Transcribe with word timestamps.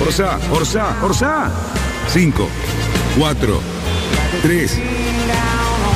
Orsa, 0.00 0.38
Orsa, 0.52 0.96
Orsa. 1.02 1.50
5, 2.08 2.48
4, 3.18 3.60
3, 4.42 4.78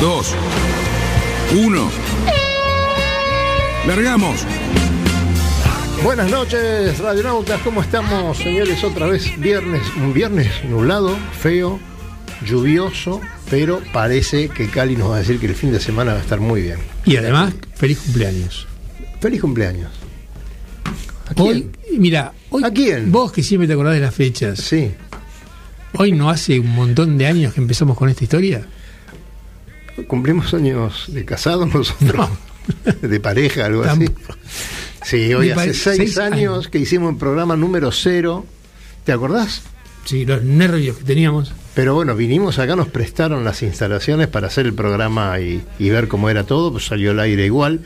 2, 0.00 0.34
1. 1.56 1.90
Largamos. 3.86 4.46
Buenas 6.02 6.30
noches, 6.30 6.98
radionautas, 6.98 7.60
¿cómo 7.62 7.80
estamos, 7.82 8.38
señores? 8.38 8.84
Otra 8.84 9.06
vez 9.06 9.38
viernes, 9.40 9.82
un 9.96 10.12
viernes 10.12 10.64
nublado, 10.64 11.16
feo, 11.40 11.80
lluvioso, 12.46 13.20
pero 13.50 13.80
parece 13.92 14.48
que 14.48 14.68
Cali 14.68 14.96
nos 14.96 15.10
va 15.10 15.16
a 15.16 15.18
decir 15.18 15.40
que 15.40 15.46
el 15.46 15.54
fin 15.54 15.72
de 15.72 15.80
semana 15.80 16.12
va 16.12 16.18
a 16.18 16.22
estar 16.22 16.40
muy 16.40 16.62
bien. 16.62 16.78
Y 17.04 17.16
además, 17.16 17.54
feliz 17.74 17.98
cumpleaños. 18.00 18.66
Feliz 19.20 19.40
cumpleaños. 19.40 19.90
¿A 21.34 21.42
Hoy, 21.42 21.70
mira, 21.98 22.32
hoy, 22.54 22.64
¿A 22.64 22.70
quién? 22.70 23.10
vos 23.12 23.32
que 23.32 23.42
siempre 23.42 23.66
te 23.66 23.72
acordás 23.74 23.94
de 23.94 24.00
las 24.00 24.14
fechas, 24.14 24.58
Sí. 24.60 24.92
hoy 25.94 26.12
no 26.12 26.30
hace 26.30 26.58
un 26.60 26.70
montón 26.74 27.18
de 27.18 27.26
años 27.26 27.54
que 27.54 27.60
empezamos 27.60 27.96
con 27.96 28.08
esta 28.08 28.24
historia. 28.24 28.66
¿Cumplimos 30.08 30.52
años 30.54 31.04
de 31.08 31.24
casados 31.24 31.72
nosotros? 31.72 32.28
¿De 33.02 33.20
pareja, 33.20 33.66
algo 33.66 33.84
así? 33.84 34.06
Sí, 35.04 35.32
hoy 35.34 35.50
hace 35.50 35.74
seis, 35.74 35.96
seis 35.98 36.18
años, 36.18 36.34
años. 36.38 36.68
que 36.68 36.78
hicimos 36.78 37.12
el 37.12 37.18
programa 37.18 37.56
número 37.56 37.92
cero. 37.92 38.44
¿Te 39.04 39.12
acordás? 39.12 39.62
Sí, 40.04 40.24
los 40.24 40.42
nervios 40.42 40.96
que 40.98 41.04
teníamos. 41.04 41.52
Pero 41.74 41.94
bueno, 41.94 42.14
vinimos 42.16 42.58
acá, 42.58 42.74
nos 42.76 42.88
prestaron 42.88 43.44
las 43.44 43.62
instalaciones 43.62 44.28
para 44.28 44.46
hacer 44.48 44.66
el 44.66 44.74
programa 44.74 45.38
y, 45.40 45.62
y 45.78 45.90
ver 45.90 46.08
cómo 46.08 46.30
era 46.30 46.44
todo, 46.44 46.72
pues 46.72 46.86
salió 46.86 47.10
al 47.10 47.20
aire 47.20 47.44
igual. 47.46 47.80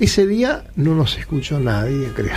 Ese 0.00 0.26
día 0.26 0.64
no 0.76 0.94
nos 0.94 1.16
escuchó 1.18 1.60
nadie, 1.60 2.08
creo. 2.14 2.34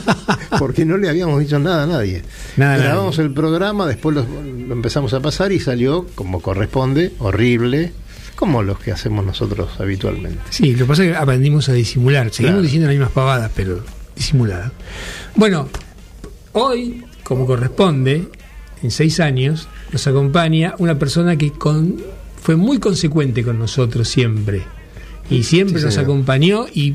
Porque 0.58 0.84
no 0.84 0.96
le 0.96 1.08
habíamos 1.08 1.38
dicho 1.40 1.58
nada 1.58 1.84
a 1.84 1.86
nadie. 1.86 2.22
Nada 2.56 2.78
Grabamos 2.78 3.16
nadie. 3.16 3.28
el 3.28 3.34
programa, 3.34 3.86
después 3.86 4.16
lo, 4.16 4.22
lo 4.66 4.72
empezamos 4.72 5.12
a 5.14 5.20
pasar 5.20 5.52
y 5.52 5.60
salió 5.60 6.06
como 6.14 6.40
corresponde, 6.42 7.12
horrible, 7.20 7.92
como 8.34 8.62
los 8.62 8.78
que 8.80 8.90
hacemos 8.92 9.24
nosotros 9.24 9.70
habitualmente. 9.78 10.40
Sí, 10.50 10.72
lo 10.72 10.78
que 10.78 10.84
pasa 10.86 11.04
es 11.04 11.10
que 11.12 11.16
aprendimos 11.16 11.68
a 11.68 11.72
disimular. 11.74 12.30
Seguimos 12.32 12.54
Claro. 12.54 12.62
diciendo 12.62 12.86
las 12.88 12.94
mismas 12.96 13.12
pavadas, 13.12 13.50
pero 13.54 13.82
disimuladas. 14.16 14.72
Bueno, 15.36 15.68
hoy, 16.52 17.04
como 17.22 17.46
corresponde, 17.46 18.28
en 18.82 18.90
seis 18.90 19.20
años, 19.20 19.68
nos 19.92 20.06
acompaña 20.08 20.74
una 20.78 20.98
persona 20.98 21.36
que 21.36 21.52
con, 21.52 21.96
fue 22.42 22.56
muy 22.56 22.78
consecuente 22.78 23.44
con 23.44 23.58
nosotros 23.58 24.08
siempre. 24.08 24.62
Y 25.30 25.42
siempre 25.42 25.78
Sí, 25.78 25.84
nos 25.86 25.94
señor. 25.94 26.10
acompañó 26.10 26.66
y, 26.72 26.94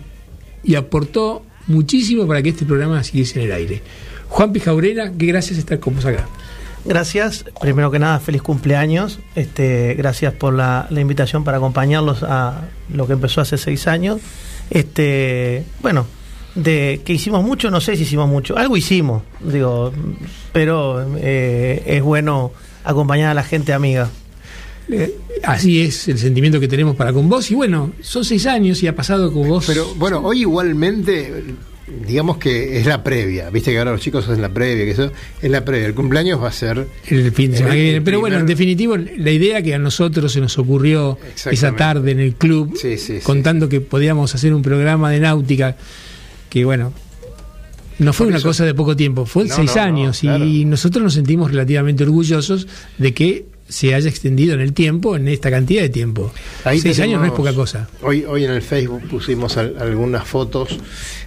y 0.63 0.75
aportó 0.75 1.43
muchísimo 1.67 2.27
para 2.27 2.41
que 2.41 2.49
este 2.49 2.65
programa 2.65 3.03
siguiese 3.03 3.39
en 3.39 3.45
el 3.47 3.51
aire. 3.53 3.81
Juan 4.29 4.53
Pijaurena, 4.53 5.11
qué 5.17 5.25
gracias 5.27 5.59
estar 5.59 5.79
con 5.79 5.95
vos 5.95 6.05
acá. 6.05 6.27
Gracias, 6.83 7.45
primero 7.61 7.91
que 7.91 7.99
nada, 7.99 8.19
feliz 8.19 8.41
cumpleaños. 8.41 9.19
Este, 9.35 9.93
gracias 9.95 10.33
por 10.33 10.53
la, 10.53 10.87
la 10.89 10.99
invitación 11.01 11.43
para 11.43 11.57
acompañarlos 11.57 12.23
a 12.23 12.61
lo 12.91 13.05
que 13.05 13.13
empezó 13.13 13.41
hace 13.41 13.57
seis 13.57 13.87
años. 13.87 14.19
Este, 14.71 15.63
bueno, 15.81 16.07
de 16.55 17.01
que 17.05 17.13
hicimos 17.13 17.43
mucho, 17.43 17.69
no 17.69 17.81
sé 17.81 17.95
si 17.97 18.03
hicimos 18.03 18.27
mucho, 18.29 18.57
algo 18.57 18.77
hicimos, 18.77 19.21
digo, 19.41 19.91
pero 20.53 21.05
eh, 21.17 21.83
es 21.85 22.01
bueno 22.01 22.51
acompañar 22.83 23.29
a 23.29 23.33
la 23.33 23.43
gente 23.43 23.73
amiga. 23.73 24.09
Eh, 24.89 25.15
así 25.43 25.81
es 25.81 26.07
el 26.07 26.17
sentimiento 26.17 26.59
que 26.59 26.67
tenemos 26.67 26.95
para 26.95 27.13
con 27.13 27.29
vos. 27.29 27.49
Y 27.51 27.55
bueno, 27.55 27.91
son 28.01 28.23
seis 28.25 28.45
años 28.45 28.81
y 28.83 28.87
ha 28.87 28.95
pasado 28.95 29.31
con 29.33 29.47
vos. 29.47 29.65
Pero 29.67 29.93
bueno, 29.95 30.19
hoy 30.23 30.41
igualmente, 30.41 31.43
digamos 32.07 32.37
que 32.37 32.77
es 32.79 32.85
la 32.85 33.03
previa. 33.03 33.49
Viste 33.49 33.71
que 33.71 33.77
ahora 33.79 33.91
los 33.91 34.01
chicos 34.01 34.27
hacen 34.27 34.41
la 34.41 34.49
previa, 34.49 34.85
que 34.85 34.91
eso 34.91 35.11
es 35.41 35.51
la 35.51 35.63
previa. 35.63 35.87
El 35.87 35.93
cumpleaños 35.93 36.41
va 36.41 36.49
a 36.49 36.51
ser 36.51 36.87
el 37.07 37.31
fin 37.31 37.51
de 37.51 37.57
semana 37.57 37.75
que 37.75 37.81
viene. 37.83 38.01
Pero 38.01 38.19
bueno, 38.19 38.37
en 38.39 38.45
definitivo, 38.45 38.97
la 38.97 39.31
idea 39.31 39.61
que 39.61 39.73
a 39.75 39.79
nosotros 39.79 40.31
se 40.33 40.41
nos 40.41 40.57
ocurrió 40.57 41.17
esa 41.49 41.75
tarde 41.75 42.11
en 42.11 42.19
el 42.19 42.35
club, 42.35 42.75
Sí, 42.77 42.97
sí, 42.97 43.15
sí. 43.17 43.19
contando 43.23 43.69
que 43.69 43.81
podíamos 43.81 44.33
hacer 44.35 44.53
un 44.53 44.61
programa 44.61 45.09
de 45.11 45.19
náutica, 45.19 45.77
que 46.49 46.65
bueno, 46.65 46.91
no 47.99 48.13
fue 48.13 48.25
Por 48.25 48.31
una 48.31 48.37
eso- 48.39 48.47
cosa 48.49 48.65
de 48.65 48.73
poco 48.73 48.95
tiempo, 48.95 49.25
fue 49.25 49.45
No, 49.45 49.55
seis 49.55 49.71
no, 49.75 49.75
no, 49.75 49.81
años 49.81 50.19
claro. 50.19 50.43
y 50.43 50.65
nosotros 50.65 51.03
nos 51.03 51.13
sentimos 51.13 51.51
relativamente 51.51 52.03
orgullosos 52.03 52.67
de 52.97 53.13
que 53.13 53.45
se 53.71 53.95
haya 53.95 54.09
extendido 54.09 54.53
en 54.53 54.61
el 54.61 54.73
tiempo, 54.73 55.15
en 55.15 55.27
esta 55.27 55.49
cantidad 55.49 55.81
de 55.81 55.89
tiempo. 55.89 56.31
Ahí 56.65 56.79
seis 56.79 56.99
años 56.99 57.19
no 57.21 57.25
es 57.25 57.31
poca 57.31 57.53
cosa. 57.53 57.87
Hoy, 58.03 58.25
hoy 58.25 58.43
en 58.45 58.51
el 58.51 58.61
Facebook 58.61 59.01
pusimos 59.09 59.57
al- 59.57 59.77
algunas 59.79 60.27
fotos 60.27 60.77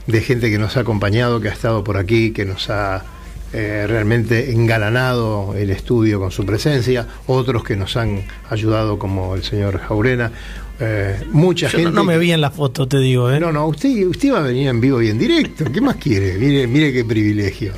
de 0.06 0.20
gente 0.20 0.50
que 0.50 0.58
nos 0.58 0.76
ha 0.76 0.80
acompañado, 0.80 1.40
que 1.40 1.48
ha 1.48 1.52
estado 1.52 1.82
por 1.82 1.96
aquí, 1.96 2.32
que 2.32 2.44
nos 2.44 2.68
ha 2.70 3.04
eh, 3.52 3.86
realmente 3.88 4.50
engalanado 4.52 5.54
el 5.56 5.70
estudio 5.70 6.18
con 6.20 6.30
su 6.30 6.44
presencia, 6.44 7.06
otros 7.26 7.64
que 7.64 7.76
nos 7.76 7.96
han 7.96 8.22
ayudado 8.50 8.98
como 8.98 9.34
el 9.36 9.42
señor 9.44 9.78
Jaurena, 9.78 10.32
eh, 10.80 11.22
mucha 11.30 11.68
Yo 11.68 11.78
gente. 11.78 11.84
no, 11.92 11.96
no 11.98 12.04
me 12.04 12.18
vi 12.18 12.32
en 12.32 12.40
la 12.40 12.50
foto, 12.50 12.88
te 12.88 12.98
digo, 12.98 13.30
¿eh? 13.30 13.38
No, 13.38 13.52
no, 13.52 13.68
usted, 13.68 14.04
usted 14.06 14.32
va 14.32 14.38
a 14.40 14.42
venir 14.42 14.66
en 14.68 14.80
vivo 14.80 15.00
y 15.00 15.08
en 15.08 15.18
directo. 15.18 15.64
¿Qué 15.72 15.80
más 15.80 15.96
quiere? 15.96 16.34
Mire, 16.36 16.66
mire 16.66 16.92
qué 16.92 17.04
privilegio. 17.04 17.72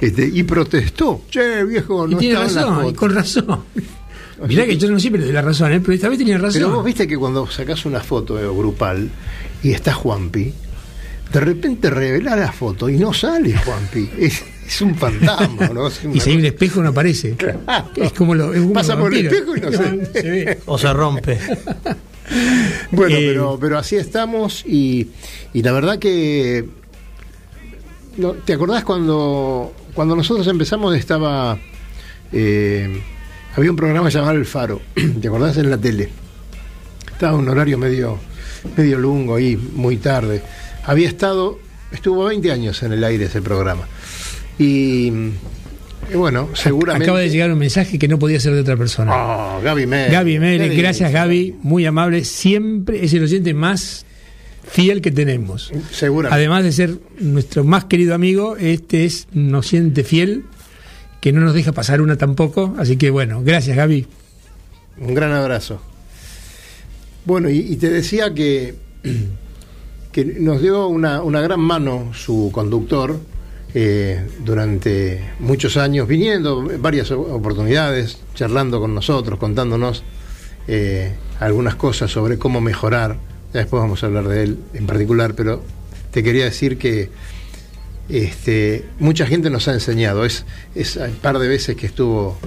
Este, 0.00 0.26
y 0.32 0.42
protestó. 0.42 1.22
Che, 1.30 1.64
viejo, 1.64 2.06
y 2.08 2.12
no 2.12 2.18
tiene 2.18 2.34
en 2.34 2.40
la 2.40 2.46
razón, 2.62 2.88
y 2.88 2.92
con 2.94 3.14
razón. 3.14 3.60
Mirá 4.48 4.66
que 4.66 4.76
yo 4.76 4.90
no 4.90 4.98
siempre 4.98 5.20
le 5.20 5.26
doy 5.26 5.34
la 5.34 5.42
razón, 5.42 5.72
¿eh? 5.72 5.80
pero 5.80 5.92
esta 5.92 6.08
vez 6.08 6.18
tenía 6.18 6.36
razón. 6.38 6.54
Pero 6.62 6.74
vos 6.74 6.84
viste 6.84 7.06
que 7.06 7.16
cuando 7.16 7.46
sacás 7.48 7.84
una 7.84 8.00
foto 8.00 8.38
eh, 8.40 8.42
grupal 8.46 9.08
y 9.62 9.70
está 9.70 9.92
Juanpi, 9.92 10.52
de 11.32 11.40
repente 11.40 11.88
revelás 11.90 12.38
la 12.38 12.50
foto 12.52 12.88
y 12.88 12.96
no 12.98 13.12
sale 13.12 13.56
Juanpi. 13.56 14.10
Es, 14.18 14.42
es 14.66 14.80
un 14.80 14.94
fantasma, 14.96 15.68
¿no? 15.68 15.86
Es 15.86 16.00
y 16.12 16.18
si 16.18 16.30
hay 16.30 16.36
un 16.38 16.44
espejo 16.46 16.82
no 16.82 16.88
aparece. 16.88 17.32
Claro. 17.36 17.60
Es 17.94 18.12
como 18.12 18.34
lo. 18.34 18.52
es 18.52 18.60
como 18.60 18.72
Pasa 18.72 18.98
por 18.98 19.14
el 19.14 19.26
espejo 19.26 19.56
y 19.56 19.60
no 19.62 19.70
se- 19.70 20.22
ve. 20.30 20.58
O 20.66 20.76
se 20.78 20.92
rompe. 20.92 21.38
Bueno, 22.90 23.16
Eh, 23.16 23.26
pero, 23.28 23.58
pero 23.60 23.78
así 23.78 23.96
estamos 23.96 24.64
y, 24.66 25.08
y 25.52 25.62
la 25.62 25.72
verdad 25.72 25.98
que... 25.98 26.64
no, 28.16 28.32
¿Te 28.32 28.52
acordás 28.52 28.84
cuando, 28.84 29.72
cuando 29.94 30.16
nosotros 30.16 30.46
empezamos 30.46 30.94
estaba... 30.96 31.58
eh, 32.32 33.02
había 33.56 33.70
un 33.70 33.76
programa 33.76 34.08
llamado 34.08 34.32
El 34.38 34.46
Faro, 34.46 34.80
¿te 35.20 35.28
acordás? 35.28 35.56
En 35.58 35.70
la 35.70 35.78
tele. 35.78 36.08
Estaba 37.12 37.36
un 37.36 37.48
horario 37.48 37.78
medio, 37.78 38.18
medio 38.76 38.98
lungo 38.98 39.36
ahí, 39.36 39.56
muy 39.56 39.98
tarde. 39.98 40.42
Había 40.84 41.08
estado, 41.08 41.58
estuvo 41.92 42.24
20 42.24 42.50
años 42.50 42.82
en 42.82 42.92
el 42.92 43.04
aire 43.04 43.26
ese 43.26 43.42
programa. 43.42 43.86
Y, 44.58 45.12
y 46.12 46.16
bueno, 46.16 46.48
seguramente... 46.54 47.04
Acaba 47.04 47.20
de 47.20 47.30
llegar 47.30 47.52
un 47.52 47.58
mensaje 47.58 47.98
que 47.98 48.08
no 48.08 48.18
podía 48.18 48.40
ser 48.40 48.54
de 48.54 48.60
otra 48.60 48.76
persona. 48.76 49.12
Oh, 49.14 49.60
Gaby 49.62 49.86
Mel. 49.86 50.10
Gaby 50.10 50.38
Qué 50.38 50.74
gracias. 50.76 51.12
Gaby, 51.12 51.56
muy 51.62 51.86
amable, 51.86 52.24
siempre 52.24 53.04
es 53.04 53.12
el 53.12 53.22
oyente 53.22 53.54
más 53.54 54.04
fiel 54.72 55.02
que 55.02 55.10
tenemos. 55.10 55.70
Seguramente. 55.90 56.34
Además 56.34 56.64
de 56.64 56.72
ser 56.72 56.98
nuestro 57.20 57.62
más 57.62 57.84
querido 57.84 58.14
amigo, 58.14 58.56
este 58.56 59.04
es 59.04 59.28
un 59.34 59.54
oyente 59.54 60.02
fiel 60.02 60.44
que 61.20 61.32
no 61.32 61.40
nos 61.40 61.54
deja 61.54 61.72
pasar 61.72 62.00
una 62.00 62.16
tampoco, 62.16 62.74
así 62.78 62.96
que 62.96 63.10
bueno, 63.10 63.42
gracias 63.44 63.76
Gaby. 63.76 64.06
Un 64.98 65.14
gran 65.14 65.32
abrazo. 65.32 65.80
Bueno, 67.24 67.48
y, 67.48 67.58
y 67.58 67.76
te 67.76 67.90
decía 67.90 68.34
que, 68.34 68.74
que 70.12 70.24
nos 70.24 70.60
dio 70.60 70.86
una, 70.88 71.22
una 71.22 71.40
gran 71.40 71.60
mano 71.60 72.12
su 72.14 72.50
conductor 72.52 73.20
eh, 73.74 74.26
durante 74.44 75.22
muchos 75.38 75.76
años, 75.76 76.06
viniendo 76.06 76.70
en 76.70 76.82
varias 76.82 77.10
oportunidades, 77.10 78.18
charlando 78.34 78.80
con 78.80 78.94
nosotros, 78.94 79.38
contándonos 79.38 80.02
eh, 80.68 81.14
algunas 81.40 81.76
cosas 81.76 82.10
sobre 82.10 82.38
cómo 82.38 82.60
mejorar. 82.60 83.16
Después 83.52 83.82
vamos 83.82 84.02
a 84.02 84.06
hablar 84.06 84.28
de 84.28 84.42
él 84.44 84.58
en 84.74 84.86
particular, 84.86 85.34
pero 85.34 85.62
te 86.10 86.22
quería 86.22 86.44
decir 86.44 86.78
que 86.78 87.10
este, 88.08 88.84
mucha 88.98 89.26
gente 89.26 89.50
nos 89.50 89.68
ha 89.68 89.72
enseñado. 89.72 90.24
Es, 90.24 90.44
es 90.74 90.96
el 90.96 91.12
par 91.12 91.38
de 91.38 91.48
veces 91.48 91.76
que 91.76 91.86
estuvo 91.86 92.38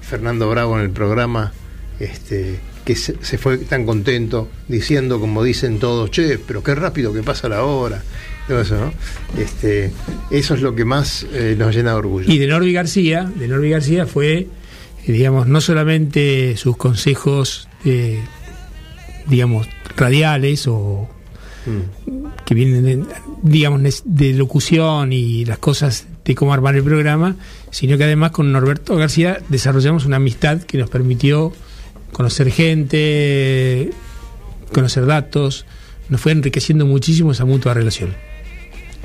Fernando 0.00 0.48
Bravo 0.48 0.78
en 0.78 0.84
el 0.84 0.90
programa, 0.90 1.52
este, 1.98 2.58
que 2.84 2.94
se, 2.94 3.14
fue 3.38 3.58
tan 3.58 3.84
contento 3.84 4.48
diciendo, 4.68 5.18
como 5.18 5.42
dicen 5.42 5.78
todos, 5.78 6.10
che, 6.10 6.38
pero 6.38 6.62
qué 6.62 6.74
rápido 6.74 7.12
que 7.12 7.22
pasa 7.22 7.48
la 7.48 7.64
hora. 7.64 8.02
Todo 8.46 8.60
eso, 8.60 8.76
¿no? 8.76 8.92
Este, 9.40 9.90
eso 10.30 10.54
es 10.54 10.62
lo 10.62 10.74
que 10.76 10.84
más 10.84 11.26
eh, 11.32 11.56
nos 11.58 11.74
llena 11.74 11.90
de 11.90 11.96
orgullo. 11.96 12.32
Y 12.32 12.38
de 12.38 12.46
Norby 12.46 12.72
García, 12.72 13.30
de 13.34 13.48
Norby 13.48 13.70
García 13.70 14.06
fue, 14.06 14.38
eh, 14.38 15.12
digamos, 15.12 15.48
no 15.48 15.60
solamente 15.60 16.56
sus 16.56 16.76
consejos, 16.76 17.68
digamos, 19.28 19.68
radiales 19.96 20.66
o 20.66 21.08
que 22.44 22.54
vienen, 22.54 22.84
de, 22.84 23.04
digamos, 23.42 24.02
de 24.04 24.32
locución 24.34 25.12
y 25.12 25.44
las 25.44 25.58
cosas 25.58 26.06
de 26.24 26.34
cómo 26.34 26.52
armar 26.52 26.76
el 26.76 26.84
programa, 26.84 27.36
sino 27.70 27.98
que 27.98 28.04
además 28.04 28.30
con 28.30 28.52
Norberto 28.52 28.96
García 28.96 29.40
desarrollamos 29.48 30.06
una 30.06 30.16
amistad 30.16 30.62
que 30.62 30.78
nos 30.78 30.90
permitió 30.90 31.52
conocer 32.12 32.50
gente, 32.50 33.90
conocer 34.72 35.06
datos, 35.06 35.66
nos 36.08 36.20
fue 36.20 36.32
enriqueciendo 36.32 36.86
muchísimo 36.86 37.32
esa 37.32 37.44
mutua 37.44 37.74
relación. 37.74 38.14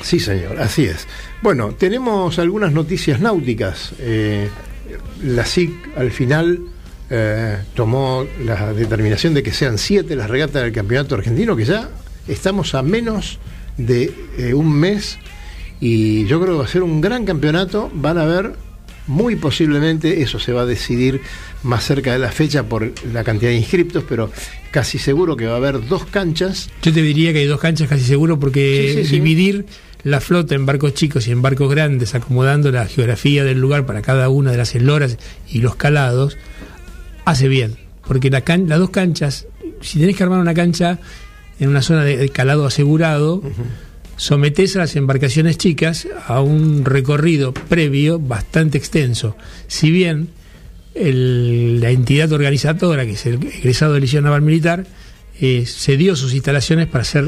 Sí, 0.01 0.19
señor, 0.19 0.59
así 0.59 0.85
es. 0.85 1.07
Bueno, 1.41 1.73
tenemos 1.77 2.39
algunas 2.39 2.71
noticias 2.73 3.19
náuticas. 3.19 3.93
Eh, 3.99 4.49
la 5.23 5.45
SIC 5.45 5.71
al 5.95 6.11
final 6.11 6.59
eh, 7.13 7.57
tomó 7.75 8.25
la 8.45 8.71
determinación 8.71 9.33
de 9.33 9.43
que 9.43 9.51
sean 9.51 9.77
siete 9.77 10.15
las 10.15 10.29
regatas 10.29 10.63
del 10.63 10.71
campeonato 10.71 11.15
argentino, 11.15 11.57
que 11.57 11.65
ya 11.65 11.89
estamos 12.29 12.73
a 12.73 12.81
menos 12.83 13.37
de 13.77 14.13
eh, 14.37 14.53
un 14.53 14.71
mes 14.71 15.19
y 15.81 16.25
yo 16.27 16.39
creo 16.39 16.53
que 16.53 16.59
va 16.59 16.65
a 16.65 16.69
ser 16.69 16.83
un 16.83 17.01
gran 17.01 17.25
campeonato. 17.25 17.91
Van 17.93 18.17
a 18.17 18.23
ver, 18.25 18.53
muy 19.07 19.35
posiblemente, 19.35 20.21
eso 20.21 20.39
se 20.39 20.53
va 20.53 20.61
a 20.61 20.65
decidir 20.65 21.19
más 21.63 21.83
cerca 21.83 22.13
de 22.13 22.19
la 22.19 22.31
fecha 22.31 22.63
por 22.63 22.93
la 23.11 23.25
cantidad 23.25 23.51
de 23.51 23.57
inscriptos, 23.57 24.05
pero 24.07 24.31
casi 24.71 24.97
seguro 24.97 25.35
que 25.35 25.47
va 25.47 25.53
a 25.53 25.57
haber 25.57 25.85
dos 25.85 26.05
canchas 26.05 26.69
Yo 26.81 26.93
te 26.93 27.01
diría 27.01 27.33
que 27.33 27.39
hay 27.39 27.45
dos 27.45 27.59
canchas 27.59 27.89
casi 27.89 28.05
seguro 28.05 28.39
porque 28.39 28.93
Sí, 28.95 29.03
sí, 29.03 29.09
sí. 29.09 29.15
dividir 29.15 29.65
la 30.03 30.21
flota 30.21 30.55
en 30.55 30.65
barcos 30.65 30.93
chicos 30.93 31.27
y 31.27 31.31
en 31.31 31.41
barcos 31.41 31.69
grandes, 31.69 32.15
acomodando 32.15 32.71
la 32.71 32.85
geografía 32.85 33.43
del 33.43 33.59
lugar 33.59 33.85
para 33.85 34.01
cada 34.01 34.29
una 34.29 34.51
de 34.51 34.57
las 34.57 34.73
esloras 34.75 35.17
y 35.49 35.59
los 35.59 35.75
calados, 35.75 36.37
hace 37.25 37.47
bien. 37.47 37.75
Porque 38.07 38.29
la 38.29 38.41
can- 38.41 38.67
las 38.67 38.79
dos 38.79 38.89
canchas, 38.89 39.47
si 39.81 39.99
tenés 39.99 40.15
que 40.17 40.23
armar 40.23 40.39
una 40.39 40.53
cancha 40.53 40.99
en 41.59 41.69
una 41.69 41.81
zona 41.81 42.03
de, 42.03 42.17
de 42.17 42.29
calado 42.29 42.65
asegurado, 42.65 43.41
sometés 44.17 44.75
a 44.75 44.79
las 44.79 44.95
embarcaciones 44.95 45.57
chicas 45.57 46.07
a 46.27 46.41
un 46.41 46.83
recorrido 46.85 47.53
previo 47.53 48.19
bastante 48.19 48.77
extenso. 48.77 49.35
Si 49.67 49.91
bien 49.91 50.29
el- 50.95 51.79
la 51.79 51.89
entidad 51.91 52.31
organizadora, 52.33 53.05
que 53.05 53.11
es 53.13 53.25
el 53.25 53.35
egresado 53.45 53.93
del 53.93 54.01
Liceo 54.01 54.21
Naval 54.21 54.41
Militar, 54.41 54.85
eh, 55.39 55.63
cedió 55.65 56.15
sus 56.15 56.33
instalaciones 56.33 56.87
para 56.87 57.03
hacer, 57.03 57.25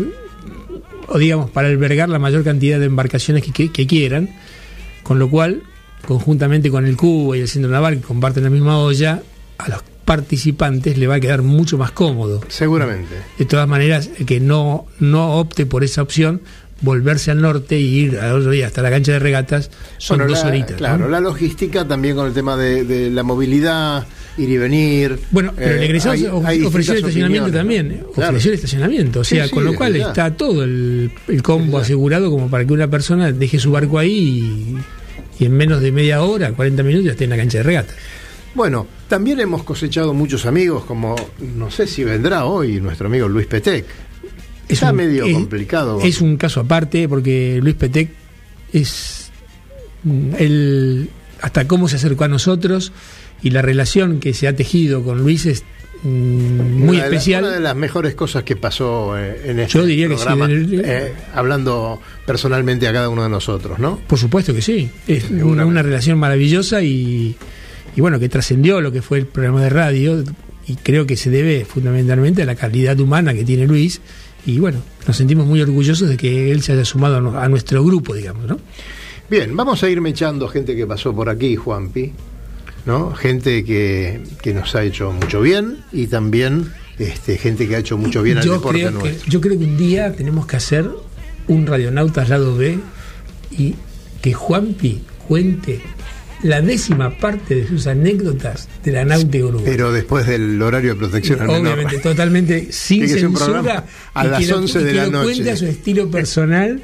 o 1.07 1.17
digamos, 1.17 1.49
para 1.51 1.67
albergar 1.69 2.09
la 2.09 2.19
mayor 2.19 2.43
cantidad 2.43 2.79
de 2.79 2.85
embarcaciones 2.85 3.43
que, 3.43 3.51
que- 3.51 3.71
que 3.71 3.87
quieran, 3.87 4.29
con 5.03 5.17
lo 5.19 5.29
cual, 5.29 5.63
conjuntamente 6.07 6.69
con 6.69 6.85
el 6.85 6.97
Cubo 6.97 7.35
y 7.35 7.39
el 7.39 7.47
Centro 7.47 7.71
Naval, 7.71 7.95
que 7.97 8.01
comparten 8.01 8.43
la 8.43 8.49
misma 8.49 8.77
olla, 8.79 9.21
a 9.57 9.69
los 9.69 9.81
participantes 10.05 10.97
le 10.97 11.07
va 11.07 11.15
a 11.15 11.19
quedar 11.19 11.41
mucho 11.41 11.77
más 11.77 11.91
cómodo. 11.91 12.41
seguramente. 12.49 13.15
De 13.37 13.45
todas 13.45 13.67
maneras, 13.67 14.09
que 14.25 14.39
no, 14.39 14.85
no 14.99 15.37
opte 15.39 15.65
por 15.65 15.83
esa 15.83 16.01
opción, 16.01 16.41
volverse 16.81 17.31
al 17.31 17.39
norte 17.41 17.79
y 17.79 17.99
ir 17.99 18.19
al 18.19 18.33
otro 18.33 18.51
día 18.51 18.67
hasta 18.67 18.81
la 18.81 18.89
cancha 18.89 19.13
de 19.13 19.19
regatas, 19.19 19.71
son 19.97 20.17
Bueno, 20.17 20.33
dos 20.33 20.43
la- 20.43 20.49
horitas. 20.49 20.71
¿no? 20.71 20.77
Claro, 20.77 21.07
la 21.09 21.19
logística 21.21 21.87
también 21.87 22.15
con 22.17 22.27
el 22.27 22.33
tema 22.33 22.57
de, 22.57 22.83
de 22.83 23.09
la 23.09 23.23
movilidad, 23.23 24.05
ir 24.37 24.49
y 24.49 24.57
venir. 24.57 25.17
Bueno, 25.31 25.53
pero 25.55 25.71
el 25.75 25.83
Eh, 25.83 25.85
egresado 25.85 26.13
of- 26.37 26.45
ofreció 26.65 26.93
el 26.93 26.99
estacionamiento 26.99 27.51
también. 27.51 27.91
¿eh? 27.93 28.03
Claro. 28.13 28.31
Ofreció 28.31 28.51
el 28.51 28.55
estacionamiento. 28.55 29.21
O 29.21 29.23
sea, 29.23 29.45
sí, 29.45 29.51
con 29.51 29.63
lo 29.63 29.71
es 29.71 29.77
cual 29.77 29.93
verdad. 29.93 30.09
está 30.09 30.31
todo 30.35 30.63
el, 30.65 31.11
el 31.29 31.41
combo 31.43 31.77
asegurado 31.77 32.29
como 32.29 32.49
para 32.49 32.65
que 32.65 32.73
una 32.73 32.89
persona 32.89 33.31
deje 33.31 33.59
su 33.59 33.71
barco 33.71 33.97
ahí 33.99 34.75
y, 35.39 35.43
y 35.43 35.45
en 35.45 35.53
menos 35.53 35.81
de 35.81 35.91
media 35.93 36.21
hora, 36.23 36.51
40 36.51 36.83
minutos, 36.83 37.05
ya 37.05 37.11
esté 37.11 37.23
en 37.23 37.29
la 37.29 37.37
cancha 37.37 37.59
de 37.59 37.63
regata. 37.63 37.93
Bueno, 38.55 38.85
también 39.07 39.39
hemos 39.39 39.63
cosechado 39.63 40.13
muchos 40.13 40.45
amigos, 40.45 40.85
como 40.85 41.15
no 41.55 41.71
sé 41.71 41.87
si 41.87 42.03
vendrá 42.03 42.45
hoy 42.45 42.79
nuestro 42.79 43.07
amigo 43.07 43.27
Luis 43.27 43.47
Petec. 43.47 43.85
Está 44.69 44.91
un- 44.91 44.97
medio 44.97 45.25
es- 45.25 45.33
complicado. 45.33 45.99
Es 46.01 46.21
un 46.21 46.37
caso 46.37 46.59
aparte 46.59 47.07
porque 47.09 47.59
Luis 47.61 47.75
Petec 47.75 48.09
es 48.71 49.31
mm, 50.03 50.35
el 50.37 51.09
hasta 51.41 51.67
cómo 51.67 51.87
se 51.87 51.95
acercó 51.97 52.23
a 52.23 52.27
nosotros 52.27 52.91
y 53.41 53.49
la 53.49 53.61
relación 53.61 54.19
que 54.19 54.33
se 54.33 54.47
ha 54.47 54.55
tejido 54.55 55.03
con 55.03 55.19
Luis 55.19 55.45
es 55.45 55.63
mm, 56.03 56.07
muy 56.07 56.81
Una 56.81 56.91
de 56.91 56.97
la- 56.97 57.05
especial. 57.05 57.43
una 57.43 57.53
de 57.53 57.59
las 57.59 57.75
mejores 57.75 58.13
cosas 58.15 58.43
que 58.43 58.55
pasó 58.55 59.17
eh, 59.17 59.41
en 59.45 59.59
este 59.59 59.79
Yo 59.79 59.85
diría 59.85 60.07
que 60.07 60.17
sí, 60.17 60.25
eh, 60.83 61.11
hablando 61.33 61.99
personalmente 62.25 62.87
a 62.87 62.93
cada 62.93 63.09
uno 63.09 63.23
de 63.23 63.29
nosotros, 63.29 63.79
¿no? 63.79 63.97
Por 64.07 64.19
supuesto 64.19 64.53
que 64.53 64.61
sí. 64.61 64.89
Es 65.07 65.29
una 65.31 65.81
relación 65.81 66.17
maravillosa 66.19 66.81
y, 66.81 67.35
y 67.95 68.01
bueno, 68.01 68.19
que 68.19 68.29
trascendió 68.29 68.81
lo 68.81 68.91
que 68.91 69.01
fue 69.01 69.19
el 69.19 69.27
programa 69.27 69.61
de 69.61 69.69
radio 69.69 70.23
y 70.67 70.75
creo 70.75 71.05
que 71.05 71.17
se 71.17 71.29
debe 71.29 71.65
fundamentalmente 71.65 72.41
a 72.41 72.45
la 72.45 72.55
calidad 72.55 72.99
humana 72.99 73.33
que 73.33 73.43
tiene 73.43 73.67
Luis 73.67 74.01
y 74.45 74.59
bueno, 74.59 74.81
nos 75.07 75.15
sentimos 75.15 75.45
muy 75.45 75.61
orgullosos 75.61 76.09
de 76.09 76.17
que 76.17 76.51
él 76.51 76.61
se 76.61 76.73
haya 76.73 76.85
sumado 76.85 77.37
a, 77.37 77.47
nuestro 77.47 77.83
grupo, 77.83 78.13
digamos, 78.13 78.45
¿no? 78.45 78.59
Bien, 79.29 79.55
vamos 79.55 79.83
a 79.83 79.89
irme 79.89 80.09
echando 80.09 80.47
gente 80.47 80.75
que 80.75 80.85
pasó 80.85 81.15
por 81.15 81.29
aquí, 81.29 81.55
Juanpi, 81.55 82.11
¿no? 82.85 83.13
Gente 83.13 83.63
que, 83.63 84.21
que 84.41 84.53
nos 84.53 84.75
ha 84.75 84.83
hecho 84.83 85.11
mucho 85.13 85.41
bien 85.41 85.77
y 85.93 86.07
también 86.07 86.71
este, 86.99 87.37
gente 87.37 87.67
que 87.67 87.75
ha 87.75 87.79
hecho 87.79 87.97
mucho 87.97 88.21
bien 88.21 88.37
al 88.37 88.43
yo 88.43 88.53
deporte 88.53 88.79
creo 88.79 88.91
que, 88.91 88.97
nuestro. 88.97 89.31
yo 89.31 89.41
creo 89.41 89.57
que 89.57 89.65
un 89.65 89.77
día 89.77 90.13
tenemos 90.13 90.45
que 90.45 90.57
hacer 90.57 90.89
un 91.47 91.65
Radionautas 91.65 92.29
lado 92.29 92.55
B 92.55 92.79
y 93.51 93.75
que 94.21 94.33
Juanpi 94.33 95.03
cuente 95.27 95.81
la 96.43 96.61
décima 96.61 97.17
parte 97.17 97.55
de 97.55 97.67
sus 97.67 97.87
anécdotas 97.87 98.67
de 98.83 98.91
la 98.91 99.05
náutica 99.05 99.45
uruguaya. 99.45 99.71
Pero 99.71 99.91
después 99.91 100.27
del 100.27 100.61
horario 100.61 100.91
de 100.93 100.99
protección 100.99 101.39
al 101.41 101.47
menor. 101.47 101.73
Obviamente, 101.73 101.97
totalmente 101.99 102.67
sin 102.71 103.07
censura. 103.09 103.85
a 104.13 104.25
y 104.25 104.29
las 104.29 104.39
que 104.41 104.47
lo- 104.47 104.57
11 104.57 104.79
y 104.79 104.83
de 104.83 104.89
que 104.91 104.95
la 104.97 105.05
lo 105.05 105.11
noche. 105.11 105.25
cuente 105.33 105.51
a 105.51 105.57
su 105.57 105.65
estilo 105.65 106.09
personal, 106.11 106.81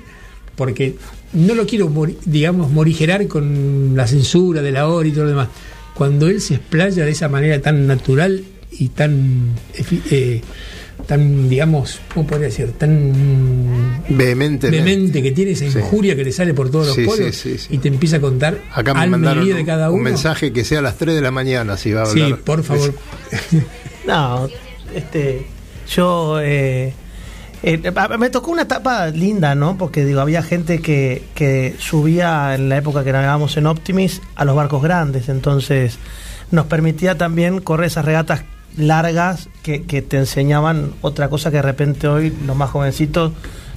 porque 0.55 0.95
no 1.33 1.53
lo 1.55 1.65
quiero, 1.67 1.93
digamos, 2.25 2.71
morigerar 2.71 3.27
con 3.27 3.93
la 3.95 4.07
censura 4.07 4.61
de 4.61 4.71
la 4.71 4.87
hora 4.87 5.07
y 5.07 5.11
todo 5.11 5.25
lo 5.25 5.29
demás. 5.31 5.49
Cuando 5.93 6.27
él 6.27 6.39
se 6.41 6.55
explaya 6.55 7.03
de 7.05 7.11
esa 7.11 7.27
manera 7.29 7.61
tan 7.61 7.85
natural 7.85 8.43
y 8.71 8.87
tan, 8.89 9.55
eh, 10.11 10.41
tan 11.09 11.49
digamos, 11.49 11.99
¿cómo 12.13 12.27
podría 12.27 12.49
decir? 12.49 12.71
Tan 12.77 14.03
Vehemente. 14.09 14.69
vehemente 14.69 15.23
que 15.23 15.31
tiene 15.31 15.51
esa 15.51 15.69
Sí. 15.69 15.79
injuria 15.79 16.15
que 16.15 16.23
le 16.23 16.31
sale 16.31 16.53
por 16.53 16.69
todos 16.69 16.85
los 16.85 16.95
Sí, 16.95 17.03
poros 17.05 17.35
sí, 17.35 17.53
sí, 17.53 17.57
sí. 17.57 17.67
y 17.71 17.77
te 17.79 17.87
empieza 17.87 18.17
a 18.17 18.21
contar 18.21 18.59
Acá 18.71 18.93
me 18.93 19.07
mandaron 19.07 19.43
de 19.45 19.55
un, 19.55 19.65
cada 19.65 19.89
un 19.89 19.95
uno. 19.95 20.03
mensaje 20.03 20.53
que 20.53 20.63
sea 20.63 20.79
a 20.79 20.81
las 20.83 20.97
3 20.97 21.15
de 21.15 21.21
la 21.21 21.31
mañana, 21.31 21.77
si 21.77 21.91
va 21.93 22.03
a 22.03 22.05
Sí, 22.05 22.21
hablar. 22.21 22.39
por 22.41 22.63
favor. 22.63 22.93
No, 24.07 24.47
este, 24.95 25.45
yo 25.93 26.39
eh, 26.41 26.93
eh, 27.63 27.91
me 28.17 28.29
tocó 28.29 28.51
una 28.51 28.63
etapa 28.63 29.07
linda, 29.07 29.53
¿no? 29.55 29.77
Porque 29.77 30.05
digo, 30.05 30.21
había 30.21 30.41
gente 30.43 30.79
que, 30.79 31.23
que 31.35 31.75
subía 31.79 32.53
en 32.55 32.69
la 32.69 32.77
época 32.77 33.03
que 33.03 33.11
navegábamos 33.11 33.57
en 33.57 33.65
Optimis 33.67 34.21
a 34.35 34.45
los 34.45 34.55
barcos 34.55 34.81
grandes, 34.81 35.27
entonces 35.29 35.97
nos 36.51 36.65
permitía 36.67 37.17
también 37.17 37.59
correr 37.61 37.87
esas 37.87 38.05
regatas 38.05 38.41
largas 38.77 39.49
que, 39.63 39.83
que 39.83 40.01
te 40.01 40.17
enseñaban 40.17 40.91
otra 41.01 41.29
cosa 41.29 41.49
que 41.51 41.57
de 41.57 41.63
repente 41.63 42.07
hoy 42.07 42.33
los 42.45 42.55
más 42.55 42.69
jovencitos 42.69 43.33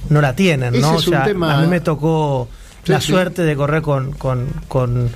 no 0.09 0.21
la 0.21 0.35
tienen, 0.35 0.79
¿no? 0.79 0.95
Ese 0.95 0.97
es 1.01 1.07
un 1.07 1.23
tema- 1.23 1.57
a 1.57 1.61
mí 1.61 1.67
me 1.67 1.79
tocó 1.81 2.47
Sí, 2.83 2.91
la 2.91 2.99
sí. 3.01 3.07
suerte 3.11 3.43
de 3.43 3.55
correr 3.55 3.81
con, 3.81 4.11
con, 4.13 4.47
con 4.67 5.09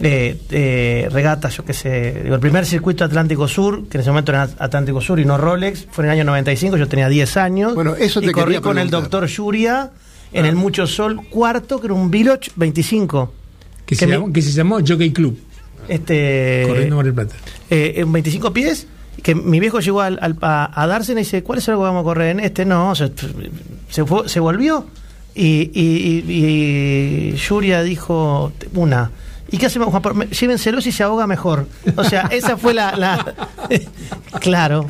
eh, 0.00 0.38
eh, 0.50 1.08
regatas, 1.10 1.56
yo 1.56 1.64
qué 1.64 1.72
sé, 1.74 2.20
digo, 2.22 2.34
el 2.36 2.40
primer 2.40 2.64
circuito 2.64 3.04
Atlántico 3.04 3.48
Sur, 3.48 3.88
que 3.88 3.96
en 3.98 4.02
ese 4.02 4.10
momento 4.10 4.30
era 4.32 4.42
Atlántico 4.58 5.00
Sur 5.00 5.18
y 5.18 5.24
no 5.24 5.36
Rolex, 5.36 5.86
fue 5.90 6.04
en 6.04 6.10
el 6.12 6.16
año 6.18 6.24
95, 6.24 6.76
yo 6.76 6.86
tenía 6.88 7.08
10 7.08 7.36
años. 7.36 7.74
Bueno, 7.74 7.96
eso 7.96 8.20
y 8.22 8.26
te 8.26 8.32
corrí 8.32 8.46
quería 8.54 8.60
con 8.60 8.78
el 8.78 8.88
doctor 8.90 9.26
Yuria 9.26 9.90
en 10.32 10.44
Ah. 10.44 10.48
el 10.48 10.54
Mucho 10.54 10.86
Sol 10.86 11.20
cuarto, 11.28 11.80
que 11.80 11.88
era 11.88 11.94
un 11.94 12.10
Village 12.10 12.52
25. 12.54 13.32
que, 13.84 13.96
que 13.96 13.96
se 13.96 14.06
llamó, 14.06 14.32
que 14.32 14.40
se 14.42 14.52
llamó 14.52 14.78
Jockey 14.86 15.12
Club, 15.12 15.36
Este, 15.88 16.64
corriendo 16.68 16.94
Mar 16.96 17.04
del 17.06 17.14
Plata. 17.14 17.34
eh, 17.68 17.94
en 17.96 18.12
25 18.12 18.52
pies, 18.52 18.86
que 19.20 19.34
mi 19.34 19.60
viejo 19.60 19.80
llegó 19.80 20.00
al- 20.00 20.18
a, 20.42 20.82
a 20.82 20.86
dársela 20.86 21.20
y 21.20 21.24
dice, 21.24 21.42
¿cuál 21.42 21.58
es 21.58 21.68
el 21.68 21.74
que 21.74 21.80
vamos 21.80 22.00
a 22.00 22.04
correr 22.04 22.30
en 22.30 22.40
este? 22.40 22.64
No, 22.64 22.94
se, 22.94 23.10
se, 23.88 24.04
fue- 24.04 24.28
se 24.28 24.40
volvió 24.40 24.86
y, 25.34 25.70
y, 25.72 26.24
y- 26.26 27.32
y 27.32 27.36
Yuria 27.36 27.82
dijo 27.82 28.52
una. 28.74 29.10
¿Y 29.52 29.58
qué 29.58 29.66
hacemos, 29.66 29.88
Juan? 29.88 30.00
Pablo? 30.02 30.24
Llévenselo 30.24 30.80
si 30.80 30.92
se 30.92 31.02
ahoga 31.02 31.26
mejor. 31.26 31.66
O 31.96 32.04
sea, 32.04 32.28
esa 32.30 32.56
fue 32.56 32.72
la... 32.74 32.96
la- 32.96 33.34
claro. 34.40 34.86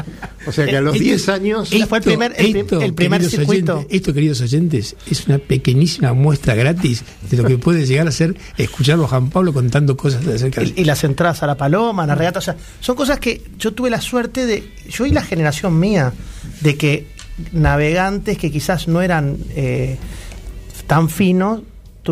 O 0.46 0.52
sea 0.52 0.66
que 0.66 0.76
a 0.76 0.80
los 0.80 0.94
Esto- 0.94 1.04
10 1.04 1.28
años. 1.30 1.72
Esto- 1.72 1.86
fue 1.86 1.98
el 1.98 2.04
primer- 2.04 2.34
el 2.36 2.52
prim- 2.64 2.82
el 2.82 2.94
primer 2.94 3.24
circuito. 3.24 3.74
oyentes, 3.78 3.96
esto, 3.96 4.12
queridos 4.14 4.40
oyentes, 4.40 4.96
es 5.10 5.26
una 5.26 5.38
pequeñísima 5.38 6.12
muestra 6.12 6.54
gratis 6.54 7.04
de 7.30 7.36
lo 7.36 7.44
que 7.44 7.58
puede 7.58 7.86
llegar 7.86 8.06
a 8.08 8.10
ser 8.12 8.36
escucharlo 8.58 9.04
a 9.04 9.08
Juan 9.08 9.30
Pablo 9.30 9.52
contando 9.52 9.96
cosas 9.96 10.26
acerca 10.26 10.62
y, 10.62 10.74
y 10.76 10.84
las 10.84 11.04
entradas 11.04 11.42
a 11.42 11.46
la 11.46 11.56
paloma, 11.56 12.04
a 12.04 12.06
la 12.06 12.14
regata, 12.14 12.38
o 12.38 12.42
sea, 12.42 12.56
son 12.80 12.96
cosas 12.96 13.18
que 13.18 13.42
yo 13.58 13.72
tuve 13.72 13.90
la 13.90 14.00
suerte 14.00 14.46
de, 14.46 14.72
yo 14.88 15.06
y 15.06 15.10
la 15.10 15.22
generación 15.22 15.78
mía, 15.78 16.12
de 16.60 16.76
que 16.76 17.06
navegantes 17.52 18.38
que 18.38 18.50
quizás 18.50 18.88
no 18.88 19.00
eran 19.02 19.36
eh, 19.50 19.96
tan 20.86 21.08
finos, 21.08 21.60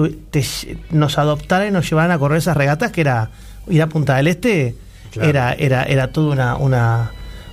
tu- 0.07 0.15
te- 0.31 0.45
nos 0.91 1.19
adoptaran 1.19 1.69
y 1.69 1.71
nos 1.71 1.89
llevaran 1.89 2.11
a 2.11 2.19
correr 2.19 2.39
esas 2.39 2.57
regatas 2.57 2.93
que 2.93 3.01
era 3.03 3.31
ir 3.69 3.83
a 3.83 3.87
Punta 3.89 4.17
del 4.17 4.29
Este, 4.29 4.75
Claro. 5.13 5.29
era, 5.31 5.53
era, 5.55 5.83
era 5.85 6.09
toda 6.13 6.33
una, 6.33 6.57
una, 6.57 7.11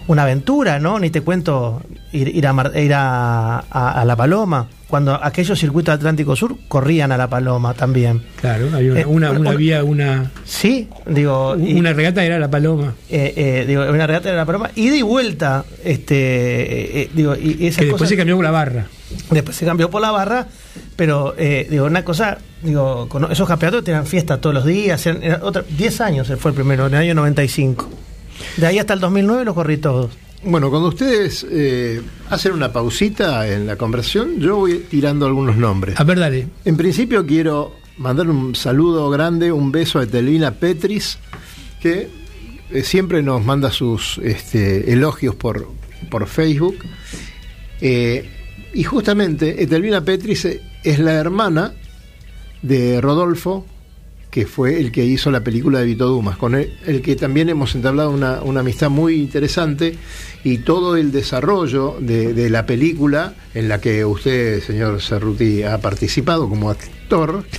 una 0.08 0.24
aventura, 0.24 0.80
¿no? 0.80 1.00
Ni 1.00 1.10
te 1.10 1.22
cuento 1.22 1.82
ir, 2.12 2.28
ir, 2.36 2.46
a, 2.48 2.54
Mar- 2.54 2.72
ir 2.76 2.94
a, 2.94 3.58
a- 3.70 4.02
a 4.02 4.06
La 4.06 4.16
Paloma, 4.16 4.68
cuando 4.88 5.16
aquellos 5.24 5.60
circuitos 5.60 5.96
Atlántico 5.96 6.36
Sur 6.36 6.56
corrían 6.68 7.12
a 7.12 7.18
La 7.18 7.28
Paloma 7.28 7.74
también. 7.74 8.22
Claro, 8.40 8.68
había 8.74 8.92
una, 8.92 9.00
Eh, 9.02 9.06
una, 9.06 9.32
una- 9.32 9.40
una- 9.40 9.50
había 9.52 9.84
una, 9.84 10.32
Sí, 10.46 10.88
digo... 11.08 11.56
y- 11.60 11.74
una 11.80 11.92
regata 11.94 12.24
era 12.24 12.38
la 12.40 12.50
paloma. 12.50 12.94
eh, 13.10 13.34
eh, 13.36 13.66
digo, 13.68 13.82
una 13.84 14.06
regata 14.06 14.30
de 14.30 14.36
la 14.36 14.46
paloma, 14.46 14.70
ida 14.76 14.96
y 14.96 15.02
vuelta, 15.02 15.66
este, 15.84 17.02
eh, 17.02 17.10
digo, 17.14 17.36
y, 17.36 17.58
y 17.64 17.68
esas 17.68 17.80
Que 17.80 17.86
después 17.86 17.92
cosas- 17.94 18.10
se 18.10 18.18
cambió 18.18 18.36
por 18.36 18.46
la 18.46 18.52
barra. 18.52 18.86
después 19.32 19.56
se 19.58 19.66
cambió 19.66 19.90
por 19.90 20.02
la 20.02 20.12
barra, 20.12 20.48
pero 20.96 21.34
eh, 21.38 21.68
digo, 21.70 21.86
una 21.86 22.04
cosa, 22.06 22.38
digo, 22.62 23.10
con 23.10 23.32
esos 23.32 23.48
campeonatos 23.48 23.84
tenían 23.84 24.06
fiesta 24.06 24.40
todos 24.40 24.54
los 24.54 24.66
días, 24.66 25.04
eran, 25.08 25.24
eran 25.24 25.42
otra, 25.42 25.64
10 25.78 26.02
años 26.02 26.32
fue 26.38 26.52
el 26.52 26.56
primero, 26.56 26.86
en 26.88 26.94
el 26.94 27.00
año 27.02 27.16
95. 27.16 27.90
De 28.58 28.68
ahí 28.68 28.80
hasta 28.80 28.94
el 28.94 29.00
2009 29.00 29.46
los 29.46 29.54
corrí 29.56 29.78
todos. 29.78 30.12
Bueno, 30.44 30.70
cuando 30.70 30.90
ustedes 30.90 31.46
eh, 31.50 32.02
hacen 32.30 32.54
una 32.54 32.72
pausita 32.72 33.48
en 33.48 33.66
la 33.66 33.78
conversación, 33.78 34.40
yo 34.40 34.58
voy 34.58 34.86
tirando 34.90 35.26
algunos 35.26 35.58
nombres. 35.58 36.00
A 36.00 36.04
ver, 36.04 36.20
dale. 36.20 36.48
En 36.64 36.78
principio 36.78 37.26
quiero 37.26 37.74
mandar 37.98 38.30
un 38.30 38.54
saludo 38.54 39.10
grande, 39.10 39.52
un 39.52 39.72
beso 39.72 40.00
a 40.00 40.04
Etelvina 40.04 40.52
Petris, 40.52 41.18
que 41.82 42.10
eh, 42.70 42.84
siempre 42.84 43.24
nos 43.24 43.44
manda 43.44 43.72
sus 43.72 44.20
este, 44.20 44.92
elogios 44.94 45.34
por, 45.34 45.68
por 46.12 46.28
Facebook. 46.28 46.78
Eh, 47.82 48.30
y 48.74 48.84
justamente 48.84 49.64
Etelvina 49.64 50.02
Petris 50.02 50.46
es 50.84 51.00
la 51.00 51.14
hermana 51.14 51.74
de 52.62 53.02
Rodolfo, 53.02 53.66
que 54.36 54.46
fue 54.46 54.78
el 54.82 54.92
que 54.92 55.06
hizo 55.06 55.32
la 55.32 55.46
película 55.46 55.80
de 55.80 55.86
Vito 55.86 56.08
Dumas, 56.10 56.36
con 56.36 56.56
el, 56.56 56.74
el 56.86 57.02
que 57.02 57.16
también 57.16 57.48
hemos 57.48 57.74
entablado 57.74 58.10
una, 58.12 58.42
una 58.42 58.60
amistad 58.60 58.90
muy 58.90 59.16
interesante 59.16 59.96
y 60.44 60.58
todo 60.58 60.98
el 60.98 61.14
desarrollo 61.14 61.96
de, 62.02 62.34
de 62.34 62.50
la 62.50 62.66
película 62.66 63.34
en 63.54 63.70
la 63.70 63.80
que 63.80 64.04
usted, 64.04 64.62
señor 64.62 65.02
Cerruti, 65.02 65.64
ha 65.64 65.80
participado 65.80 66.50
como 66.50 66.70
actor. 66.70 67.46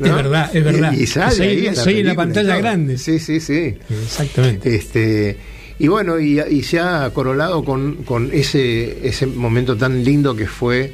Es 0.00 0.12
verdad, 0.12 0.50
es 0.56 0.64
verdad. 0.64 0.92
Y, 0.94 1.02
y 1.02 1.06
sale 1.06 1.36
Soy- 1.36 1.46
ahí 1.46 1.66
en 1.68 1.76
soy 1.76 2.00
en 2.00 2.06
la 2.08 2.14
pantalla 2.16 2.56
grande. 2.58 2.98
Sí, 2.98 3.20
sí, 3.20 3.38
sí. 3.38 3.76
Exactamente. 3.88 4.74
Este, 4.74 5.36
y 5.78 5.86
bueno, 5.86 6.18
y, 6.18 6.40
y 6.40 6.62
se 6.64 6.80
ha 6.80 7.08
corolado 7.14 7.64
con, 7.64 8.02
con 8.04 8.30
ese, 8.32 9.06
ese 9.06 9.26
momento 9.26 9.76
tan 9.76 10.02
lindo 10.02 10.34
que 10.34 10.46
fue 10.48 10.92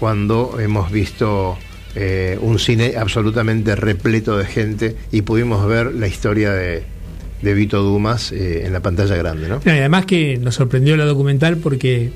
cuando 0.00 0.58
hemos 0.58 0.90
visto 0.90 1.56
eh, 1.94 2.38
un 2.40 2.58
cine 2.58 2.94
absolutamente 2.96 3.76
repleto 3.76 4.38
de 4.38 4.46
gente 4.46 4.96
y 5.10 5.22
pudimos 5.22 5.66
ver 5.66 5.94
la 5.94 6.06
historia 6.06 6.52
de, 6.52 6.84
de 7.42 7.54
Vito 7.54 7.82
Dumas 7.82 8.32
eh, 8.32 8.64
en 8.64 8.72
la 8.72 8.80
pantalla 8.80 9.16
grande, 9.16 9.48
¿no? 9.48 9.60
Y 9.64 9.68
además 9.68 10.06
que 10.06 10.38
nos 10.38 10.54
sorprendió 10.54 10.96
la 10.96 11.04
documental 11.04 11.58
porque, 11.58 12.12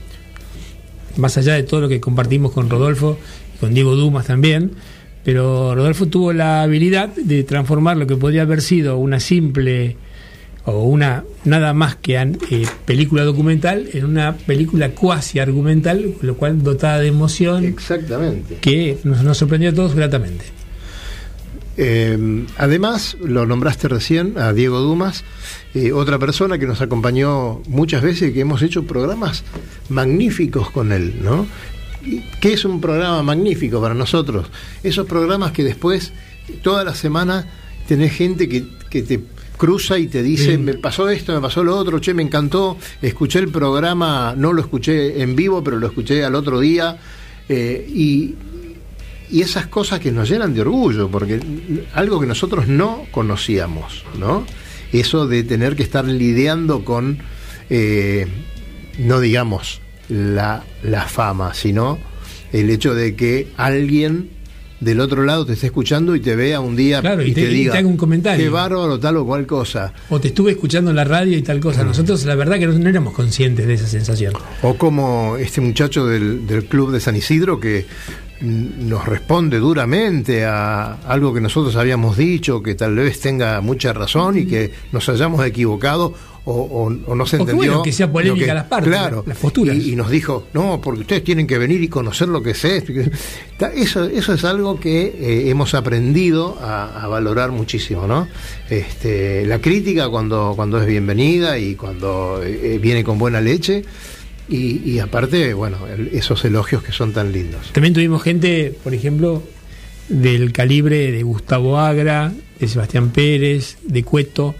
más 1.16 1.36
allá 1.36 1.54
de 1.54 1.62
todo 1.64 1.82
lo 1.82 1.88
que 1.88 2.00
compartimos 2.00 2.52
con 2.52 2.70
Rodolfo 2.70 3.18
y 3.54 3.58
con 3.58 3.74
Diego 3.74 3.96
Dumas 3.96 4.26
también, 4.26 4.72
pero 5.24 5.74
Rodolfo 5.74 6.06
tuvo 6.06 6.32
la 6.32 6.62
habilidad 6.62 7.08
de 7.08 7.42
transformar 7.42 7.96
lo 7.96 8.06
que 8.06 8.16
podría 8.16 8.42
haber 8.42 8.62
sido 8.62 8.96
una 8.96 9.18
simple 9.18 9.96
o 10.66 10.82
una 10.82 11.24
nada 11.44 11.72
más 11.72 11.96
que 11.96 12.16
eh, 12.16 12.66
película 12.84 13.24
documental 13.24 13.88
en 13.92 14.04
una 14.04 14.36
película 14.36 14.90
cuasi 14.90 15.38
argumental, 15.38 16.14
lo 16.20 16.36
cual 16.36 16.62
dotada 16.62 16.98
de 16.98 17.06
emoción 17.06 17.64
Exactamente. 17.64 18.58
que 18.60 18.98
nos, 19.04 19.22
nos 19.22 19.38
sorprendió 19.38 19.70
a 19.70 19.74
todos 19.74 19.94
gratamente. 19.94 20.44
Eh, 21.78 22.46
además, 22.56 23.16
lo 23.20 23.46
nombraste 23.46 23.88
recién 23.88 24.38
a 24.38 24.52
Diego 24.52 24.80
Dumas, 24.80 25.24
eh, 25.74 25.92
otra 25.92 26.18
persona 26.18 26.58
que 26.58 26.66
nos 26.66 26.80
acompañó 26.80 27.60
muchas 27.68 28.02
veces 28.02 28.30
y 28.30 28.32
que 28.32 28.40
hemos 28.40 28.62
hecho 28.62 28.84
programas 28.84 29.44
magníficos 29.88 30.70
con 30.70 30.92
él, 30.92 31.16
¿no? 31.22 31.46
¿Qué 32.40 32.52
es 32.52 32.64
un 32.64 32.80
programa 32.80 33.22
magnífico 33.22 33.80
para 33.80 33.94
nosotros? 33.94 34.48
Esos 34.82 35.06
programas 35.06 35.52
que 35.52 35.64
después, 35.64 36.12
toda 36.62 36.82
la 36.82 36.94
semana, 36.94 37.46
tenés 37.86 38.12
gente 38.12 38.48
que, 38.48 38.64
que 38.88 39.02
te 39.02 39.20
cruza 39.56 39.98
y 39.98 40.08
te 40.08 40.22
dice, 40.22 40.58
me 40.58 40.74
pasó 40.74 41.08
esto, 41.08 41.34
me 41.34 41.40
pasó 41.40 41.64
lo 41.64 41.76
otro, 41.76 41.98
che, 42.00 42.14
me 42.14 42.22
encantó, 42.22 42.76
escuché 43.02 43.38
el 43.38 43.48
programa, 43.48 44.34
no 44.36 44.52
lo 44.52 44.60
escuché 44.60 45.22
en 45.22 45.34
vivo, 45.34 45.62
pero 45.64 45.78
lo 45.78 45.86
escuché 45.86 46.24
al 46.24 46.34
otro 46.34 46.60
día, 46.60 46.98
eh, 47.48 47.86
y, 47.88 48.34
y 49.30 49.42
esas 49.42 49.66
cosas 49.66 50.00
que 50.00 50.12
nos 50.12 50.28
llenan 50.28 50.54
de 50.54 50.60
orgullo, 50.60 51.08
porque 51.08 51.40
algo 51.94 52.20
que 52.20 52.26
nosotros 52.26 52.68
no 52.68 53.06
conocíamos, 53.10 54.04
¿no? 54.18 54.44
Eso 54.92 55.26
de 55.26 55.42
tener 55.42 55.74
que 55.74 55.82
estar 55.82 56.04
lidiando 56.04 56.84
con, 56.84 57.18
eh, 57.70 58.26
no 58.98 59.20
digamos 59.20 59.80
la, 60.08 60.64
la 60.82 61.02
fama, 61.08 61.54
sino 61.54 61.98
el 62.52 62.70
hecho 62.70 62.94
de 62.94 63.16
que 63.16 63.48
alguien 63.56 64.35
del 64.80 65.00
otro 65.00 65.24
lado 65.24 65.46
te 65.46 65.54
esté 65.54 65.66
escuchando 65.66 66.14
y 66.14 66.20
te 66.20 66.36
vea 66.36 66.60
un 66.60 66.76
día 66.76 67.00
Claro, 67.00 67.22
y, 67.22 67.30
y 67.30 67.34
te- 67.34 67.42
te, 67.46 67.50
y 67.50 67.54
diga 67.54 67.72
te 67.72 67.78
haga 67.78 67.88
un 67.88 67.96
comentario. 67.96 68.44
qué 68.44 68.50
bárbaro 68.50 68.98
tal 69.00 69.16
o 69.16 69.24
cual 69.24 69.46
cosa. 69.46 69.92
O 70.10 70.20
te 70.20 70.28
estuve 70.28 70.50
escuchando 70.52 70.90
en 70.90 70.96
la 70.96 71.04
radio 71.04 71.36
y 71.38 71.42
tal 71.42 71.60
cosa. 71.60 71.82
Nosotros 71.84 72.24
la 72.26 72.34
verdad 72.34 72.58
que 72.58 72.66
no, 72.66 72.78
no 72.78 72.88
éramos 72.88 73.14
conscientes 73.14 73.66
de 73.66 73.74
esa 73.74 73.86
sensación. 73.86 74.34
O 74.62 74.74
como 74.74 75.36
este 75.38 75.60
muchacho 75.60 76.06
del, 76.06 76.46
del 76.46 76.64
club 76.66 76.92
de 76.92 77.00
San 77.00 77.16
Isidro 77.16 77.58
que 77.58 77.86
nos 78.40 79.06
responde 79.06 79.58
duramente 79.58 80.44
a 80.44 80.92
algo 81.08 81.32
que 81.32 81.40
nosotros 81.40 81.74
habíamos 81.76 82.18
dicho, 82.18 82.62
que 82.62 82.74
tal 82.74 82.94
vez 82.96 83.18
tenga 83.20 83.60
mucha 83.62 83.94
razón 83.94 84.36
y 84.38 84.44
que 84.46 84.72
nos 84.92 85.08
hayamos 85.08 85.44
equivocado 85.46 86.12
o, 86.46 86.52
o- 86.52 87.10
o 87.10 87.14
no 87.14 87.26
se 87.26 87.36
entendió. 87.36 87.56
bueno, 87.56 87.82
que 87.82 87.92
sea 87.92 88.10
polémica 88.10 88.54
las 88.54 88.64
partes, 88.64 88.88
claro, 88.92 89.24
las 89.26 89.36
posturas. 89.36 89.76
Y, 89.76 89.92
y 89.92 89.96
nos 89.96 90.10
dijo, 90.10 90.46
no, 90.54 90.80
porque 90.80 91.00
ustedes 91.00 91.22
tienen 91.24 91.46
que 91.46 91.58
venir 91.58 91.82
y 91.82 91.88
conocer 91.88 92.28
lo 92.28 92.42
que 92.42 92.52
es 92.52 92.64
esto. 92.64 92.92
Eso, 93.74 94.04
eso 94.04 94.32
es 94.34 94.44
algo 94.44 94.78
que 94.80 95.06
eh, 95.06 95.50
hemos 95.50 95.74
aprendido 95.74 96.56
a, 96.60 97.02
a 97.02 97.08
valorar 97.08 97.50
muchísimo, 97.52 98.06
¿no? 98.06 98.28
Este, 98.70 99.44
la 99.46 99.58
crítica 99.60 100.08
cuando, 100.08 100.52
cuando 100.56 100.80
es 100.80 100.86
bienvenida 100.86 101.58
y 101.58 101.74
cuando 101.74 102.40
eh, 102.44 102.78
viene 102.80 103.02
con 103.04 103.18
buena 103.18 103.40
leche. 103.40 103.84
Y, 104.48 104.88
y 104.88 105.00
aparte, 105.00 105.54
bueno, 105.54 105.78
esos 106.12 106.44
elogios 106.44 106.80
que 106.84 106.92
son 106.92 107.12
tan 107.12 107.32
lindos. 107.32 107.72
También 107.72 107.92
tuvimos 107.92 108.22
gente, 108.22 108.72
por 108.84 108.94
ejemplo, 108.94 109.42
del 110.08 110.52
calibre 110.52 111.10
de 111.10 111.22
Gustavo 111.24 111.78
Agra, 111.80 112.32
de 112.60 112.68
Sebastián 112.68 113.10
Pérez, 113.10 113.78
de 113.82 114.04
Cueto, 114.04 114.54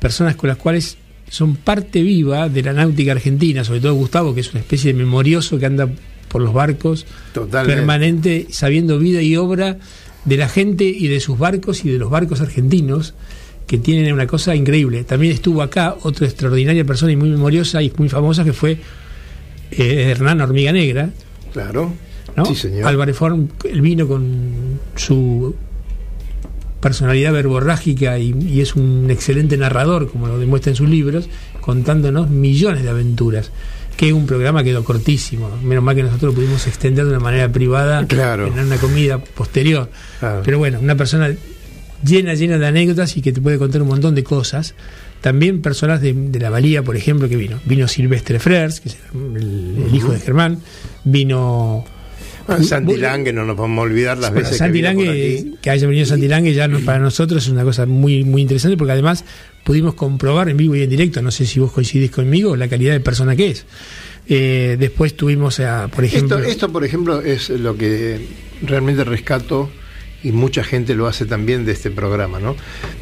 personas 0.00 0.34
con 0.34 0.48
las 0.48 0.56
cuales 0.56 0.96
son 1.30 1.56
parte 1.56 2.02
viva 2.02 2.48
de 2.48 2.62
la 2.62 2.72
náutica 2.72 3.12
argentina, 3.12 3.64
sobre 3.64 3.80
todo 3.80 3.94
Gustavo, 3.94 4.34
que 4.34 4.40
es 4.40 4.50
una 4.52 4.60
especie 4.60 4.92
de 4.92 4.98
memorioso 4.98 5.58
que 5.58 5.66
anda 5.66 5.88
por 6.28 6.42
los 6.42 6.52
barcos 6.52 7.06
Totalmente. 7.32 7.76
permanente, 7.76 8.46
sabiendo 8.50 8.98
vida 8.98 9.22
y 9.22 9.36
obra 9.36 9.78
de 10.24 10.36
la 10.36 10.48
gente 10.48 10.84
y 10.84 11.08
de 11.08 11.20
sus 11.20 11.38
barcos 11.38 11.84
y 11.84 11.90
de 11.90 11.98
los 11.98 12.10
barcos 12.10 12.40
argentinos, 12.40 13.14
que 13.66 13.78
tienen 13.78 14.12
una 14.12 14.26
cosa 14.26 14.54
increíble. 14.54 15.04
También 15.04 15.32
estuvo 15.32 15.60
acá 15.62 15.96
otra 16.02 16.26
extraordinaria 16.26 16.84
persona 16.84 17.12
y 17.12 17.16
muy 17.16 17.28
memoriosa 17.28 17.82
y 17.82 17.92
muy 17.96 18.08
famosa 18.08 18.42
que 18.44 18.52
fue 18.54 18.78
eh, 19.70 20.10
Hernán 20.10 20.40
Hormiga 20.40 20.72
Negra, 20.72 21.10
Claro. 21.52 21.92
¿no? 22.36 22.44
Sí, 22.46 22.54
señor. 22.54 22.86
Álvarez 22.86 23.16
Form, 23.16 23.48
él 23.64 23.80
vino 23.80 24.06
con 24.06 24.80
su 24.96 25.54
personalidad 26.80 27.32
verborrágica 27.32 28.18
y, 28.18 28.34
y 28.48 28.60
es 28.60 28.74
un 28.76 29.08
excelente 29.10 29.56
narrador, 29.56 30.10
como 30.10 30.26
lo 30.28 30.38
demuestra 30.38 30.70
en 30.70 30.76
sus 30.76 30.88
libros, 30.88 31.28
contándonos 31.60 32.30
millones 32.30 32.82
de 32.84 32.90
aventuras. 32.90 33.50
Que 33.96 34.12
un 34.12 34.26
programa 34.26 34.62
quedó 34.62 34.84
cortísimo. 34.84 35.50
Menos 35.62 35.82
mal 35.82 35.96
que 35.96 36.04
nosotros 36.04 36.32
lo 36.32 36.40
pudimos 36.40 36.66
extender 36.68 37.04
de 37.04 37.10
una 37.10 37.18
manera 37.20 37.50
privada 37.50 38.06
Claro. 38.08 38.46
en 38.46 38.58
una 38.60 38.76
comida 38.76 39.18
posterior. 39.18 39.90
Claro. 40.20 40.42
Pero 40.44 40.58
bueno, 40.58 40.78
una 40.80 40.94
persona 40.94 41.34
llena, 42.04 42.34
llena 42.34 42.58
de 42.58 42.66
anécdotas 42.68 43.16
y 43.16 43.22
que 43.22 43.32
te 43.32 43.40
puede 43.40 43.58
contar 43.58 43.82
un 43.82 43.88
montón 43.88 44.14
de 44.14 44.22
cosas. 44.22 44.76
También 45.20 45.62
personas 45.62 46.00
de, 46.00 46.12
de 46.12 46.38
la 46.38 46.48
Valía, 46.48 46.84
por 46.84 46.94
ejemplo, 46.96 47.28
que 47.28 47.34
vino. 47.34 47.58
Vino 47.64 47.88
Silvestre 47.88 48.38
Frers, 48.38 48.78
que 48.78 48.90
es 48.90 48.98
el, 49.12 49.82
el 49.88 49.92
hijo 49.92 50.12
de 50.12 50.20
Germán. 50.20 50.60
Vino 51.02 51.84
Santi 52.62 52.96
Lange, 52.96 53.32
no 53.32 53.44
nos 53.44 53.56
podemos 53.56 53.82
olvidar 53.84 54.18
las 54.18 54.32
veces 54.32 54.56
Santi 54.56 54.80
que 54.80 54.88
vino 54.88 54.94
por 54.94 55.06
Lange, 55.06 55.38
aquí. 55.38 55.54
que 55.60 55.70
haya 55.70 55.86
venido 55.86 56.06
Santi 56.06 56.28
Lange 56.28 56.54
ya 56.54 56.68
no- 56.68 56.80
para 56.80 56.98
nosotros 56.98 57.44
es 57.44 57.50
una 57.50 57.64
cosa 57.64 57.86
muy 57.86 58.24
muy 58.24 58.42
interesante 58.42 58.76
porque 58.76 58.92
además 58.92 59.24
pudimos 59.64 59.94
comprobar 59.94 60.48
en 60.48 60.56
vivo 60.56 60.74
y 60.74 60.82
en 60.82 60.90
directo, 60.90 61.20
no 61.22 61.30
sé 61.30 61.44
si 61.46 61.60
vos 61.60 61.72
coincidís 61.72 62.10
conmigo, 62.10 62.56
la 62.56 62.68
calidad 62.68 62.92
de 62.94 63.00
persona 63.00 63.36
que 63.36 63.50
es. 63.50 63.66
Eh, 64.30 64.76
después 64.78 65.14
tuvimos, 65.14 65.58
a, 65.60 65.88
por 65.88 66.04
ejemplo, 66.04 66.36
Esto, 66.38 66.50
esto, 66.50 66.72
por 66.72 66.84
ejemplo, 66.84 67.20
es 67.22 67.48
lo 67.50 67.76
que 67.76 68.18
realmente 68.62 69.04
rescato 69.04 69.70
y 70.22 70.32
mucha 70.32 70.64
gente 70.64 70.94
lo 70.94 71.06
hace 71.06 71.26
también 71.26 71.64
de 71.64 71.72
este 71.72 71.90
programa, 71.90 72.40
¿no? 72.40 72.56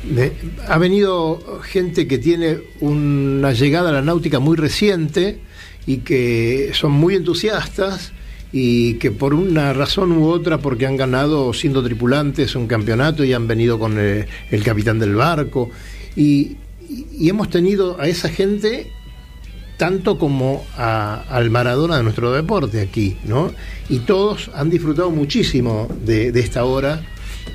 De- 0.04 0.32
ha 0.68 0.76
venido 0.78 1.60
gente 1.64 2.06
que 2.06 2.18
tiene 2.18 2.58
una 2.80 3.52
llegada 3.52 3.88
a 3.90 3.92
la 3.92 4.02
náutica 4.02 4.38
muy 4.38 4.56
reciente 4.56 5.38
y 5.86 5.98
que 5.98 6.70
son 6.74 6.92
muy 6.92 7.14
entusiastas 7.14 8.12
y 8.58 8.94
que 8.94 9.10
por 9.10 9.34
una 9.34 9.74
razón 9.74 10.12
u 10.12 10.28
otra, 10.28 10.56
porque 10.56 10.86
han 10.86 10.96
ganado 10.96 11.52
siendo 11.52 11.82
tripulantes 11.82 12.54
un 12.56 12.66
campeonato 12.66 13.22
y 13.22 13.34
han 13.34 13.46
venido 13.46 13.78
con 13.78 13.96
eh, 13.98 14.26
el 14.50 14.62
capitán 14.62 14.98
del 14.98 15.14
barco 15.14 15.68
y, 16.16 16.56
hemos 17.20 17.50
tenido 17.50 18.00
a 18.00 18.06
esa 18.08 18.28
gente 18.30 18.90
tanto 19.76 20.18
como 20.18 20.64
a- 20.78 21.24
al 21.28 21.50
Maradona 21.50 21.98
de 21.98 22.02
nuestro 22.02 22.32
deporte 22.32 22.80
aquí, 22.80 23.18
¿no? 23.24 23.52
Y 23.90 23.98
todos 24.00 24.50
han 24.54 24.70
disfrutado 24.70 25.10
muchísimo 25.10 25.86
de, 26.06 26.28
esta 26.40 26.64
hora, 26.64 27.02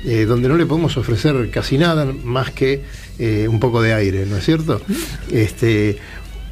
eh, 0.04 0.24
donde 0.26 0.48
no 0.48 0.56
le 0.56 0.66
podemos 0.66 0.96
ofrecer 0.98 1.50
casi 1.50 1.78
nada 1.78 2.04
más 2.22 2.50
que 2.52 2.82
eh, 3.18 3.48
un 3.48 3.58
poco 3.58 3.82
de 3.82 3.92
aire, 3.94 4.24
¿no 4.26 4.36
es 4.36 4.44
cierto? 4.44 4.80
Este, 5.32 5.96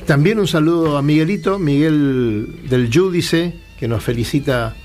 también 0.07 0.41
un 0.41 0.49
saludo 0.49 0.97
a 0.97 1.03
Miguelito, 1.03 1.59
Miguel 1.61 2.49
del 2.69 2.91
Júdice, 2.93 3.53
que 3.81 3.89
nos 3.89 4.05
felicita 4.05 4.77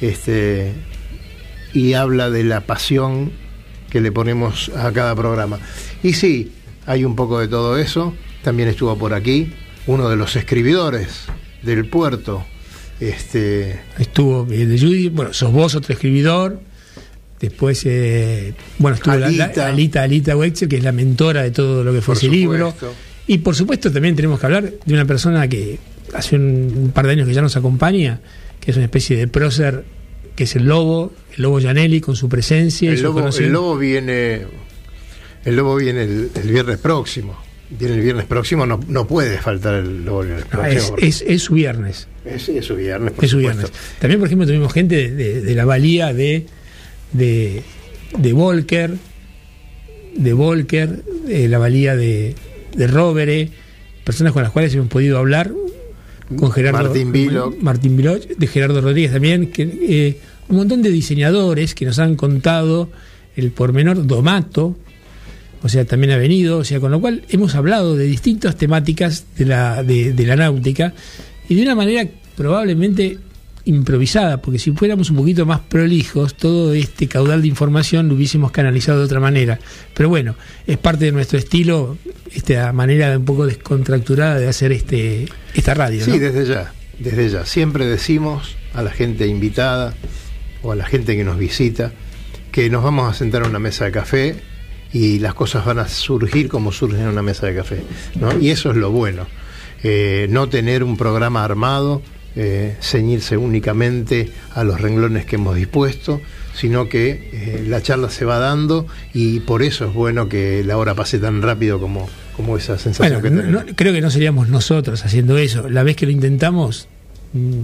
este, 0.00 0.72
y 1.74 1.92
habla 1.94 2.30
de 2.30 2.44
la 2.44 2.60
pasión 2.62 3.32
que 3.90 4.00
le 4.00 4.12
ponemos 4.12 4.70
a 4.76 4.92
cada 4.92 5.14
programa. 5.14 5.58
Y 6.02 6.12
sí, 6.12 6.52
hay 6.86 7.04
un 7.04 7.16
poco 7.16 7.40
de 7.40 7.48
todo 7.48 7.76
eso. 7.78 8.14
También 8.42 8.68
estuvo 8.68 8.96
por 8.96 9.12
aquí 9.14 9.52
uno 9.86 10.08
de 10.08 10.16
los 10.16 10.36
escribidores 10.36 11.24
del 11.62 11.86
puerto. 11.88 12.44
Este, 13.00 13.80
estuvo 13.98 14.44
Miguel 14.44 14.70
de 14.70 14.78
Judy, 14.78 15.08
bueno, 15.08 15.32
sos 15.32 15.52
vos 15.52 15.74
otro 15.74 15.92
escribidor. 15.92 16.60
Después, 17.40 17.82
eh, 17.86 18.54
bueno, 18.78 18.96
estuvo 18.96 19.14
la- 19.14 19.30
la- 19.30 19.44
Alita. 19.44 19.66
Alita, 19.68 20.02
Alita 20.02 20.36
Wexel, 20.36 20.68
que 20.68 20.76
es 20.76 20.82
la 20.84 20.92
mentora 20.92 21.42
de 21.42 21.50
todo 21.52 21.84
lo 21.84 21.92
que 21.92 22.00
fue 22.00 22.14
Por 22.14 22.24
ese 22.24 22.28
libro. 22.32 22.74
Y 23.26 23.38
por 23.38 23.54
supuesto 23.54 23.92
también 23.92 24.16
tenemos 24.16 24.40
que 24.40 24.46
hablar 24.46 24.72
de 24.84 24.94
una 24.94 25.04
persona 25.04 25.46
que 25.48 25.78
hace 26.14 26.36
un, 26.36 26.72
un 26.76 26.90
par 26.92 27.06
de 27.06 27.12
años 27.12 27.26
que 27.28 27.34
ya 27.34 27.42
nos 27.42 27.56
acompaña, 27.56 28.20
que 28.60 28.70
es 28.70 28.76
una 28.76 28.86
especie 28.86 29.16
de 29.16 29.28
prócer, 29.28 29.84
que 30.36 30.44
es 30.44 30.56
el 30.56 30.64
Lobo, 30.66 31.12
el 31.36 31.42
Lobo 31.42 31.60
Janelli, 31.60 32.00
con 32.00 32.16
su 32.16 32.28
presencia. 32.28 32.88
y 32.90 32.92
el, 32.92 32.98
su 32.98 33.04
lobo, 33.04 33.28
el 33.28 33.48
lobo 33.52 33.76
viene 33.78 34.42
el 35.44 35.56
lobo 35.56 35.76
viene 35.76 36.02
el, 36.02 36.30
el 36.34 36.48
viernes 36.50 36.78
próximo. 36.78 37.36
Viene 37.70 37.94
el 37.96 38.00
viernes 38.00 38.24
próximo, 38.24 38.64
no, 38.64 38.80
no 38.88 39.06
puede 39.06 39.36
faltar 39.38 39.74
el 39.74 40.04
lobo 40.04 40.22
el 40.22 40.28
viernes 40.28 40.46
No, 40.52 40.60
próximo. 40.60 40.96
es, 40.98 41.20
es, 41.20 41.24
es 41.26 41.42
su 41.42 41.54
viernes. 41.54 42.08
es, 42.24 42.48
es 42.48 42.64
su 42.64 42.76
viernes, 42.76 43.12
por 43.12 43.24
Es 43.24 43.30
su 43.30 43.38
supuesto. 43.38 43.62
viernes. 43.62 43.80
También, 44.00 44.20
por 44.20 44.26
ejemplo, 44.28 44.46
tuvimos 44.46 44.72
gente 44.72 44.96
de, 44.96 45.10
de- 45.14 45.40
de 45.42 45.54
la 45.54 45.64
valía 45.64 46.12
de, 46.14 46.46
de, 47.12 47.62
de 48.16 48.32
Volker, 48.32 48.94
de 50.16 50.32
Volker, 50.32 50.88
de 51.26 51.48
la 51.48 51.58
valía 51.58 51.94
de, 51.94 52.34
de 52.74 52.86
Rovere, 52.86 53.50
personas 54.04 54.32
con 54.32 54.42
las 54.42 54.52
cuales 54.52 54.74
hemos 54.74 54.88
podido 54.88 55.18
hablar, 55.18 55.50
con 56.36 56.50
Gerardo 56.50 56.84
Martín 56.84 57.12
Vilo. 57.12 57.54
Martín 57.60 57.96
Vilo, 57.96 58.18
de 58.18 58.46
Gerardo 58.46 58.80
Rodríguez 58.80 59.12
también, 59.12 59.50
que, 59.50 59.62
eh, 59.62 60.20
un 60.48 60.56
montón 60.56 60.82
de 60.82 60.90
diseñadores 60.90 61.74
que 61.74 61.84
nos 61.84 61.98
han 61.98 62.16
contado 62.16 62.90
el 63.36 63.50
pormenor 63.50 64.06
Domato, 64.06 64.76
o 65.62 65.68
sea, 65.68 65.84
también 65.84 66.12
ha 66.12 66.16
venido, 66.16 66.58
o 66.58 66.64
sea, 66.64 66.80
con 66.80 66.90
lo 66.90 67.00
cual 67.00 67.22
hemos 67.28 67.54
hablado 67.54 67.96
de 67.96 68.04
distintas 68.04 68.56
temáticas 68.56 69.24
de 69.36 69.46
la, 69.46 69.82
de, 69.82 70.12
de 70.12 70.26
la 70.26 70.36
náutica 70.36 70.94
y 71.48 71.54
de 71.54 71.62
una 71.62 71.74
manera 71.74 72.08
probablemente 72.36 73.18
improvisada, 73.68 74.40
porque 74.40 74.58
si 74.58 74.72
fuéramos 74.72 75.10
un 75.10 75.16
poquito 75.16 75.46
más 75.46 75.60
prolijos, 75.60 76.34
todo 76.34 76.72
este 76.72 77.06
caudal 77.06 77.42
de 77.42 77.48
información 77.48 78.08
lo 78.08 78.14
hubiésemos 78.14 78.50
canalizado 78.50 78.98
de 78.98 79.04
otra 79.04 79.20
manera. 79.20 79.58
Pero 79.94 80.08
bueno, 80.08 80.34
es 80.66 80.78
parte 80.78 81.06
de 81.06 81.12
nuestro 81.12 81.38
estilo, 81.38 81.96
esta 82.32 82.72
manera 82.72 83.16
un 83.16 83.24
poco 83.24 83.46
descontracturada 83.46 84.38
de 84.38 84.48
hacer 84.48 84.72
este 84.72 85.28
esta 85.54 85.74
radio. 85.74 86.04
Sí, 86.04 86.12
¿no? 86.12 86.18
desde 86.18 86.46
ya, 86.46 86.72
desde 86.98 87.28
ya. 87.28 87.44
Siempre 87.44 87.86
decimos 87.86 88.56
a 88.74 88.82
la 88.82 88.90
gente 88.90 89.26
invitada 89.26 89.94
o 90.62 90.72
a 90.72 90.76
la 90.76 90.86
gente 90.86 91.16
que 91.16 91.24
nos 91.24 91.38
visita 91.38 91.92
que 92.50 92.70
nos 92.70 92.82
vamos 92.82 93.10
a 93.10 93.14
sentar 93.16 93.44
a 93.44 93.48
una 93.48 93.58
mesa 93.58 93.84
de 93.84 93.92
café 93.92 94.36
y 94.92 95.18
las 95.18 95.34
cosas 95.34 95.64
van 95.64 95.78
a 95.78 95.88
surgir 95.88 96.48
como 96.48 96.72
surgen 96.72 97.02
en 97.02 97.08
una 97.08 97.22
mesa 97.22 97.46
de 97.46 97.54
café. 97.54 97.82
¿no? 98.18 98.36
Y 98.38 98.50
eso 98.50 98.70
es 98.70 98.76
lo 98.76 98.90
bueno. 98.90 99.26
Eh, 99.82 100.26
no 100.30 100.48
tener 100.48 100.82
un 100.82 100.96
programa 100.96 101.44
armado, 101.44 102.02
eh, 102.40 102.76
ceñirse 102.80 103.36
únicamente 103.36 104.30
a 104.54 104.62
los 104.62 104.80
renglones 104.80 105.26
que 105.26 105.34
hemos 105.36 105.56
dispuesto, 105.56 106.20
sino 106.54 106.88
que 106.88 107.28
eh, 107.32 107.64
la 107.68 107.82
charla 107.82 108.08
se 108.10 108.24
va 108.24 108.38
dando 108.38 108.86
y 109.12 109.40
por 109.40 109.62
eso 109.62 109.86
es 109.86 109.92
bueno 109.92 110.28
que 110.28 110.62
la 110.64 110.76
hora 110.76 110.94
pase 110.94 111.18
tan 111.18 111.42
rápido 111.42 111.80
como, 111.80 112.08
como 112.36 112.56
esa 112.56 112.78
sensación 112.78 113.20
Bueno, 113.20 113.22
que 113.22 113.30
tenemos. 113.42 113.66
no- 113.66 113.72
creo 113.74 113.92
que 113.92 114.00
no 114.00 114.10
seríamos 114.10 114.48
nosotros 114.48 115.04
haciendo 115.04 115.36
eso. 115.36 115.68
La 115.68 115.82
vez 115.82 115.96
que 115.96 116.06
lo 116.06 116.12
intentamos, 116.12 116.86
mm, 117.32 117.60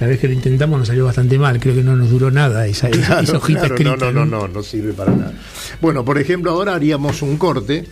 la 0.00 0.06
vez 0.06 0.20
que 0.20 0.28
lo 0.28 0.34
intentamos 0.34 0.78
nos 0.78 0.88
salió 0.88 1.04
bastante 1.06 1.38
mal. 1.38 1.58
Creo 1.58 1.74
que 1.74 1.82
no 1.82 1.96
nos 1.96 2.10
duró 2.10 2.30
nada 2.30 2.66
esa, 2.66 2.88
Claro, 2.90 3.20
esa 3.22 3.36
hojita 3.38 3.60
claro, 3.60 3.74
escrita. 3.74 3.96
no, 3.96 4.12
no, 4.12 4.24
no, 4.26 4.40
no, 4.42 4.48
no 4.48 4.62
sirve 4.62 4.92
para 4.92 5.12
nada. 5.14 5.32
Bueno, 5.80 6.04
por 6.04 6.18
ejemplo, 6.18 6.50
ahora 6.52 6.74
haríamos 6.74 7.20
un 7.22 7.36
corte, 7.36 7.84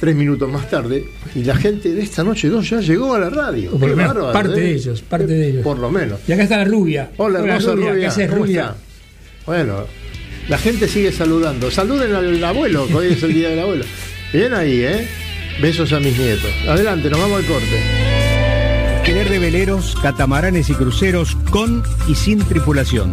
tres 0.00 0.16
minutos 0.16 0.50
más 0.50 0.68
tarde, 0.70 1.04
y 1.34 1.44
la 1.44 1.54
gente 1.54 1.92
de 1.94 2.02
esta 2.02 2.24
noche 2.24 2.48
dos 2.48 2.68
ya 2.70 2.80
llegó 2.80 3.14
a 3.14 3.18
la 3.20 3.28
radio. 3.30 3.70
O 3.74 3.78
por 3.78 3.82
Qué 3.82 3.90
lo 3.90 3.96
menos 3.96 4.14
bárbaro, 4.14 4.32
parte 4.32 4.58
¿eh? 4.58 4.62
de 4.62 4.74
ellos, 4.74 5.02
parte 5.02 5.26
de 5.26 5.48
ellos. 5.48 5.62
Por 5.62 5.78
lo 5.78 5.90
menos. 5.90 6.18
Y 6.26 6.32
acá 6.32 6.42
está 6.44 6.56
la 6.56 6.64
rubia. 6.64 7.10
Hola, 7.18 7.40
hermosa 7.40 7.72
rubia. 7.72 7.94
¿Qué 7.94 8.06
haces, 8.06 8.30
¿Cómo 8.30 8.42
rubia? 8.44 8.62
está? 8.62 8.76
Bueno, 9.46 9.84
la 10.48 10.58
gente 10.58 10.88
sigue 10.88 11.12
saludando. 11.12 11.70
Saluden 11.70 12.14
al 12.14 12.42
abuelo, 12.42 12.86
que 12.88 12.94
hoy 12.94 13.06
es 13.12 13.22
el 13.22 13.34
día 13.34 13.50
del 13.50 13.60
abuelo. 13.60 13.84
Bien 14.32 14.54
ahí, 14.54 14.80
¿eh? 14.84 15.06
Besos 15.60 15.92
a 15.92 16.00
mis 16.00 16.18
nietos. 16.18 16.50
Adelante, 16.66 17.10
nos 17.10 17.20
vamos 17.20 17.38
al 17.38 17.46
corte. 17.46 17.82
Alquiler 19.00 19.28
de 19.28 19.38
veleros, 19.38 19.96
catamaranes 20.00 20.70
y 20.70 20.74
cruceros 20.74 21.36
con 21.50 21.82
y 22.08 22.14
sin 22.14 22.38
tripulación. 22.38 23.12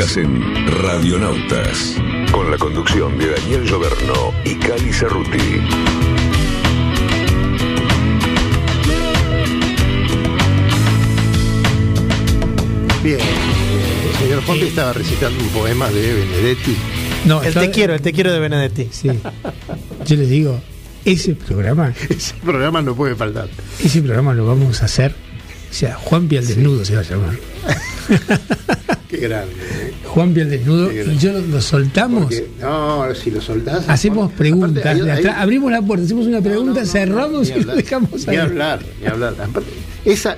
Estás 0.00 0.16
en 0.16 0.66
Radionautas, 0.82 1.94
con 2.32 2.50
la 2.50 2.56
conducción 2.56 3.18
de 3.18 3.32
Daniel 3.32 3.64
Lloberno 3.64 4.32
y 4.46 4.54
Cali 4.54 4.94
Cerruti. 4.94 5.36
Bien. 13.04 13.18
El 13.20 14.18
señor 14.18 14.42
Juanpi 14.44 14.64
estaba 14.68 14.94
recitando 14.94 15.38
un 15.44 15.50
poema 15.50 15.90
de 15.90 16.14
Benedetti. 16.14 16.76
No, 17.26 17.42
El 17.42 17.52
te 17.52 17.70
quiero, 17.70 17.92
el 17.92 18.00
te 18.00 18.14
quiero 18.14 18.32
de 18.32 18.38
Benedetti. 18.38 18.88
Sí. 18.90 19.10
Yo 20.06 20.16
les 20.16 20.30
digo, 20.30 20.58
ese 21.04 21.34
programa, 21.34 21.92
Ese 22.08 22.34
programa 22.42 22.80
no 22.80 22.94
puede 22.94 23.16
faltar. 23.16 23.50
ese 23.78 24.00
programa 24.00 24.32
lo 24.32 24.46
vamos 24.46 24.80
a 24.80 24.86
hacer. 24.86 25.14
O 25.70 25.72
sea, 25.72 25.94
Juan 25.94 26.26
Pial 26.26 26.46
Desnudo 26.46 26.84
se 26.84 26.94
va 26.94 27.00
a 27.00 27.04
llamar. 27.04 27.36
Qué 29.08 29.16
grande. 29.18 29.54
¿eh? 29.54 29.92
Juan 30.04 30.34
Pial 30.34 30.50
Desnudo. 30.50 30.90
Y 30.92 31.16
yo 31.18 31.32
lo, 31.32 31.40
lo 31.40 31.60
soltamos. 31.60 32.24
Porque, 32.24 32.48
no, 32.60 33.14
si 33.14 33.30
lo 33.30 33.40
soltás. 33.40 33.88
Hacemos 33.88 34.32
preguntas 34.32 34.82
de 34.98 35.30
abrimos 35.30 35.70
la 35.70 35.82
puerta, 35.82 36.04
hacemos 36.04 36.26
una 36.26 36.40
pregunta, 36.40 36.80
no, 36.80 36.86
no, 36.86 36.92
cerramos 36.92 37.50
ni 37.50 37.56
y 37.60 37.64
lo 37.64 37.74
dejamos 37.76 38.26
Ni 38.26 38.32
ahí. 38.34 38.36
hablar, 38.38 38.80
ni 39.00 39.06
hablar. 39.06 39.34
Aparte, 39.40 39.70
esa. 40.04 40.36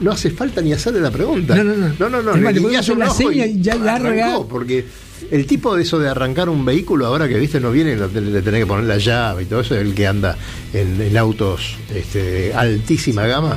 No 0.00 0.10
hace 0.10 0.30
falta 0.30 0.60
ni 0.60 0.72
hacerle 0.72 1.00
la 1.00 1.10
pregunta. 1.12 1.54
No, 1.54 1.62
no, 1.64 1.76
no. 1.76 1.94
No, 1.98 2.08
no, 2.10 2.22
no. 2.22 2.34
Es 2.34 2.40
más, 2.40 2.54
le 2.54 2.60
le 2.60 2.76
hacer 2.76 2.96
seña 3.12 3.46
y 3.46 3.60
ya 3.60 3.76
larga. 3.76 4.38
porque 4.48 4.84
el 5.30 5.46
tipo 5.46 5.74
de 5.76 5.82
eso 5.82 6.00
de 6.00 6.08
arrancar 6.08 6.48
un 6.48 6.64
vehículo, 6.64 7.06
ahora 7.06 7.28
que 7.28 7.38
viste, 7.38 7.60
no 7.60 7.70
viene 7.70 7.96
de 7.96 8.42
tener 8.42 8.60
que 8.60 8.66
poner 8.66 8.84
la 8.86 8.98
llave 8.98 9.44
y 9.44 9.46
todo 9.46 9.60
eso, 9.60 9.76
el 9.76 9.94
que 9.94 10.06
anda 10.08 10.36
en, 10.72 11.00
en 11.00 11.16
autos 11.16 11.76
este, 11.94 12.52
altísima 12.54 13.24
gama, 13.26 13.56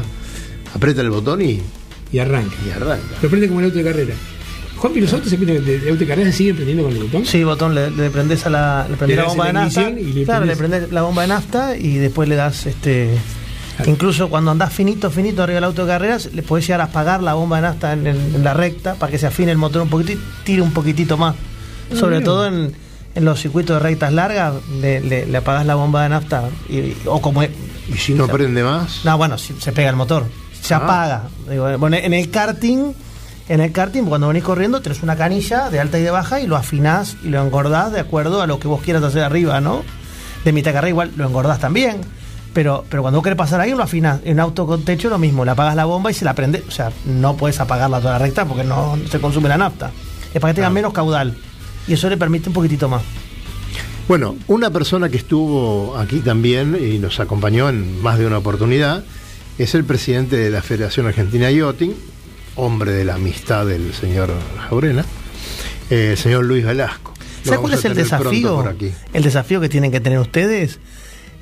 aprieta 0.74 1.02
el 1.02 1.10
botón 1.10 1.42
y, 1.42 1.62
Y 2.12 2.20
arranca. 2.20 2.56
y 2.66 2.70
arranca. 2.72 3.04
Lo 3.22 3.30
prende 3.30 3.48
como 3.48 3.60
el 3.60 3.66
auto 3.68 3.78
de 3.78 3.84
carrera. 3.84 4.14
Juan 4.78 4.94
los 5.02 5.12
autos 5.14 5.30
se 5.30 5.38
prenden 5.38 5.66
de, 5.66 5.80
de 5.80 5.90
auto 5.90 6.00
de 6.02 6.08
carrera 6.08 6.32
se 6.32 6.38
siguen 6.38 6.56
prendiendo 6.56 6.84
con 6.84 6.92
el 6.94 7.00
botón. 7.04 7.26
Sí, 7.26 7.44
botón, 7.44 7.74
le, 7.74 7.90
le 7.90 8.10
prendés 8.12 8.46
a 8.46 8.50
la, 8.52 8.86
le 8.90 8.96
prendés 8.96 9.18
Le 9.18 9.24
la 9.24 9.28
bomba 9.30 9.48
de 9.48 9.54
nafta. 9.54 9.90
y 9.90 10.04
le 10.14 10.24
claro, 10.26 10.46
le 10.46 10.54
prendés- 10.54 10.58
prendés 10.58 10.92
la 10.92 11.02
bomba 11.02 11.22
de 11.24 11.28
nafta 11.30 11.76
y 11.78 11.96
después 11.98 12.30
le 12.30 12.36
das 12.36 12.66
este. 12.68 13.18
Claro. 13.76 13.92
Incluso 13.92 14.30
cuando 14.30 14.52
andás 14.52 14.72
finito, 14.74 15.10
finito 15.12 15.42
arriba 15.44 15.56
del 15.56 15.64
auto 15.64 15.84
de 15.84 15.88
carreras, 15.92 16.30
le 16.34 16.44
podés 16.44 16.66
llegar 16.68 16.82
a 16.82 16.86
apagar 16.86 17.22
la 17.24 17.34
bomba 17.34 17.56
de 17.58 17.62
nafta 17.64 17.94
en, 17.94 18.06
en- 18.08 18.36
en 18.36 18.44
la 18.44 18.54
recta 18.54 18.96
para 18.96 19.12
que 19.12 19.18
se 19.18 19.26
afine 19.28 19.52
el 19.52 19.58
motor 19.58 19.82
un 19.82 19.90
poquito 19.90 20.12
y 20.14 20.20
tire 20.44 20.62
un 20.62 20.72
poquitito 20.74 21.18
más. 21.18 21.36
Sobre 21.94 22.18
mira. 22.18 22.26
todo 22.26 22.48
en, 22.48 22.74
en 23.16 23.26
los 23.26 23.40
circuitos 23.42 23.76
de 23.78 23.80
rectas 23.80 24.14
largas, 24.14 24.54
le, 24.80 25.00
le, 25.02 25.26
le 25.26 25.38
apagás 25.38 25.66
la 25.66 25.74
bomba 25.76 26.04
de 26.04 26.10
nafta. 26.10 26.50
y- 26.70 26.94
o 27.06 27.20
como 27.22 27.42
es- 27.42 27.50
Y 27.92 27.98
si 27.98 28.14
no 28.14 28.28
prende 28.28 28.64
más. 28.64 29.04
no, 29.06 29.18
bueno, 29.18 29.38
si- 29.40 29.56
se 29.60 29.72
pega 29.72 29.90
el 29.90 29.96
motor. 29.96 30.26
Se 30.68 30.74
Ah. 30.74 30.78
apaga. 30.78 31.24
Digo, 31.50 31.78
bueno, 31.78 31.98
en 31.98 32.14
el 32.14 32.30
karting, 32.30 32.94
en 33.50 33.62
el 33.62 33.72
karting, 33.72 34.04
cuando 34.04 34.28
venís 34.28 34.44
corriendo, 34.44 34.82
tenés 34.82 35.02
una 35.04 35.16
canilla 35.16 35.70
de 35.70 35.80
alta 35.80 35.98
y 36.00 36.02
de 36.04 36.12
baja 36.12 36.40
y 36.42 36.48
lo 36.48 36.56
afinás 36.58 37.16
y 37.24 37.30
lo 37.30 37.42
engordás 37.44 37.92
de 37.94 38.00
acuerdo 38.02 38.42
a 38.42 38.48
lo 38.48 38.60
que 38.60 38.68
vos 38.68 38.82
quieras 38.82 39.04
hacer 39.04 39.24
arriba, 39.24 39.62
¿no? 39.62 39.84
De 40.44 40.52
mitad 40.54 40.72
carrera 40.74 40.90
igual 40.90 41.12
lo 41.16 41.26
engordás 41.28 41.60
también. 41.60 42.02
Pero, 42.54 42.84
pero 42.90 43.04
cuando 43.04 43.20
vos 43.20 43.24
querés 43.24 43.38
pasar 43.38 43.60
ahí, 43.62 43.72
lo 43.72 43.84
afinás. 43.84 44.20
En 44.26 44.34
un 44.34 44.40
auto 44.40 44.66
con 44.66 44.84
techo 44.84 45.10
lo 45.10 45.18
mismo, 45.20 45.46
le 45.46 45.52
apagas 45.52 45.76
la 45.76 45.86
bomba 45.86 46.10
y 46.10 46.14
se 46.16 46.26
la 46.26 46.34
prende. 46.34 46.64
O 46.68 46.72
sea, 46.72 46.92
no 47.06 47.36
puedes 47.38 47.60
apagarla 47.60 48.00
toda 48.00 48.14
la 48.14 48.20
recta 48.20 48.46
porque 48.46 48.64
no 48.64 48.98
se 49.12 49.20
consume 49.20 49.48
la 49.48 49.58
nafta. 49.58 49.92
Es 50.34 50.42
para 50.42 50.54
que 50.54 50.56
tenga 50.56 50.70
menos 50.72 50.92
caudal. 50.92 51.38
Y 51.88 51.94
eso 51.94 52.10
le 52.10 52.18
permite 52.18 52.50
un 52.50 52.54
poquitito 52.54 52.90
más. 52.90 53.04
Bueno, 54.08 54.36
una 54.48 54.70
persona 54.72 55.10
que 55.10 55.18
estuvo 55.18 55.96
aquí 55.98 56.20
también 56.20 56.78
y 56.82 56.98
nos 56.98 57.20
acompañó 57.20 57.70
en 57.70 58.02
más 58.02 58.18
de 58.18 58.26
una 58.26 58.38
oportunidad 58.40 59.04
es 59.58 59.76
el 59.76 59.84
presidente 59.84 60.36
de 60.38 60.50
la 60.50 60.62
Federación 60.62 61.08
Argentina 61.08 61.48
de 61.48 61.56
Yachting, 61.58 61.94
hombre 62.56 62.92
de 62.92 63.06
la 63.06 63.16
amistad 63.16 63.66
del 63.66 63.94
señor 63.94 64.32
Jaurena, 64.70 65.06
eh, 65.90 66.10
el 66.12 66.18
señor 66.18 66.46
Luis 66.46 66.66
Velasco. 66.66 67.14
¿Sabes 67.44 67.60
cuál 67.60 67.74
es 67.74 67.86
el 67.86 67.94
desafío? 67.96 68.74
El 69.14 69.24
desafío 69.24 69.62
que 69.62 69.70
tienen 69.70 69.92
que 69.92 70.00
tener 70.02 70.20
ustedes. 70.20 70.80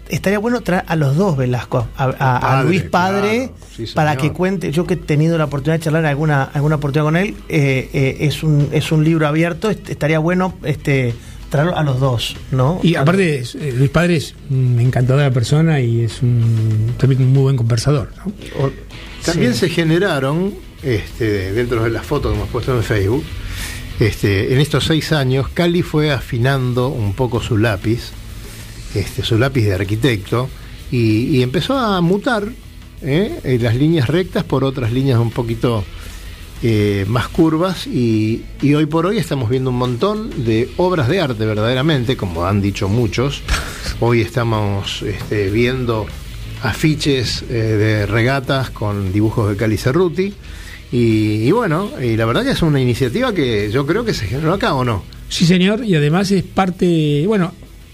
Estaría 0.07 0.37
bueno 0.37 0.61
traer 0.61 0.83
a 0.87 0.95
los 0.95 1.15
dos 1.15 1.35
Velasco, 1.35 1.87
a, 1.97 2.03
a- 2.03 2.37
a 2.37 2.39
Padre, 2.41 2.67
Luis 2.67 2.83
Padre, 2.83 3.37
claro. 3.37 3.53
Sí, 3.75 3.85
para 3.95 4.15
que 4.17 4.31
cuente. 4.31 4.71
Yo 4.71 4.85
que 4.85 4.93
he 4.93 4.97
tenido 4.97 5.35
la 5.39 5.45
oportunidad 5.45 5.79
de 5.79 5.83
charlar 5.85 6.05
alguna 6.05 6.43
alguna 6.43 6.75
oportunidad 6.75 7.05
con 7.07 7.17
él, 7.17 7.33
eh, 7.49 7.89
eh, 7.91 8.17
es 8.19 8.43
un 8.43 8.69
es 8.71 8.91
un 8.91 9.03
libro 9.03 9.27
abierto. 9.27 9.71
est- 9.71 9.89
estaría 9.89 10.19
bueno 10.19 10.53
este 10.63 11.15
traerlo 11.49 11.77
a 11.77 11.83
los 11.83 11.99
dos, 11.99 12.35
¿no? 12.51 12.79
Y 12.83 12.95
aparte, 12.95 13.39
eh, 13.59 13.73
Luis 13.77 13.89
Padre 13.89 14.17
es 14.17 14.35
una 14.49 14.81
encantadora 14.81 15.31
persona 15.31 15.79
y 15.79 16.01
es 16.01 16.21
un, 16.21 16.93
también 16.97 17.21
un 17.21 17.33
muy 17.33 17.43
buen 17.43 17.55
conversador. 17.57 18.11
¿no? 18.25 18.31
O- 18.65 18.71
También 19.25 19.53
Sí. 19.53 19.59
se 19.61 19.69
generaron, 19.69 20.53
este, 20.83 21.51
dentro 21.53 21.83
de 21.83 21.89
las 21.89 22.05
fotos 22.05 22.31
que 22.31 22.37
hemos 22.37 22.49
puesto 22.49 22.75
en 22.75 22.83
Facebook, 22.83 23.23
este, 23.99 24.53
en 24.53 24.59
estos 24.59 24.83
seis 24.85 25.11
años, 25.11 25.47
Cali 25.53 25.81
fue 25.81 26.11
afinando 26.11 26.89
un 26.89 27.13
poco 27.13 27.41
su 27.41 27.57
lápiz, 27.57 28.11
este, 28.93 29.23
su 29.23 29.37
lápiz 29.39 29.63
de 29.63 29.73
arquitecto, 29.73 30.49
y, 30.91 31.37
y 31.37 31.41
empezó 31.43 31.77
a 31.77 31.99
mutar 32.01 32.47
¿eh? 33.01 33.39
Eh, 33.43 33.57
las 33.61 33.75
líneas 33.75 34.07
rectas 34.09 34.43
por 34.43 34.63
otras 34.63 34.91
líneas 34.91 35.19
un 35.19 35.31
poquito 35.31 35.83
eh, 36.63 37.05
más 37.07 37.27
curvas, 37.27 37.87
y, 37.87 38.43
hoy 38.75 38.85
por 38.85 39.05
hoy 39.05 39.17
estamos 39.17 39.49
viendo 39.49 39.69
un 39.69 39.77
montón 39.77 40.45
de 40.45 40.69
obras 40.77 41.07
de 41.07 41.19
arte 41.19 41.45
verdaderamente, 41.45 42.17
como 42.17 42.45
han 42.45 42.61
dicho 42.61 42.89
muchos. 42.89 43.41
Hoy 43.99 44.21
estamos 44.21 45.01
este, 45.03 45.49
viendo 45.49 46.05
afiches 46.61 47.43
eh, 47.49 47.53
de 47.53 48.05
regatas 48.05 48.69
con 48.69 49.13
dibujos 49.13 49.49
de 49.49 49.57
Cali 49.57 49.77
Cerruti. 49.77 50.33
Y, 50.91 51.47
y 51.47 51.51
bueno, 51.51 51.91
y 52.01 52.15
la 52.15 52.25
verdad 52.25 52.43
que 52.43 52.51
es 52.51 52.61
una 52.61 52.79
iniciativa 52.79 53.33
que 53.33 53.69
yo 53.71 53.85
creo 53.85 54.05
que 54.05 54.13
se 54.13 54.27
generó 54.27 54.53
acá 54.53 54.75
o 54.75 54.83
no. 54.83 55.03
Sí, 55.29 55.45
señor, 55.45 55.83
y 55.83 55.95
además 55.95 56.31
es 56.31 56.43
parte. 56.43 57.23
Bueno, 57.27 57.53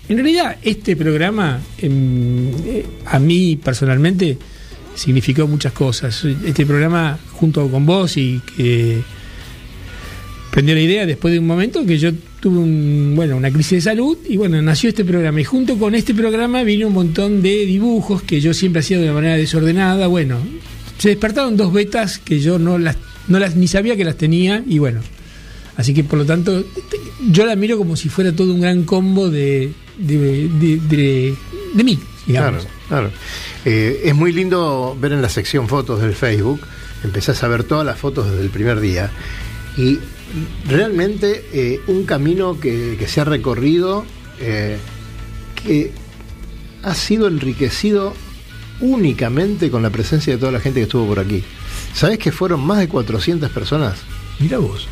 en 0.10 0.18
realidad, 0.18 0.58
este 0.62 0.96
programa, 0.96 1.62
em, 1.78 2.50
eh, 2.66 2.86
a 3.06 3.18
mí 3.20 3.56
personalmente, 3.56 4.38
significó 4.96 5.48
muchas 5.48 5.74
cosas. 5.74 6.24
Este 6.46 6.66
programa, 6.66 7.18
junto 7.34 7.68
con 7.70 7.86
vos, 7.86 8.18
y 8.18 8.42
que 8.56 9.02
prendió 10.52 10.76
la 10.76 10.82
idea 10.82 11.06
después 11.06 11.32
de 11.34 11.40
un 11.40 11.48
momento 11.48 11.86
que 11.86 11.98
yo 11.98 12.12
tuve 12.42 12.58
un, 12.58 13.14
bueno, 13.16 13.38
una 13.38 13.52
crisis 13.52 13.72
de 13.72 13.82
salud 13.82 14.18
y 14.28 14.36
bueno, 14.38 14.62
nació 14.62 14.90
este 14.90 15.06
programa. 15.06 15.40
Y 15.40 15.44
junto 15.44 15.78
con 15.78 15.96
este 15.96 16.14
programa 16.14 16.64
vino 16.64 16.88
un 16.88 16.94
montón 16.94 17.42
de 17.42 17.66
dibujos 17.66 18.22
que 18.24 18.42
yo 18.42 18.54
siempre 18.54 18.82
hacía 18.82 18.98
de 18.98 19.06
una 19.06 19.14
manera 19.14 19.38
desordenada. 19.38 20.08
Bueno, 20.08 20.40
se 20.98 21.10
despertaron 21.10 21.56
dos 21.56 21.72
betas 21.72 22.18
que 22.20 22.40
yo 22.40 22.60
no 22.60 22.78
las, 22.78 22.98
no 23.28 23.40
las 23.40 23.56
ni 23.56 23.68
sabía 23.68 23.96
que 23.96 24.04
las 24.04 24.18
tenía 24.18 24.64
y 24.68 24.80
bueno. 24.80 25.02
Así 25.78 25.94
que 25.94 26.04
por 26.04 26.20
lo 26.20 26.26
tanto, 26.26 26.64
yo 27.32 27.46
la 27.46 27.56
miro 27.56 27.78
como 27.78 27.96
si 27.96 28.10
fuera 28.10 28.36
todo 28.36 28.54
un 28.54 28.60
gran 28.62 28.84
combo 28.84 29.30
de, 29.30 29.72
de, 29.98 30.18
de, 30.50 31.34
de- 31.74 31.84
mí, 31.84 31.98
digamos. 32.28 32.64
Claro, 32.64 32.81
claro. 32.92 33.10
Eh, 33.64 34.02
es 34.04 34.14
muy 34.14 34.34
lindo 34.34 34.98
ver 35.00 35.14
en 35.14 35.22
la 35.22 35.30
sección 35.30 35.70
fotos 35.70 36.02
del 36.02 36.14
Facebook, 36.14 36.60
empezás 37.06 37.42
a 37.42 37.48
ver 37.48 37.64
todas 37.64 37.86
las 37.86 37.98
fotos 37.98 38.30
desde 38.30 38.44
el 38.44 38.50
primer 38.50 38.82
día 38.82 39.10
y 39.78 39.98
realmente 40.68 41.46
eh, 41.54 41.80
un 41.88 42.04
camino 42.06 42.60
que, 42.60 42.98
que 43.00 43.08
se 43.08 43.22
ha 43.22 43.24
recorrido 43.24 44.04
eh, 44.42 44.78
que 45.64 45.92
ha 46.84 46.94
sido 46.94 47.28
enriquecido 47.30 48.14
únicamente 48.82 49.72
con 49.72 49.84
la 49.84 49.90
presencia 49.90 50.34
de 50.34 50.40
toda 50.40 50.52
la 50.52 50.60
gente 50.60 50.80
que 50.82 50.84
estuvo 50.84 51.08
por 51.08 51.20
aquí. 51.20 51.44
¿Sabés 51.94 52.20
que 52.20 52.34
fueron 52.34 52.60
más 52.66 52.80
de 52.80 52.90
400 52.90 53.50
personas? 53.52 54.00
Mira 54.40 54.58
vos. 54.58 54.88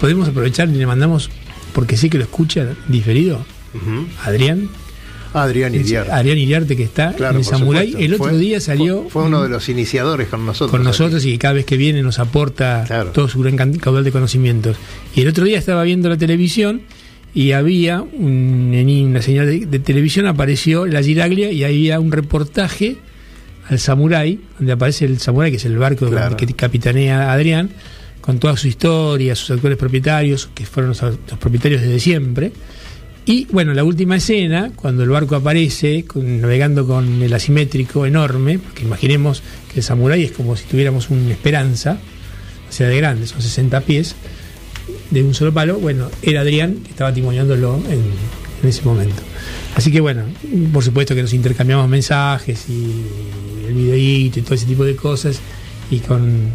Podemos 0.00 0.28
aprovechar 0.28 0.68
y 0.68 0.72
le 0.72 0.86
mandamos, 0.86 1.30
porque 1.72 1.96
sé 1.96 2.10
que 2.10 2.18
lo 2.18 2.24
escucha 2.24 2.74
diferido, 2.88 3.44
Ujú. 3.74 4.06
Adrián. 4.24 4.68
Adrián 5.32 5.74
Iriar. 5.74 6.10
Adrián 6.10 6.38
Iriarte 6.38 6.76
que 6.76 6.82
está 6.82 7.12
Claro, 7.12 7.34
en 7.34 7.38
el 7.40 7.44
Samurai. 7.44 7.94
El 7.98 8.14
otro 8.14 8.28
Fue- 8.30 8.38
día 8.38 8.60
salió 8.60 9.02
Fue, 9.02 9.10
fue 9.10 9.22
uno 9.24 9.42
de 9.42 9.48
los 9.48 9.68
iniciadores 9.68 10.28
con 10.28 10.44
nosotros. 10.44 10.70
con 10.70 10.80
aquí. 10.80 10.86
nosotros 10.88 11.24
y 11.24 11.38
cada 11.38 11.54
vez 11.54 11.64
que 11.64 11.76
viene 11.76 12.02
nos 12.02 12.18
aporta 12.18 12.84
Claro. 12.86 13.10
todo 13.12 13.28
su 13.28 13.40
gran 13.40 13.56
caudal 13.78 14.04
de 14.04 14.12
conocimientos. 14.12 14.76
Y 15.14 15.20
el 15.22 15.28
otro 15.28 15.44
día 15.44 15.58
estaba 15.58 15.82
viendo 15.84 16.08
la 16.08 16.16
televisión 16.16 16.82
y 17.32 17.52
había 17.52 18.02
un- 18.02 18.72
en 18.74 18.88
una 19.08 19.22
señal 19.22 19.46
de, 19.46 19.66
de 19.66 19.78
televisión 19.78 20.26
apareció 20.26 20.84
la 20.86 21.02
Giraglia 21.02 21.52
y 21.52 21.62
había 21.64 22.00
un 22.00 22.10
reportaje 22.12 22.96
al 23.68 23.78
Samurai, 23.78 24.40
donde 24.58 24.72
aparece 24.72 25.04
el 25.04 25.20
Samurai, 25.20 25.50
que 25.52 25.58
es 25.58 25.64
el 25.64 25.78
barco 25.78 26.08
Claro. 26.10 26.36
que 26.36 26.46
capitanea 26.54 27.32
Adrián, 27.32 27.70
con 28.20 28.40
toda 28.40 28.56
su 28.56 28.66
historia, 28.66 29.36
sus 29.36 29.52
actuales 29.52 29.78
propietarios, 29.78 30.50
que 30.54 30.66
fueron 30.66 30.88
los, 30.90 31.00
los 31.02 31.38
propietarios 31.38 31.80
desde 31.82 32.00
siempre. 32.00 32.52
Y 33.30 33.46
bueno, 33.52 33.74
la 33.74 33.84
última 33.84 34.16
escena, 34.16 34.72
cuando 34.74 35.04
el 35.04 35.08
barco 35.08 35.36
aparece, 35.36 36.04
navegando 36.16 36.84
con 36.84 37.22
el 37.22 37.32
asimétrico 37.32 38.04
enorme, 38.04 38.58
porque 38.58 38.82
imaginemos 38.82 39.44
que 39.72 39.78
el 39.78 39.84
samurái 39.84 40.24
es 40.24 40.32
como 40.32 40.56
si 40.56 40.64
tuviéramos 40.64 41.10
una 41.10 41.30
esperanza, 41.30 42.00
o 42.68 42.72
sea, 42.72 42.88
de 42.88 42.96
grande, 42.96 43.28
son 43.28 43.40
60 43.40 43.82
pies, 43.82 44.16
de 45.12 45.22
un 45.22 45.32
solo 45.32 45.54
palo, 45.54 45.78
bueno, 45.78 46.10
era 46.22 46.40
Adrián 46.40 46.78
que 46.82 46.90
estaba 46.90 47.14
timoniándolo 47.14 47.76
en, 47.88 48.02
en 48.64 48.68
ese 48.68 48.82
momento. 48.82 49.22
Así 49.76 49.92
que 49.92 50.00
bueno, 50.00 50.24
por 50.72 50.82
supuesto 50.82 51.14
que 51.14 51.22
nos 51.22 51.32
intercambiamos 51.32 51.88
mensajes 51.88 52.68
y 52.68 52.90
el 53.68 53.74
videíto 53.74 54.40
y 54.40 54.42
todo 54.42 54.56
ese 54.56 54.66
tipo 54.66 54.84
de 54.84 54.96
cosas, 54.96 55.38
y 55.88 56.00
con, 56.00 56.50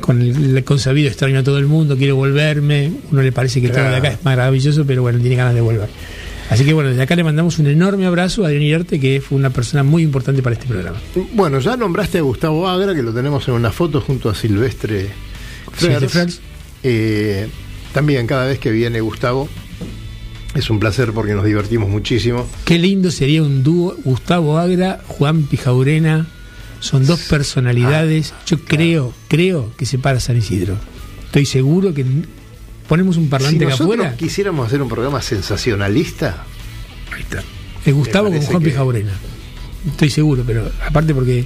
con 0.00 0.20
el, 0.22 0.56
el 0.56 0.64
consabido 0.64 1.08
extraño 1.08 1.38
a 1.38 1.42
todo 1.42 1.58
el 1.58 1.66
mundo, 1.66 1.96
quiero 1.96 2.16
volverme, 2.16 2.92
uno 3.10 3.22
le 3.22 3.32
parece 3.32 3.60
que 3.60 3.68
todo 3.68 3.82
de 3.82 3.96
acá 3.96 4.08
es 4.08 4.24
maravilloso, 4.24 4.84
pero 4.86 5.02
bueno, 5.02 5.18
tiene 5.20 5.36
ganas 5.36 5.54
de 5.54 5.60
volver. 5.60 5.88
Así 6.50 6.64
que 6.64 6.72
bueno, 6.72 6.90
desde 6.90 7.02
acá 7.02 7.14
le 7.14 7.22
mandamos 7.22 7.60
un 7.60 7.68
enorme 7.68 8.06
abrazo 8.06 8.42
a 8.42 8.48
Adrián 8.48 8.62
Irarte, 8.62 8.98
que 8.98 9.20
fue 9.20 9.38
una 9.38 9.50
persona 9.50 9.84
muy 9.84 10.02
importante 10.02 10.42
para 10.42 10.54
este 10.54 10.66
programa. 10.66 10.98
Bueno, 11.32 11.60
ya 11.60 11.76
nombraste 11.76 12.18
a 12.18 12.22
Gustavo 12.22 12.68
Agra, 12.68 12.92
que 12.92 13.02
lo 13.02 13.14
tenemos 13.14 13.46
en 13.46 13.54
una 13.54 13.70
foto 13.70 14.00
junto 14.00 14.28
a 14.28 14.34
Silvestre 14.34 15.10
Silvestre 15.76 16.08
Frers. 16.08 16.12
Frers. 16.12 16.40
Eh, 16.82 17.48
también 17.92 18.26
cada 18.26 18.46
vez 18.46 18.58
que 18.58 18.72
viene 18.72 19.00
Gustavo 19.00 19.48
es 20.54 20.68
un 20.70 20.80
placer 20.80 21.12
porque 21.12 21.34
nos 21.34 21.44
divertimos 21.44 21.88
muchísimo. 21.88 22.48
Qué 22.64 22.78
lindo 22.78 23.12
sería 23.12 23.42
un 23.42 23.62
dúo 23.62 23.96
Gustavo 24.02 24.58
Agra, 24.58 25.00
Juan 25.06 25.44
Pijaurena. 25.44 26.26
Son 26.80 27.06
dos 27.06 27.20
personalidades. 27.20 28.32
Yo 28.46 28.58
creo, 28.64 29.12
creo 29.28 29.70
que 29.76 29.86
se 29.86 29.98
para 29.98 30.18
San 30.20 30.36
Isidro. 30.36 30.76
Estoy 31.26 31.46
seguro 31.46 31.94
que 31.94 32.04
ponemos 32.88 33.16
un 33.16 33.24
Si 33.24 33.28
parlante 33.30 33.64
acá 33.64 33.70
nosotros 33.72 33.94
afuera. 34.00 34.16
quisiéramos 34.16 34.66
hacer 34.66 34.82
un 34.82 34.88
programa 34.88 35.20
sensacionalista, 35.22 36.44
Ahí 37.12 37.22
está. 37.22 37.42
Es 37.84 37.94
Gustavo 37.94 38.30
con 38.30 38.40
Juan 38.40 38.62
que- 38.62 38.70
Pijaurena. 38.70 39.12
Estoy 39.86 40.10
seguro, 40.10 40.42
pero 40.46 40.70
aparte 40.86 41.14
porque 41.14 41.44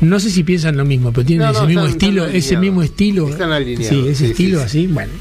no 0.00 0.18
sé 0.20 0.30
si 0.30 0.42
piensan 0.44 0.76
lo 0.76 0.84
mismo, 0.84 1.12
pero 1.12 1.26
tienen 1.26 1.46
No, 1.46 1.52
ese 1.52 1.60
no, 1.62 1.66
mismo 1.66 1.82
están- 1.82 1.92
estilo, 1.92 2.24
están 2.24 2.36
ese 2.36 2.56
mismo 2.56 2.82
estilo. 2.82 3.28
Están 3.28 3.52
alineados, 3.52 3.88
Sí, 3.88 4.08
ese 4.08 4.24
sí, 4.26 4.30
estilo 4.32 4.58
sí, 4.60 4.68
sí. 4.68 4.78
así, 4.78 4.86
bueno. 4.86 5.12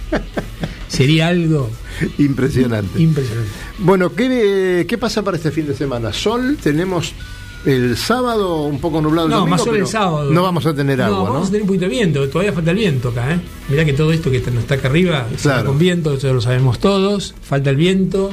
Sería 0.87 1.27
algo 1.27 1.69
impresionante. 2.17 3.01
impresionante. 3.01 3.49
Bueno, 3.79 4.13
¿qué, 4.15 4.85
¿qué 4.87 4.97
pasa 4.97 5.23
para 5.23 5.37
este 5.37 5.51
fin 5.51 5.67
de 5.67 5.75
semana? 5.75 6.11
Sol, 6.13 6.57
tenemos 6.61 7.13
el 7.65 7.97
sábado 7.97 8.63
un 8.63 8.79
poco 8.79 9.01
nublado. 9.01 9.27
el 9.27 9.31
No, 9.31 9.37
domingo, 9.39 9.57
más 9.57 9.65
pero 9.65 9.75
el 9.77 9.87
sábado. 9.87 10.31
No 10.31 10.43
vamos 10.43 10.65
a 10.65 10.73
tener 10.73 10.97
No, 10.99 11.05
agua, 11.05 11.23
vamos 11.23 11.39
¿no? 11.41 11.43
a 11.43 11.45
tener 11.47 11.61
un 11.61 11.67
poquito 11.67 11.85
de 11.85 11.89
viento, 11.91 12.29
todavía 12.29 12.53
falta 12.53 12.71
el 12.71 12.77
viento 12.77 13.09
acá, 13.09 13.33
¿eh? 13.33 13.39
Mirá 13.69 13.83
que 13.85 13.93
todo 13.93 14.11
esto 14.11 14.31
que 14.31 14.37
está- 14.37 14.51
no 14.51 14.59
está 14.61 14.75
acá 14.75 14.87
arriba, 14.87 15.27
Claro. 15.41 15.65
con 15.67 15.77
viento, 15.79 16.13
eso 16.13 16.33
lo 16.33 16.41
sabemos 16.41 16.79
todos. 16.79 17.35
Falta 17.41 17.69
el 17.69 17.75
viento, 17.75 18.31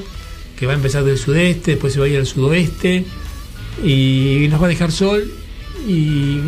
que 0.59 0.67
va 0.67 0.73
a 0.73 0.77
empezar 0.77 1.05
del 1.05 1.19
sudeste, 1.19 1.73
después 1.73 1.93
se 1.93 1.99
va 2.01 2.07
a 2.07 2.09
ir 2.09 2.19
al 2.19 2.27
sudoeste, 2.27 3.05
y 3.85 4.47
nos 4.51 4.61
va 4.63 4.67
a 4.67 4.69
dejar 4.69 4.91
sol, 4.93 5.31
y 5.87 6.41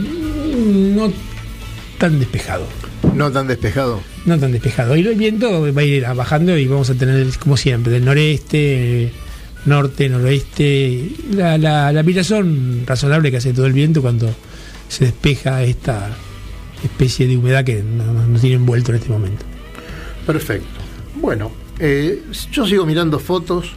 no 0.94 1.12
tan 1.98 2.18
despejado. 2.18 2.64
No 3.14 3.30
tan 3.32 3.46
despejado. 3.48 4.00
No 4.24 4.38
tan 4.38 4.52
despejado. 4.52 4.96
Y 4.96 5.06
el 5.06 5.14
viento 5.14 5.50
va 5.74 5.80
a 5.80 5.84
ir 5.84 6.04
bajando 6.14 6.56
y 6.56 6.66
vamos 6.66 6.90
a 6.90 6.94
tener, 6.94 7.26
como 7.38 7.56
siempre, 7.56 7.92
del 7.92 8.04
noreste, 8.04 9.04
eh, 9.04 9.12
norte, 9.66 10.08
noroeste. 10.08 11.10
La, 11.32 11.58
la, 11.58 11.92
la 11.92 12.02
razonable 12.86 13.30
que 13.30 13.36
hace 13.38 13.52
todo 13.52 13.66
el 13.66 13.72
viento 13.72 14.00
cuando 14.02 14.28
se 14.88 15.06
despeja 15.06 15.62
esta 15.62 16.16
especie 16.82 17.26
de 17.26 17.36
humedad 17.36 17.64
que 17.64 17.82
no- 17.82 18.12
no- 18.12 18.26
nos 18.26 18.40
tiene 18.40 18.56
envuelto 18.56 18.92
en 18.92 18.98
este 18.98 19.10
momento. 19.10 19.44
Perfecto. 20.26 20.66
Bueno, 21.16 21.50
eh, 21.78 22.22
yo 22.52 22.66
sigo 22.66 22.86
mirando 22.86 23.18
fotos. 23.18 23.72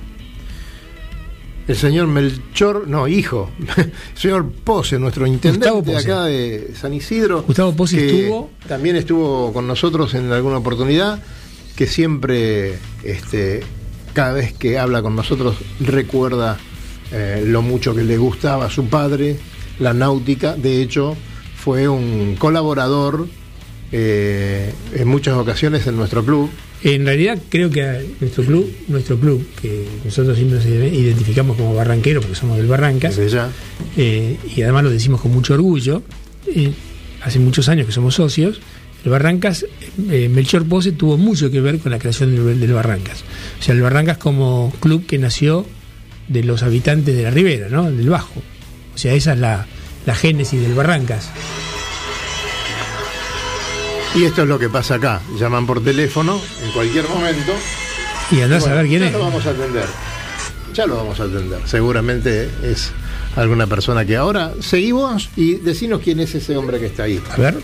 El 1.68 1.76
señor 1.78 2.08
Melchor, 2.08 2.88
no, 2.88 3.08
hijo, 3.08 3.50
el 3.78 3.92
señor 4.16 4.52
Pose, 4.52 4.98
nuestro 5.00 5.26
intendente 5.28 5.70
Pose. 5.94 5.98
acá 5.98 6.24
de 6.26 6.72
San 6.80 6.94
Isidro. 6.94 7.44
Gustavo 7.44 7.74
Pose 7.76 7.98
que 7.98 8.20
estuvo- 8.24 8.50
También 8.68 8.96
estuvo 8.96 9.54
con 9.54 9.68
nosotros 9.68 10.14
en 10.16 10.32
alguna 10.32 10.58
oportunidad, 10.58 11.22
que 11.76 11.88
siempre, 11.88 12.78
este, 13.04 13.62
cada 14.14 14.34
vez 14.34 14.54
que 14.54 14.78
habla 14.80 15.02
con 15.02 15.16
nosotros, 15.16 15.56
recuerda 15.80 16.58
eh, 17.12 17.44
lo 17.46 17.62
mucho 17.62 17.94
que 17.96 18.04
le 18.04 18.18
gustaba 18.18 18.66
a 18.66 18.70
su 18.70 18.88
padre, 18.88 19.38
la 19.80 19.94
náutica. 19.94 20.56
De 20.56 20.82
hecho, 20.82 21.16
fue 21.56 21.88
un 21.88 22.36
colaborador 22.38 23.28
eh, 23.92 24.74
en 24.96 25.08
muchas 25.08 25.36
ocasiones 25.36 25.86
en 25.88 25.98
nuestro 25.98 26.24
club. 26.24 26.50
En 26.84 27.06
realidad 27.06 27.38
creo 27.50 27.70
que 27.70 28.06
nuestro 28.20 28.44
club, 28.44 28.72
nuestro 28.88 29.18
club, 29.20 29.46
que 29.62 29.86
nosotros 30.04 30.36
siempre 30.36 30.58
nos 30.58 30.66
identificamos 30.66 31.56
como 31.58 31.76
barranqueros 31.76 32.24
porque 32.26 32.40
somos 32.40 32.58
del 32.58 32.66
Barrancas, 32.66 33.16
Desde 33.18 33.32
ya. 33.36 33.50
eh, 33.98 34.38
y 34.56 34.62
además 34.64 34.86
lo 34.86 34.90
decimos 34.90 35.22
con 35.22 35.32
mucho 35.32 35.54
orgullo, 35.54 36.02
eh, 36.48 36.72
hace 37.22 37.38
muchos 37.38 37.70
años 37.70 37.86
que 37.86 37.92
somos 37.92 38.16
socios, 38.16 38.62
el 39.04 39.10
Barrancas, 39.12 39.66
eh, 40.10 40.30
Melchor 40.30 40.66
Pose 40.68 40.92
tuvo 40.92 41.18
mucho 41.18 41.50
que 41.52 41.60
ver 41.62 41.80
con 41.80 41.92
la 41.92 42.00
creación 42.00 42.36
del, 42.36 42.60
del 42.60 42.74
Barrancas. 42.74 43.24
O 43.60 43.64
sea, 43.64 43.74
el 43.74 43.82
Barrancas 43.82 44.18
como 44.18 44.72
club 44.80 45.06
que 45.06 45.18
nació 45.18 45.66
de 46.28 46.44
los 46.44 46.64
habitantes 46.64 47.16
de 47.16 47.24
la 47.24 47.32
ribera, 47.32 47.68
¿no? 47.70 47.92
Del 47.92 48.10
Bajo. 48.10 48.42
O 48.94 48.98
sea, 48.98 49.14
esa 49.14 49.34
es 49.34 49.40
la, 49.40 49.66
la 50.06 50.16
génesis 50.16 50.62
del 50.62 50.74
Barrancas. 50.76 51.30
Y 54.14 54.26
esto 54.26 54.42
es 54.44 54.48
lo 54.48 54.60
que 54.60 54.70
pasa 54.70 54.96
acá. 54.96 55.22
Llaman 55.40 55.66
por 55.66 55.84
teléfono 55.84 56.40
en 56.66 56.72
cualquier 56.72 57.08
momento. 57.08 57.54
Y 58.32 58.42
andás 58.42 58.62
Bueno, 58.62 58.76
a 58.76 58.82
ver 58.82 58.88
quién 58.90 59.02
ya 59.02 59.08
es. 59.08 59.14
lo 59.14 59.20
vamos 59.20 59.46
a 59.46 59.50
atender. 59.52 59.86
Ya 60.74 60.86
lo 60.86 60.96
vamos 60.98 61.20
a 61.20 61.24
atender. 61.24 61.60
Seguramente 61.66 62.50
es 62.64 62.92
alguna 63.36 63.68
persona 63.68 64.06
que 64.06 64.18
ahora 64.18 64.54
seguimos 64.60 65.30
y 65.36 65.56
decinos 65.56 66.02
quién 66.04 66.20
es 66.20 66.36
ese 66.36 66.56
hombre 66.58 66.80
que 66.80 66.88
está 66.88 67.04
ahí. 67.04 67.22
A 67.32 67.38
ver. 67.38 67.56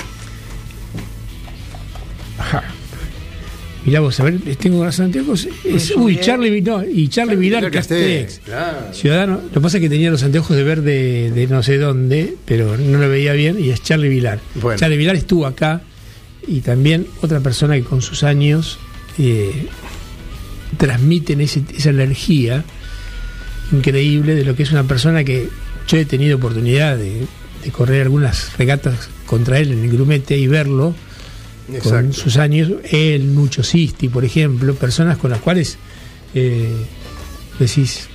Mirá 3.88 4.02
vos, 4.02 4.19
a 4.19 4.23
ver, 4.26 4.38
tengo 4.60 4.84
los 4.84 5.00
anteojos. 5.00 5.47
Es, 5.63 5.91
uy, 5.95 6.19
Charlie, 6.19 6.50
Vi- 6.52 6.62
no, 6.62 6.84
y 6.84 7.08
Charlie 7.08 7.38
Vilar 7.38 7.71
Castex. 7.71 8.39
Claro. 8.43 8.93
Ciudadano, 8.93 9.41
lo 9.45 9.50
que 9.50 9.62
pasa 9.62 9.78
es 9.78 9.82
que 9.82 9.89
tenía 9.89 10.12
los 10.12 10.21
anteojos 10.23 10.56
de 10.58 10.63
ver 10.63 10.82
de, 10.82 11.32
de 11.32 11.47
no 11.47 11.63
sé 11.63 11.78
dónde, 11.78 12.36
pero 12.45 12.76
no 12.78 12.97
lo 13.00 13.08
veía 13.10 13.32
bien, 13.34 13.58
y 13.60 13.69
es 13.69 13.82
Charlie 13.82 14.10
Vilar. 14.10 14.39
Bueno. 14.56 14.78
Charlie 14.78 14.97
Vilar 14.97 15.15
estuvo 15.15 15.45
acá, 15.47 15.82
y 16.45 16.60
también 16.60 17.08
otra 17.21 17.39
persona 17.39 17.76
que 17.76 17.84
con 17.84 18.02
sus 18.02 18.23
años 18.23 18.78
eh, 19.17 19.67
transmiten 20.78 21.41
ese- 21.41 21.63
esa 21.76 21.89
energía 21.89 22.63
increíble 23.71 24.36
de 24.36 24.43
lo 24.45 24.56
que 24.56 24.63
es 24.63 24.71
una 24.71 24.84
persona 24.84 25.23
que 25.23 25.50
yo 25.88 25.97
he 25.97 26.06
tenido 26.06 26.38
oportunidad 26.38 26.97
de, 26.97 27.21
de 27.63 27.71
correr 27.71 28.02
algunas 28.04 28.58
regatas 28.58 29.10
contra 29.26 29.60
él 29.60 29.71
en 29.71 29.84
el 29.86 29.89
grumete 29.91 30.38
y 30.38 30.47
verlo 30.47 30.93
con 31.84 32.14
sus 32.14 32.38
años, 32.38 32.72
él, 32.90 33.36
Nucho 33.36 33.64
Sisti, 33.64 34.10
por 34.10 34.24
ejemplo, 34.24 34.74
personas 34.76 35.18
con 35.18 35.32
las 35.32 35.42
cuales 35.42 35.78
eh, 36.34 36.72
decís, 37.60 38.08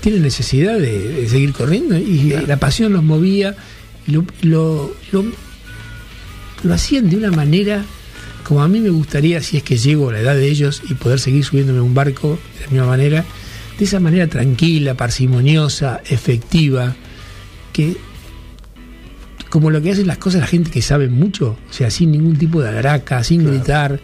tienen 0.00 0.22
necesidad 0.22 0.78
de, 0.78 1.08
de 1.08 1.28
seguir 1.28 1.52
corriendo 1.52 1.96
y 1.96 2.34
la 2.46 2.58
pasión 2.58 2.92
los 2.92 3.02
movía 3.02 3.56
y 4.06 4.12
lo, 4.12 4.24
lo, 4.42 4.94
lo, 5.12 5.24
lo 6.62 6.74
hacían 6.74 7.08
de 7.08 7.16
una 7.16 7.30
manera 7.30 7.84
como 8.48 8.62
a 8.62 8.68
mí 8.68 8.80
me 8.80 8.88
gustaría, 8.88 9.42
si 9.42 9.58
es 9.58 9.62
que 9.62 9.76
llego 9.76 10.08
a 10.08 10.12
la 10.12 10.20
edad 10.20 10.34
de 10.34 10.48
ellos 10.48 10.82
y 10.88 10.94
poder 10.94 11.20
seguir 11.20 11.44
subiéndome 11.44 11.80
a 11.80 11.82
un 11.82 11.92
barco 11.92 12.38
de 12.54 12.64
la 12.64 12.70
misma 12.70 12.86
manera, 12.86 13.24
de 13.78 13.84
esa 13.84 14.00
manera 14.00 14.26
tranquila, 14.26 14.94
parsimoniosa, 14.94 16.00
efectiva, 16.08 16.96
que 17.74 17.94
como 19.48 19.70
lo 19.70 19.80
que 19.80 19.92
hacen 19.92 20.06
las 20.06 20.18
cosas 20.18 20.40
la 20.40 20.46
gente 20.46 20.70
que 20.70 20.82
sabe 20.82 21.08
mucho, 21.08 21.56
o 21.68 21.72
sea, 21.72 21.90
sin 21.90 22.12
ningún 22.12 22.36
tipo 22.36 22.60
de 22.60 22.68
alaraca, 22.68 23.22
sin 23.24 23.44
gritar, 23.44 24.00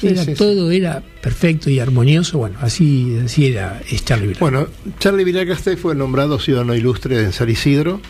Sí, 0.00 0.08
era, 0.08 0.24
sí, 0.24 0.32
sí. 0.32 0.34
todo 0.34 0.70
era 0.70 1.02
perfecto 1.22 1.70
y 1.70 1.78
armonioso, 1.78 2.38
bueno, 2.38 2.58
así, 2.60 3.16
así 3.24 3.46
era 3.46 3.80
es 3.90 4.04
Charlie. 4.04 4.34
Bueno, 4.38 4.68
Charlie 4.98 5.24
Vilar 5.24 5.46
Castex 5.46 5.80
fue 5.80 5.94
nombrado 5.94 6.38
ciudadano 6.38 6.74
ilustre 6.74 7.22
en 7.22 7.32
San 7.32 7.48
Isidro. 7.48 8.00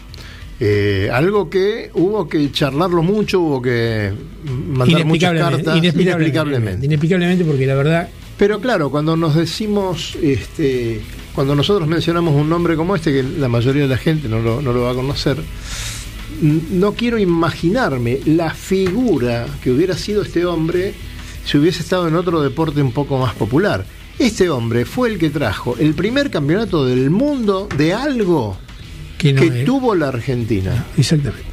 Eh, 0.58 1.10
algo 1.12 1.50
que 1.50 1.90
hubo 1.94 2.28
que 2.28 2.50
charlarlo 2.50 3.02
mucho, 3.02 3.40
hubo 3.40 3.62
que 3.62 4.12
mandar 4.44 5.04
muchas 5.04 5.32
Inexplicablemente, 5.32 5.64
cartas 5.64 5.76
inexplicablemente, 5.76 6.86
inexplicablemente, 6.86 7.44
porque 7.44 7.66
la 7.66 7.74
verdad 7.74 8.08
Pero 8.38 8.58
claro, 8.60 8.90
cuando 8.90 9.16
nos 9.16 9.36
decimos, 9.36 10.16
este, 10.22 11.02
cuando 11.34 11.54
nosotros 11.54 11.86
mencionamos 11.86 12.34
un 12.34 12.48
nombre 12.48 12.74
como 12.74 12.96
este, 12.96 13.12
que 13.12 13.22
la 13.22 13.48
mayoría 13.48 13.82
de 13.82 13.88
la 13.88 13.98
gente 13.98 14.28
no 14.28 14.40
lo, 14.40 14.62
no 14.62 14.72
lo 14.72 14.82
va 14.82 14.92
a 14.92 14.94
conocer, 14.94 15.36
no 16.42 16.92
quiero 16.94 17.18
imaginarme 17.18 18.20
la 18.26 18.50
figura 18.54 19.46
que 19.62 19.70
hubiera 19.70 19.96
sido 19.96 20.22
este 20.22 20.44
hombre 20.46 20.94
si 21.44 21.58
hubiese 21.58 21.80
estado 21.82 22.08
en 22.08 22.16
otro 22.16 22.42
deporte 22.42 22.82
un 22.82 22.92
poco 22.92 23.18
más 23.18 23.34
popular. 23.34 23.84
Este 24.18 24.48
hombre 24.50 24.84
fue 24.84 25.10
el 25.10 25.18
que 25.18 25.30
trajo 25.30 25.76
el 25.78 25.94
primer 25.94 26.30
campeonato 26.30 26.84
del 26.86 27.10
mundo 27.10 27.68
de 27.76 27.92
algo 27.92 28.56
que 29.18 29.32
no 29.32 29.40
que 29.42 29.46
era. 29.48 29.64
tuvo 29.64 29.94
la 29.94 30.08
Argentina. 30.08 30.86
Exactamente. 30.96 31.44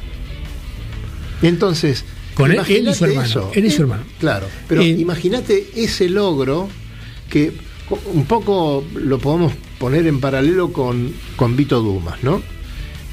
Entony,entonces, 1.42 2.04
Con 2.34 2.50
él- 2.50 2.60
él 2.68 2.88
y 2.88 2.94
su 2.94 3.04
hermano, 3.04 3.26
eso. 3.28 3.50
él 3.54 3.66
y 3.66 3.70
su 3.70 3.82
hermano. 3.82 4.02
Claro, 4.18 4.46
pero 4.68 4.80
Eh, 4.82 4.88
imagínate 4.88 5.66
ese 5.76 6.08
logro 6.08 6.68
que 7.30 7.52
un 8.12 8.24
poco 8.24 8.84
lo 8.94 9.18
podemos 9.18 9.52
poner 9.78 10.06
en 10.06 10.20
paralelo 10.20 10.72
con, 10.72 11.12
con 11.36 11.54
Vito 11.56 11.80
Dumas, 11.80 12.22
¿no? 12.22 12.40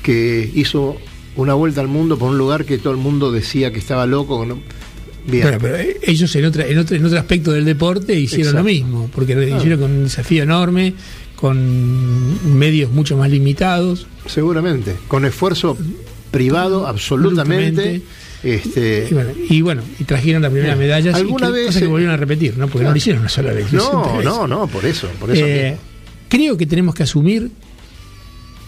Que 0.02 0.50
hizo 0.56 0.96
una 1.36 1.54
vuelta 1.54 1.82
al 1.82 1.88
mundo 1.88 2.18
por 2.18 2.30
un 2.30 2.38
lugar 2.38 2.66
que 2.66 2.78
todo 2.78 2.92
el 2.94 3.00
mundo 3.00 3.32
decía 3.32 3.72
que 3.72 3.80
estaba 3.80 4.06
loco. 4.06 4.46
¿no? 4.46 4.60
Bien. 5.28 5.44
Bueno, 5.44 5.58
pero 5.62 5.76
eh, 5.78 5.98
ellos 6.04 6.36
en, 6.36 6.46
otra, 6.46 6.66
en, 6.68 6.78
otro, 6.78 6.96
en 6.96 7.06
otro 7.06 7.20
aspecto 7.20 7.52
del 7.52 7.66
deporte 7.66 8.14
hicieron 8.20 8.48
Exacto. 8.56 8.58
lo 8.60 8.64
mismo, 8.64 9.10
porque 9.14 9.36
lo 9.36 9.42
Ah. 9.42 9.58
hicieron 9.58 9.80
con 9.80 9.92
un 9.92 10.04
desafío 10.06 10.44
enorme, 10.44 10.94
con 11.36 12.58
medios 12.58 12.92
mucho 12.92 13.18
más 13.18 13.30
limitados. 13.30 14.08
Seguramente, 14.28 14.96
con 15.08 15.26
esfuerzo 15.26 15.78
privado, 16.32 16.88
absolutamente. 16.88 18.02
Este, 18.44 19.08
Y 19.10 19.14
bueno, 19.14 19.30
y, 19.50 19.62
bueno, 19.62 19.82
y 20.00 20.04
trajeron 20.04 20.42
la 20.42 20.50
primera 20.50 20.76
medalla, 20.76 21.16
¿Alguna 21.16 21.48
que, 21.48 21.54
vez, 21.54 21.66
cosa 21.68 21.80
que 21.82 21.86
volvieron 21.88 22.14
a 22.16 22.18
repetir, 22.18 22.58
¿no? 22.58 22.68
Porque 22.68 22.86
no 22.86 22.92
lo 22.92 22.98
hicieron 22.98 23.20
una 23.22 23.30
sola 23.30 23.54
vez. 23.54 23.72
no, 23.72 24.22
no, 24.24 24.48
no, 24.48 24.68
por 24.68 24.84
eso, 24.86 25.08
por 25.20 25.30
eso. 25.32 25.46
Eh, 25.46 25.78
creo 26.28 26.58
que 26.58 26.66
tenemos 26.66 26.96
que 26.96 27.04
asumir 27.04 27.52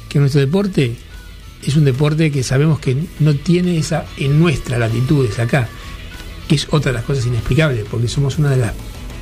que 0.09 0.19
nuestro 0.19 0.41
deporte 0.41 0.93
es 1.65 1.75
un 1.75 1.85
deporte 1.85 2.31
que 2.31 2.43
sabemos 2.43 2.79
que 2.79 2.95
no 3.19 3.33
tiene 3.35 3.77
esa 3.77 4.05
en 4.17 4.39
nuestras 4.39 4.79
latitudes 4.79 5.39
acá, 5.39 5.67
que 6.47 6.55
es 6.55 6.67
otra 6.71 6.91
de 6.91 6.97
las 6.97 7.05
cosas 7.05 7.25
inexplicables, 7.25 7.85
porque 7.89 8.07
somos 8.07 8.37
una 8.37 8.49
de 8.51 8.57
las 8.57 8.73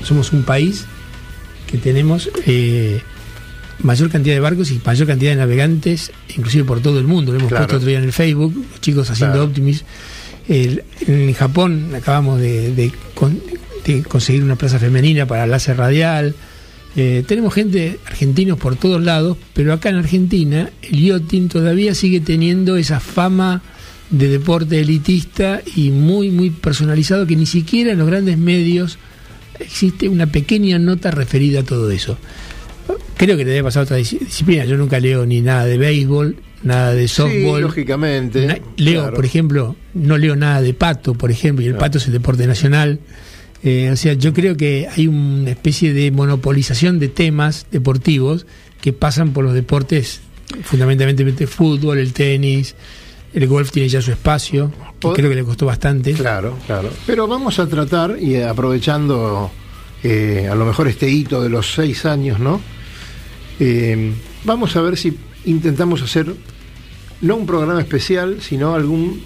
somos 0.03 0.33
un 0.33 0.43
país 0.43 0.85
que 1.67 1.77
tenemos 1.77 2.29
eh, 2.47 3.01
mayor 3.83 4.09
cantidad 4.09 4.35
de 4.35 4.39
barcos 4.41 4.71
y 4.71 4.81
mayor 4.85 5.07
cantidad 5.07 5.31
de 5.31 5.37
navegantes, 5.37 6.11
inclusive 6.35 6.63
por 6.65 6.81
todo 6.81 6.99
el 6.99 7.05
mundo. 7.05 7.31
Lo 7.31 7.37
hemos 7.39 7.49
Claro. 7.49 7.65
puesto 7.65 7.77
otro 7.77 7.89
día 7.89 7.97
en 7.99 8.03
el 8.05 8.13
Facebook, 8.13 8.53
los 8.71 8.81
chicos 8.81 9.09
haciendo 9.09 9.35
Claro. 9.35 9.47
Optimis. 9.49 9.83
El- 10.47 10.83
en 11.07 11.33
Japón 11.33 11.91
acabamos 11.95 12.39
de, 12.41 12.73
de 12.73 12.91
con- 13.15 13.39
de 13.85 14.03
conseguir 14.03 14.43
una 14.43 14.55
plaza 14.55 14.79
femenina 14.79 15.25
para 15.25 15.45
láser 15.47 15.77
radial. 15.77 16.35
Eh, 16.95 17.23
tenemos 17.25 17.53
gente, 17.53 17.99
argentinos 18.05 18.57
por 18.59 18.75
todos 18.75 19.01
lados, 19.01 19.37
pero 19.53 19.71
acá 19.71 19.89
en 19.89 19.95
Argentina 19.95 20.69
el 20.81 20.99
yachting 21.05 21.47
todavía 21.47 21.95
sigue 21.95 22.19
teniendo 22.19 22.75
esa 22.75 22.99
fama 22.99 23.61
de 24.09 24.27
deporte 24.27 24.81
elitista 24.81 25.61
y 25.75 25.89
muy, 25.91 26.29
muy 26.31 26.49
personalizado 26.49 27.25
que 27.25 27.37
ni 27.37 27.45
siquiera 27.45 27.93
en 27.93 27.97
los 27.99 28.07
grandes 28.07 28.37
medios 28.37 28.97
existe 29.59 30.09
una 30.09 30.27
pequeña 30.27 30.79
nota 30.79 31.11
referida 31.11 31.61
a 31.61 31.63
todo 31.63 31.89
eso. 31.91 32.17
Creo 33.15 33.37
que 33.37 33.45
le 33.45 33.51
debe 33.51 33.63
pasar 33.63 33.81
a 33.81 33.83
otra 33.83 33.97
dis- 33.99 34.19
disciplina. 34.19 34.65
Yo 34.65 34.75
nunca 34.75 34.99
leo 34.99 35.25
ni 35.25 35.39
nada 35.41 35.63
de 35.65 35.77
béisbol, 35.77 36.35
nada 36.63 36.93
de 36.93 37.07
sí, 37.07 37.15
softball. 37.15 37.61
lógicamente. 37.61 38.47
Na- 38.47 38.57
leo, 38.77 39.01
claro. 39.03 39.15
por 39.15 39.25
ejemplo, 39.25 39.75
no 39.93 40.17
leo 40.17 40.35
nada 40.35 40.61
de 40.61 40.73
pato, 40.73 41.13
por 41.13 41.31
ejemplo, 41.31 41.63
y 41.63 41.67
el 41.67 41.73
No. 41.73 41.79
pato 41.79 41.99
es 41.99 42.07
el 42.07 42.13
deporte 42.13 42.45
nacional. 42.47 42.99
Eh, 43.63 43.89
o 43.91 43.95
sea, 43.95 44.13
yo 44.13 44.33
creo 44.33 44.57
que 44.57 44.87
hay 44.95 45.07
una 45.07 45.51
especie 45.51 45.93
de 45.93 46.11
monopolización 46.11 46.99
de 46.99 47.09
temas 47.09 47.67
deportivos 47.71 48.45
que 48.81 48.93
pasan 48.93 49.33
por 49.33 49.43
los 49.43 49.53
deportes, 49.53 50.21
fundamentalmente 50.63 51.43
el 51.43 51.49
fútbol, 51.49 51.99
el 51.99 52.13
tenis, 52.13 52.75
el 53.33 53.47
golf 53.47 53.71
tiene 53.71 53.87
ya 53.87 54.01
su 54.01 54.11
espacio, 54.11 54.71
que 54.99 55.09
creo 55.13 55.29
que 55.29 55.35
le 55.35 55.43
costó 55.43 55.65
bastante. 55.65 56.13
Claro, 56.13 56.57
claro. 56.65 56.89
Pero 57.05 57.27
vamos 57.27 57.59
a 57.59 57.67
tratar, 57.67 58.17
y 58.19 58.37
aprovechando 58.37 59.51
eh, 60.03 60.47
a 60.51 60.55
lo 60.55 60.65
mejor 60.65 60.87
este 60.87 61.09
hito 61.09 61.41
de 61.41 61.49
los 61.49 61.73
seis 61.73 62.05
años, 62.05 62.39
¿no? 62.39 62.59
Eh, 63.59 64.11
vamos 64.43 64.75
a 64.75 64.81
ver 64.81 64.97
si 64.97 65.15
intentamos 65.45 66.01
hacer 66.01 66.33
no 67.21 67.35
un 67.35 67.45
programa 67.45 67.79
especial, 67.79 68.41
sino 68.41 68.73
algún, 68.73 69.21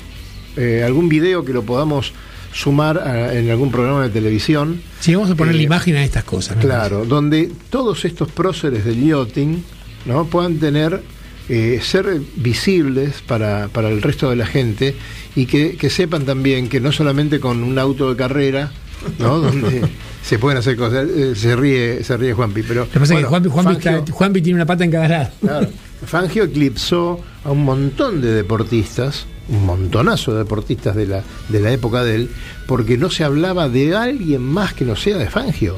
eh, 0.57 0.83
algún 0.85 1.07
video 1.07 1.45
que 1.45 1.53
lo 1.53 1.63
podamos 1.63 2.11
sumar 2.55 2.97
a- 2.99 3.33
en 3.37 3.49
algún 3.51 3.69
programa 3.69 4.03
de 4.03 4.09
televisión. 4.09 4.81
Sí, 5.01 5.13
vamos 5.13 5.29
a 5.29 5.35
poner 5.35 5.55
la 5.55 5.61
Eh, 5.61 5.65
imagen 5.65 5.95
a 5.97 6.03
estas 6.03 6.23
cosas. 6.23 6.55
¿no? 6.55 6.61
Claro, 6.61 7.05
donde 7.05 7.51
todos 7.69 8.05
estos 8.05 8.31
próceres 8.31 8.85
del 8.85 9.03
yachting 9.05 9.61
¿no? 10.05 10.25
puedan 10.25 10.57
tener, 10.57 11.01
eh, 11.49 11.79
ser 11.83 12.05
visibles 12.37 13.21
para, 13.27 13.67
para 13.67 13.89
el 13.89 14.01
resto 14.01 14.29
de 14.29 14.35
la 14.37 14.45
gente 14.45 14.95
y 15.35 15.45
que, 15.47 15.75
que 15.75 15.89
sepan 15.89 16.23
también 16.25 16.69
que 16.69 16.79
no 16.79 16.91
solamente 16.93 17.39
con 17.41 17.61
un 17.63 17.77
auto 17.77 18.09
de 18.09 18.15
carrera, 18.15 18.71
¿no? 19.19 19.39
donde 19.41 19.81
se 20.23 20.39
pueden 20.39 20.57
hacer 20.57 20.77
cosas, 20.77 21.07
eh, 21.09 21.33
se 21.35 21.55
ríe, 21.57 22.03
se 22.03 22.15
ríe 22.17 22.33
Juanpi, 22.33 22.63
pero 22.63 22.85
Lo 22.85 22.89
que 22.89 22.99
pasa 22.99 23.13
bueno, 23.15 23.19
es 23.19 23.25
que 23.25 23.29
Juanpi, 23.29 23.49
Juanpi 23.49 23.73
Fangio- 23.83 23.99
está- 23.99 24.13
Juanpi 24.13 24.41
tiene 24.41 24.55
una 24.57 24.65
pata 24.65 24.83
en 24.85 24.91
cada 24.91 25.07
lado. 25.09 25.29
Claro. 25.41 25.67
Fangio 26.05 26.43
eclipsó 26.45 27.19
a 27.43 27.51
un 27.51 27.63
montón 27.65 28.21
de 28.21 28.31
deportistas, 28.33 29.25
un 29.49 29.65
montonazo 29.65 30.31
de 30.33 30.39
deportistas 30.39 30.95
de 30.95 31.07
la, 31.07 31.23
de 31.49 31.59
la 31.59 31.71
época 31.71 32.03
de 32.03 32.15
él, 32.15 32.29
porque 32.67 32.97
no 32.97 33.09
se 33.09 33.23
hablaba 33.23 33.69
de 33.69 33.95
alguien 33.95 34.41
más 34.41 34.73
que 34.73 34.85
no 34.85 34.95
sea 34.95 35.17
de 35.17 35.29
Fangio. 35.29 35.75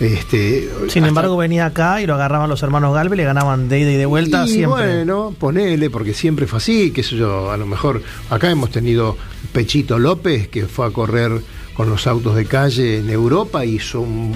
Este, 0.00 0.68
Sin 0.88 1.02
hasta- 1.04 1.08
embargo, 1.08 1.36
venía 1.36 1.66
acá 1.66 2.00
y 2.00 2.06
lo 2.06 2.14
agarraban 2.14 2.48
los 2.48 2.62
hermanos 2.62 2.94
Galvez 2.94 3.14
y 3.14 3.16
le 3.18 3.24
ganaban 3.24 3.68
de 3.68 3.80
ida 3.80 3.90
y 3.92 3.96
de 3.96 4.06
vuelta 4.06 4.44
y 4.46 4.48
siempre. 4.48 4.68
bueno, 5.04 5.34
ponele, 5.38 5.90
porque 5.90 6.14
siempre 6.14 6.46
fue 6.46 6.56
así, 6.58 6.90
qué 6.90 7.02
sé 7.02 7.16
yo, 7.16 7.50
a 7.50 7.56
lo 7.58 7.66
mejor 7.66 8.02
acá 8.30 8.50
hemos 8.50 8.70
tenido 8.70 9.16
Pechito 9.52 9.98
López, 9.98 10.48
que 10.48 10.66
fue 10.66 10.86
a 10.86 10.90
correr 10.90 11.42
con 11.74 11.90
los 11.90 12.06
autos 12.06 12.34
de 12.34 12.46
calle 12.46 12.98
en 12.98 13.10
Europa 13.10 13.64
y 13.66 13.78
son 13.78 14.32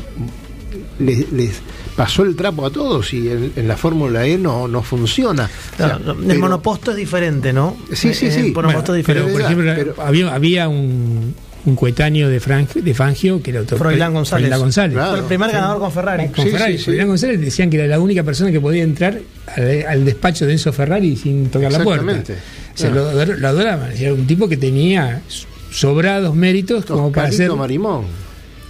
les, 0.98 1.30
les 1.32 1.52
pasó 1.96 2.22
el 2.22 2.34
trapo 2.36 2.66
a 2.66 2.70
todos 2.70 3.12
y 3.12 3.28
en, 3.28 3.52
en 3.56 3.68
la 3.68 3.76
Fórmula 3.76 4.26
E 4.26 4.36
no, 4.38 4.66
no 4.68 4.82
funciona. 4.82 5.48
O 5.74 5.76
sea, 5.76 5.98
el 6.04 6.14
pero- 6.26 6.40
monoposto 6.40 6.90
es 6.90 6.96
diferente, 6.96 7.52
¿no? 7.52 7.76
Sí, 7.92 8.14
sí, 8.14 8.26
Eh, 8.26 8.30
sí. 8.32 8.40
El 8.48 8.52
monoposto 8.54 8.94
es 8.94 9.04
Bueno, 9.06 9.24
pero, 9.24 9.26
diferente. 9.26 9.32
por 9.32 9.40
ejemplo, 9.42 9.94
pero- 9.96 10.06
había, 10.08 10.34
había 10.34 10.68
un, 10.68 11.34
un 11.66 11.76
coetáneo 11.76 12.28
de, 12.28 12.40
Fran- 12.40 12.66
de 12.72 12.94
Fangio 12.94 13.42
que 13.42 13.50
era 13.50 13.60
otro. 13.62 13.78
Froilán 13.78 14.12
González. 14.12 14.42
Froilán 14.46 14.60
González. 14.60 14.94
Claro. 14.94 15.10
Fue 15.10 15.18
el 15.20 15.24
primer 15.24 15.50
ganador 15.52 15.78
con 15.78 15.92
Ferrari. 15.92 16.28
Con 16.28 16.44
Sí, 16.44 16.50
Ferrari. 16.50 16.72
sí, 16.72 16.78
sí. 16.78 16.84
Froilán 16.84 17.08
González 17.08 17.40
decían 17.40 17.70
que 17.70 17.76
era 17.78 17.86
la 17.86 18.00
única 18.00 18.22
persona 18.22 18.50
que 18.52 18.60
podía 18.60 18.82
entrar 18.82 19.18
al, 19.56 19.84
al 19.88 20.04
despacho 20.04 20.46
de 20.46 20.52
Enzo 20.52 20.72
Ferrari 20.72 21.16
sin 21.16 21.48
tocar 21.50 21.72
la 21.72 21.82
puerta. 21.82 22.10
Exactamente. 22.12 22.42
Se 22.74 22.88
Ah. 22.88 22.90
lo, 22.90 23.08
ador- 23.10 23.38
lo 23.38 23.48
adoraban. 23.48 23.92
Era 23.96 24.12
un 24.12 24.26
tipo 24.26 24.48
que 24.48 24.56
tenía 24.56 25.22
sobrados 25.70 26.34
méritos 26.34 26.84
como 26.84 27.10
para 27.12 27.30
ser. 27.32 27.50
Marimón. 27.52 28.04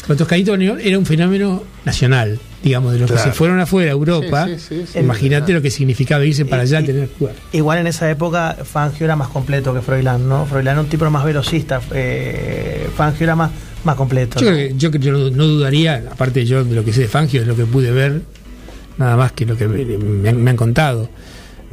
Con 0.06 0.16
Toscanito 0.16 0.52
Marimón 0.52 0.80
era 0.82 0.98
un 0.98 1.06
fenómeno 1.06 1.64
nacional, 1.84 2.38
digamos, 2.62 2.92
de 2.92 2.98
los 2.98 3.10
que 3.10 3.18
se 3.18 3.32
fueron 3.32 3.58
afuera 3.60 3.90
a 3.90 3.92
Europa. 3.92 4.46
Sí, 4.46 4.58
sí, 4.58 4.64
sí, 4.80 4.86
sí. 4.92 4.98
Imagínate 4.98 5.52
lo 5.52 5.62
que 5.62 5.70
significaba 5.70 6.24
irse 6.24 6.44
para 6.44 6.62
allá 6.62 6.78
a 6.78 6.80
Y- 6.82 6.84
tener 6.86 7.08
que 7.08 7.14
jugar. 7.18 7.34
Igual 7.52 7.78
en 7.78 7.86
esa 7.86 8.10
época 8.10 8.56
Fangio 8.64 9.04
era 9.04 9.16
más 9.16 9.28
completo 9.28 9.72
que 9.72 9.80
Froilán, 9.80 10.28
¿no? 10.28 10.44
Froilán 10.46 10.74
era 10.74 10.80
un 10.82 10.88
tipo 10.88 11.08
más 11.10 11.24
velocista, 11.24 11.80
eh, 11.94 12.86
Fangio 12.96 13.24
era 13.24 13.34
más, 13.36 13.50
más 13.84 13.96
completo. 13.96 14.38
Yo 14.40 14.50
¿no? 14.50 14.56
creo 14.56 14.68
que, 14.68 14.74
yo, 14.76 14.90
yo 14.90 15.12
no, 15.12 15.30
no 15.30 15.46
dudaría, 15.46 16.04
aparte 16.10 16.44
yo 16.44 16.64
de 16.64 16.74
lo 16.74 16.84
que 16.84 16.92
sé 16.92 17.02
de 17.02 17.08
Fangio, 17.08 17.40
de 17.40 17.46
lo 17.46 17.56
que 17.56 17.64
pude 17.64 17.90
ver, 17.90 18.20
nada 18.98 19.16
más 19.16 19.32
que 19.32 19.46
lo 19.46 19.56
que 19.56 19.66
me, 19.68 19.84
me 19.84 20.28
han, 20.28 20.42
me 20.42 20.50
han 20.50 20.56
contado. 20.56 21.08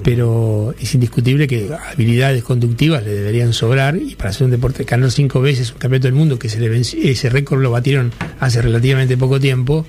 Pero 0.03 0.73
es 0.79 0.93
indiscutible 0.95 1.47
que 1.47 1.69
habilidades 1.91 2.43
conductivas 2.43 3.03
le 3.03 3.11
deberían 3.11 3.53
sobrar 3.53 3.95
y 3.97 4.15
para 4.15 4.29
hacer 4.31 4.45
un 4.45 4.51
deporte, 4.51 4.83
ganó 4.83 5.09
cinco 5.09 5.41
veces 5.41 5.71
un 5.71 5.77
campeonato 5.77 6.07
del 6.07 6.13
mundo, 6.15 6.39
que 6.39 6.49
se 6.49 6.59
le 6.59 6.69
venci- 6.71 6.97
ese 7.03 7.29
récord 7.29 7.61
lo 7.61 7.71
batieron 7.71 8.11
hace 8.39 8.61
relativamente 8.61 9.17
poco 9.17 9.39
tiempo, 9.39 9.85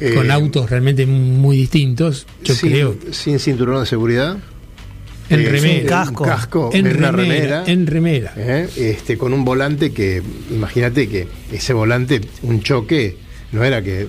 Eh, 0.00 0.12
con 0.14 0.30
autos 0.30 0.68
realmente 0.68 1.06
muy 1.06 1.56
distintos, 1.56 2.26
yo 2.42 2.54
sin, 2.54 2.70
creo. 2.70 2.96
sin 3.12 3.38
cinturón 3.38 3.80
de 3.80 3.86
seguridad. 3.86 4.36
En 5.30 5.40
eh, 5.40 5.48
remera. 5.48 5.80
un 5.80 5.86
casco. 5.88 6.24
casco, 6.24 6.70
En 6.74 6.86
una 6.86 7.10
remera, 7.12 7.12
remera. 7.12 7.64
en 7.66 7.86
remera. 7.86 8.32
¿eh? 8.36 8.68
este, 8.76 9.16
con 9.16 9.32
un 9.32 9.44
volante 9.44 9.92
que, 9.92 10.20
imagínate 10.50 11.08
que 11.08 11.26
ese 11.52 11.72
volante, 11.72 12.20
un 12.42 12.60
choque, 12.60 13.16
no 13.52 13.64
era 13.64 13.82
que 13.82 14.06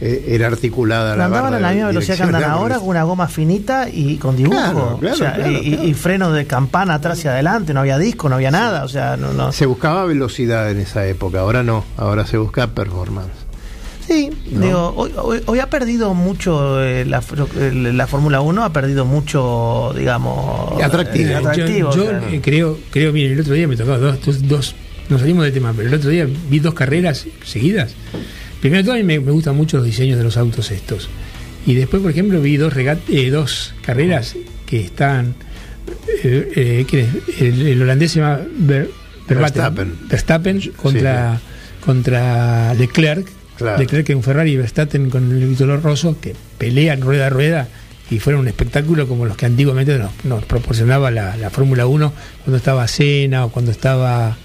eh, 0.00 0.24
era 0.28 0.48
articulada 0.48 1.16
la 1.16 1.24
andaban 1.26 1.52
barra 1.52 1.56
a 1.56 1.60
la 1.60 1.68
de 1.68 1.74
misma 1.74 1.88
velocidad 1.88 2.16
que 2.16 2.22
andan 2.24 2.44
ahora, 2.44 2.78
con 2.78 2.88
una 2.88 3.02
goma 3.04 3.28
finita 3.28 3.88
y 3.90 4.16
con 4.18 4.36
dibujo. 4.36 4.56
Claro, 4.58 4.96
claro, 5.00 5.14
O 5.14 5.18
sea, 5.18 5.34
claro, 5.34 5.50
y, 5.50 5.54
y- 5.56 5.70
claro. 5.72 5.84
y 5.88 5.94
frenos 5.94 6.34
de 6.34 6.46
campana 6.46 6.94
atrás 6.94 7.24
y 7.24 7.28
adelante, 7.28 7.72
no 7.74 7.80
había 7.80 7.98
disco, 7.98 8.28
no 8.28 8.34
había 8.36 8.50
nada. 8.50 8.84
O 8.84 8.88
sea, 8.88 9.16
no, 9.16 9.32
no. 9.32 9.52
Se 9.52 9.66
buscaba 9.66 10.04
velocidad 10.04 10.70
en 10.70 10.80
esa 10.80 11.06
época, 11.06 11.40
ahora 11.40 11.62
no, 11.62 11.84
ahora 11.96 12.26
se 12.26 12.36
busca 12.38 12.66
performance. 12.68 13.30
Sí, 14.06 14.30
digo, 14.46 14.92
hoy, 14.96 15.10
hoy- 15.16 15.42
hoy 15.46 15.58
ha 15.58 15.68
perdido 15.68 16.14
mucho 16.14 16.80
eh, 16.80 17.04
la, 17.04 17.20
la 17.92 18.06
Fórmula 18.06 18.40
1, 18.40 18.62
ha 18.62 18.72
perdido 18.72 19.04
mucho, 19.04 19.92
digamos, 19.96 20.80
Atractivo. 20.80 21.26
eh, 21.28 21.32
Yo- 21.32 21.38
atractivo, 21.38 21.90
Yo, 21.90 22.02
o 22.04 22.08
sea, 22.10 22.40
creo, 22.40 22.78
creo, 22.92 23.12
miren, 23.12 23.32
el 23.32 23.40
otro 23.40 23.54
día 23.54 23.66
me 23.66 23.76
tocó 23.76 23.98
dos, 23.98 24.24
dos, 24.24 24.46
dos- 24.46 24.74
nos 25.08 25.20
salimos 25.20 25.42
del 25.44 25.52
tema, 25.52 25.72
pero 25.76 25.88
el 25.88 25.94
otro 25.94 26.10
día 26.10 26.24
vi 26.48 26.60
dos 26.60 26.74
carreras 26.74 27.26
seguidas. 27.44 27.94
Primero 28.60 28.82
de 28.82 28.84
todo, 28.86 28.94
a 28.94 28.98
mí 28.98 29.04
me, 29.04 29.20
me 29.20 29.32
gustan 29.32 29.56
mucho 29.56 29.76
los 29.76 29.86
diseños 29.86 30.18
de 30.18 30.24
los 30.24 30.36
autos 30.36 30.70
estos. 30.70 31.08
Y 31.66 31.74
después, 31.74 32.00
por 32.02 32.10
ejemplo, 32.10 32.40
vi 32.40 32.56
dos, 32.56 32.72
eh, 32.76 33.30
dos 33.30 33.74
carreras 33.82 34.34
que 34.66 34.80
están. 34.80 35.34
eh, 36.22 36.52
eh, 36.56 36.86
¿quién 36.88 37.06
es? 37.28 37.40
el, 37.42 37.66
el 37.66 37.82
holandés 37.82 38.12
se 38.12 38.20
llama 38.20 38.40
Ver- 38.58 38.90
Verstappen, 39.28 39.98
Verstappen. 40.08 40.60
Contra, 40.76 41.40
contra 41.84 42.74
Leclerc. 42.74 43.26
Claro. 43.58 43.78
Leclerc 43.78 44.10
en 44.10 44.22
Ferrari 44.22 44.52
y 44.52 44.56
Verstappen 44.56 45.08
con 45.10 45.32
el 45.32 45.48
título 45.48 45.78
roso 45.78 46.16
que 46.20 46.34
pelean 46.58 47.00
rueda 47.00 47.28
a 47.28 47.30
rueda 47.30 47.68
y 48.10 48.18
fueron 48.20 48.42
un 48.42 48.48
espectáculo 48.48 49.08
como 49.08 49.24
los 49.24 49.36
que 49.36 49.46
antiguamente 49.46 49.98
nos, 49.98 50.10
nos 50.24 50.44
proporcionaba 50.44 51.10
la, 51.10 51.36
la 51.38 51.48
Fórmula 51.50 51.86
1 51.86 52.12
cuando 52.44 52.56
estaba 52.58 52.86
Senna 52.86 53.46
o 53.46 53.50
cuando 53.50 53.70
estaba. 53.70 54.36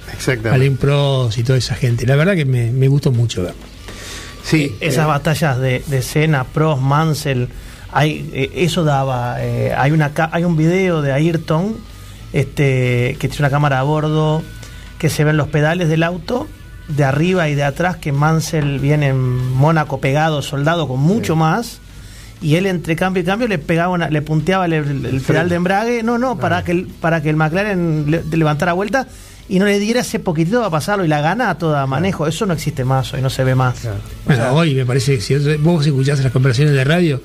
Alain 0.53 0.78
Prost 0.78 1.38
y 1.38 1.43
toda 1.43 1.57
esa 1.59 1.76
gente. 1.76 2.07
La 2.07 2.16
verdad 2.16 2.36
que 2.36 2.45
me, 2.45 2.72
me 2.72 2.88
gustó 2.88 3.12
mucho 3.12 3.43
ver. 3.43 3.53
Sí, 4.44 4.76
esas 4.80 5.06
eh, 5.06 5.08
batallas 5.08 5.60
de, 5.60 5.84
de 5.88 6.02
Senna, 6.02 6.44
Prost, 6.46 6.82
Mansell, 6.82 7.48
hay, 7.92 8.30
eh, 8.34 8.52
eso 8.56 8.84
daba. 8.84 9.36
eh, 9.44 9.74
hay, 9.78 9.92
una, 9.92 10.12
hay 10.32 10.44
un 10.44 10.56
video 10.58 11.02
de 11.02 11.12
Ayrton 11.12 11.76
este, 12.34 13.18
que 13.20 13.28
tiene 13.28 13.39
una 13.39 13.50
cámara 13.50 13.80
a 13.80 13.84
bordo 13.84 14.42
que 14.98 15.10
se 15.10 15.24
ven 15.24 15.38
los 15.38 15.48
pedales 15.48 15.89
del 15.89 16.04
auto 16.04 16.48
de 16.88 17.04
arriba 17.04 17.50
y 17.50 17.56
de 17.56 17.64
atrás 17.64 17.98
que 17.98 18.12
Mansell 18.12 18.80
viene 18.80 19.10
en 19.10 19.20
Mónaco 19.54 20.00
pegado, 20.00 20.42
soldado 20.42 20.88
con 20.88 21.00
mucho 21.00 21.36
más. 21.36 21.80
Y 22.42 22.56
él 22.56 22.66
entre 22.66 22.96
cambio 22.96 23.22
y 23.22 23.26
cambio 23.26 23.48
le 23.48 23.60
pegaba 23.60 23.94
una- 23.94 24.10
le 24.10 24.22
punteaba 24.22 24.66
el, 24.66 24.74
el- 24.74 25.06
el 25.06 25.22
pedal 25.22 25.48
de 25.50 25.56
embrague, 25.56 26.04
no, 26.04 26.18
no, 26.18 26.38
para 26.38 26.64
que 26.64 26.72
el, 26.72 26.88
para 26.88 27.22
que 27.22 27.30
el 27.30 27.36
McLaren 27.36 28.10
le- 28.10 28.24
levantara 28.36 28.74
vuelta 28.74 29.08
y 29.50 29.60
no 29.60 29.66
le 29.66 29.80
diera 29.80 30.02
ese 30.02 30.20
poquitito 30.20 30.58
para 30.60 30.70
pasarlo 30.70 31.04
y 31.06 31.08
la 31.08 31.22
gana 31.22 31.50
a 31.50 31.58
toda 31.58 31.86
manejo. 31.88 32.28
Eso 32.28 32.46
no 32.46 32.54
existe 32.54 32.86
más 32.86 33.14
hoy, 33.14 33.22
no 33.22 33.30
se 33.30 33.44
ve 33.44 33.56
más. 33.56 33.88
Bueno, 34.26 34.54
hoy 34.54 34.76
me 34.76 34.86
parece 34.86 35.16
que 35.16 35.22
si 35.22 35.36
vos 35.58 35.86
escuchás 35.86 36.22
las 36.24 36.32
conversaciones 36.32 36.74
de 36.74 36.84
radio 36.84 37.22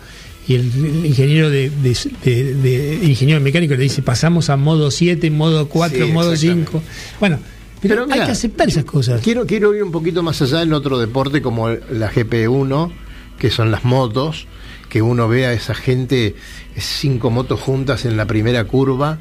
y 0.48 0.54
el, 0.54 0.72
el 0.74 1.06
ingeniero 1.06 1.50
de, 1.50 1.70
de- 1.70 1.96
de- 2.24 2.54
de- 2.54 2.96
el 2.96 3.08
ingeniero 3.10 3.40
mecánico 3.40 3.74
le 3.74 3.82
dice 3.82 4.02
pasamos 4.02 4.48
a 4.50 4.56
modo 4.56 4.90
7, 4.90 5.30
modo 5.30 5.68
4, 5.68 6.06
Sí, 6.06 6.12
modo 6.12 6.32
exactamente. 6.32 6.70
5. 6.72 6.82
Bueno, 7.20 7.38
pero, 7.82 8.06
Pero 8.06 8.14
hay 8.20 8.26
que 8.26 8.32
aceptar 8.32 8.68
esas 8.68 8.84
cosas. 8.84 9.20
Quiero, 9.22 9.46
quiero 9.46 9.74
ir 9.74 9.82
un 9.82 9.92
poquito 9.92 10.22
más 10.22 10.40
allá 10.42 10.62
en 10.62 10.72
otro 10.72 10.98
deporte 10.98 11.42
como 11.42 11.68
la 11.68 12.10
GP1, 12.10 12.90
que 13.38 13.50
son 13.50 13.70
las 13.70 13.84
motos, 13.84 14.46
que 14.88 15.02
uno 15.02 15.28
ve 15.28 15.46
a 15.46 15.52
esa 15.52 15.74
gente, 15.74 16.34
cinco 16.78 17.30
motos 17.30 17.60
juntas 17.60 18.04
en 18.04 18.16
la 18.16 18.24
primera 18.26 18.64
curva 18.64 19.18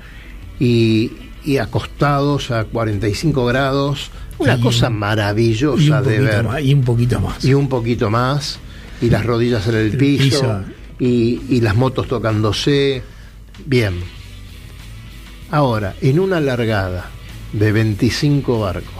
y, 0.59 1.11
y 1.45 1.57
acostados 1.57 2.51
a 2.51 2.65
45 2.65 3.45
grados. 3.45 4.09
Una 4.37 4.55
Y- 4.57 4.61
cosa 4.61 4.89
maravillosa 4.89 5.99
un, 6.01 6.07
de 6.07 6.19
ver. 6.19 6.43
más, 6.43 6.61
y 6.61 6.73
un 6.73 6.81
poquito 6.83 7.19
más. 7.21 7.43
Y 7.45 7.53
un 7.53 7.69
poquito 7.69 8.09
más, 8.09 8.59
y 9.01 9.09
las 9.09 9.25
rodillas 9.25 9.67
en 9.67 9.75
el, 9.75 9.91
El 9.91 9.97
piso, 9.97 10.25
piso. 10.41 10.61
Y, 10.99 11.41
y 11.49 11.61
las 11.61 11.75
motos 11.75 12.07
tocándose. 12.07 13.01
Bien. 13.65 13.93
Ahora, 15.51 15.95
en 16.01 16.19
una 16.19 16.39
largada 16.41 17.09
de 17.53 17.71
25 17.71 18.59
barcos, 18.59 18.91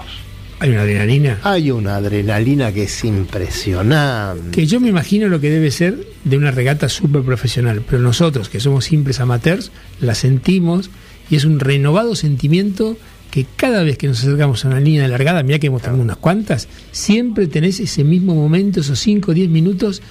Hay 0.60 0.70
una 0.70 0.82
adrenalina. 0.84 1.40
hay 1.44 1.72
una 1.72 1.96
adrenalina 1.98 2.72
que 2.72 2.84
es 2.84 3.04
impresionante. 3.04 4.52
Que 4.52 4.66
yo 4.66 4.80
me 4.80 4.88
imagino 4.90 5.28
lo 5.28 5.42
que 5.42 5.50
debe 5.50 5.72
ser 5.72 6.08
de 6.24 6.38
una 6.38 6.52
regata 6.52 6.88
súper 6.88 7.24
profesional, 7.24 7.82
pero 7.90 8.02
nosotros 8.02 8.48
que 8.48 8.60
somos 8.62 8.86
simples 8.86 9.20
amateurs 9.20 9.72
la 10.00 10.16
sentimos 10.16 10.90
y 11.30 11.36
es 11.36 11.46
un 11.46 11.60
renovado 11.60 12.16
sentimiento 12.16 12.98
que 13.32 13.46
cada 13.56 13.84
vez 13.84 13.98
que 13.98 14.08
nos 14.08 14.20
acercamos 14.20 14.64
a 14.64 14.70
una 14.70 14.80
línea 14.80 15.04
de 15.04 15.10
largada, 15.10 15.44
mira 15.44 15.60
que 15.60 15.68
hemos 15.68 15.82
tenido 15.82 16.02
unas 16.02 16.18
cuantas, 16.18 16.68
siempre 16.92 17.48
tenés 17.48 17.80
ese 17.80 18.04
mismo 18.04 18.34
momento, 18.34 18.80
esos 18.80 19.00
5 19.00 19.32
o 19.32 19.34
10 19.34 19.50
minutos, 19.50 20.02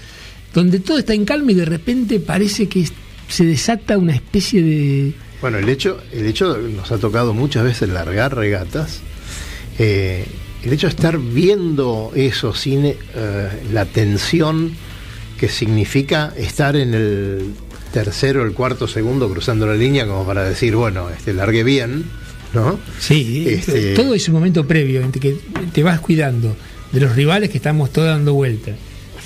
donde 0.52 0.78
todo 0.80 0.98
está 0.98 1.14
en 1.14 1.24
calma 1.24 1.52
y 1.52 1.54
de 1.54 1.64
repente 1.64 2.20
parece 2.20 2.68
que 2.68 2.86
se 3.28 3.44
desata 3.46 3.96
una 3.96 4.14
especie 4.14 4.62
de... 4.62 5.14
Bueno, 5.40 5.58
el 5.58 5.68
hecho, 5.68 6.02
el 6.12 6.26
hecho 6.26 6.58
nos 6.58 6.92
ha 6.92 6.98
tocado 6.98 7.32
muchas 7.32 7.64
veces 7.64 7.88
largar 7.88 8.36
regatas. 8.36 9.00
eh, 9.78 10.26
el 10.64 10.72
hecho 10.72 10.86
de 10.86 10.92
estar 10.92 11.18
viendo 11.18 12.12
eso 12.14 12.54
sin 12.54 12.86
eh, 12.86 12.96
la 13.72 13.84
tensión 13.84 14.72
que 15.38 15.48
significa 15.48 16.32
estar 16.36 16.74
en 16.76 16.94
el 16.94 17.54
tercero 17.94 18.42
el 18.44 18.52
cuarto 18.52 18.88
segundo 18.88 19.30
cruzando 19.30 19.66
la 19.68 19.74
línea 19.74 20.04
como 20.06 20.26
para 20.26 20.42
decir, 20.42 20.74
bueno, 20.74 21.08
este 21.10 21.32
largué 21.32 21.62
bien, 21.62 22.04
¿no? 22.52 22.78
Sí, 22.98 23.46
Este- 23.48 23.94
todo 23.94 24.14
ese 24.14 24.32
momento 24.32 24.66
previo, 24.66 25.00
en 25.00 25.12
que 25.12 25.36
te 25.72 25.82
vas 25.84 26.00
cuidando 26.00 26.56
de 26.90 27.00
los 27.00 27.14
rivales 27.14 27.50
que 27.50 27.56
estamos 27.58 27.92
todos 27.92 28.08
dando 28.08 28.34
vuelta. 28.34 28.72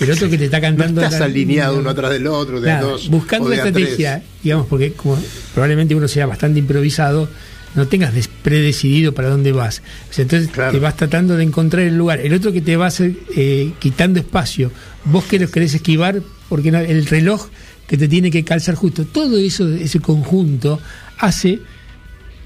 El 0.01 0.11
otro 0.13 0.29
que 0.29 0.37
te 0.37 0.45
está 0.45 0.59
No 0.59 0.63
cantando. 0.69 1.01
estás 1.03 1.19
la- 1.19 1.27
alineado 1.27 1.79
uno 1.79 1.89
atrás 1.91 2.11
del 2.13 2.27
otro, 2.27 2.61
de 2.61 2.69
Nada, 2.69 2.83
dos. 2.83 3.09
buscando 3.09 3.49
la 3.49 3.57
estrategia, 3.57 4.19
tres. 4.21 4.29
digamos, 4.45 4.67
porque 4.67 4.93
como 4.93 5.19
probablemente 5.55 5.95
uno 5.95 6.07
sea 6.07 6.27
bastante 6.27 6.59
improvisado, 6.61 7.27
no 7.75 7.89
tengas 7.89 8.13
predecidido 8.43 9.13
para 9.15 9.29
dónde 9.31 9.53
vas. 9.53 9.83
O 10.11 10.13
sea, 10.13 10.23
entonces 10.25 10.51
Claro. 10.51 10.73
te 10.73 10.79
vas 10.79 10.95
tratando 10.97 11.37
de 11.37 11.43
encontrar 11.43 11.85
el 11.87 11.97
lugar. 11.97 12.21
El 12.21 12.33
otro 12.35 12.53
que 12.53 12.61
te 12.61 12.77
va 12.77 12.85
a 12.85 12.89
hacer, 12.89 13.13
eh, 13.35 13.73
quitando 13.79 14.21
espacio, 14.21 14.71
vos 15.07 15.25
que 15.25 15.39
los 15.39 15.51
querés 15.51 15.75
esquivar, 15.75 16.21
porque 16.51 16.71
no- 16.71 16.79
el 16.79 17.07
reloj 17.07 17.49
que 17.89 17.97
te 17.97 18.07
tiene 18.07 18.31
que 18.31 18.45
calzar 18.45 18.77
justo. 18.77 19.05
Todo 19.07 19.37
eso, 19.39 19.67
ese 19.69 19.99
conjunto, 19.99 20.79
hace 21.19 21.59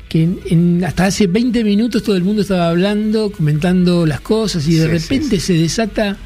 que 0.08 0.22
en- 0.22 0.40
en- 0.46 0.84
hasta 0.84 1.06
hace 1.06 1.26
20 1.26 1.64
minutos 1.64 2.02
todo 2.02 2.16
el 2.16 2.22
mundo 2.24 2.42
estaba 2.42 2.68
hablando, 2.68 3.30
comentando 3.32 4.06
las 4.06 4.20
cosas 4.20 4.66
y 4.68 4.76
de 4.76 4.84
Sí, 4.86 4.88
repente 4.90 5.40
sí. 5.40 5.46
se 5.46 5.52
desata 5.54 6.16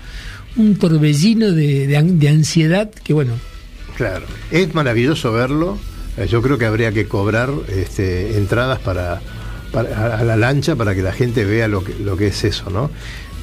un 0.57 0.77
torbellino 0.77 1.51
de, 1.53 1.87
de 1.87 2.29
ansiedad 2.29 2.91
que 2.91 3.13
bueno, 3.13 3.33
Claro, 3.97 4.27
es 4.51 4.75
maravilloso 4.75 5.33
verlo. 5.33 5.79
Eh, 6.19 6.27
Yo 6.31 6.43
creo 6.43 6.59
que 6.59 6.67
habría 6.67 6.93
que 6.93 7.07
cobrar 7.09 7.51
este, 7.75 8.37
entradas 8.37 8.79
para, 8.81 9.21
para- 9.73 10.19
a 10.19 10.25
la 10.25 10.37
lancha 10.37 10.77
para 10.77 10.95
que 10.95 11.01
la 11.03 11.13
gente 11.13 11.45
vea 11.47 11.67
lo 11.69 11.83
que, 11.83 11.95
lo 12.05 12.17
que 12.17 12.27
es 12.29 12.45
eso, 12.45 12.69
¿no? 12.71 12.91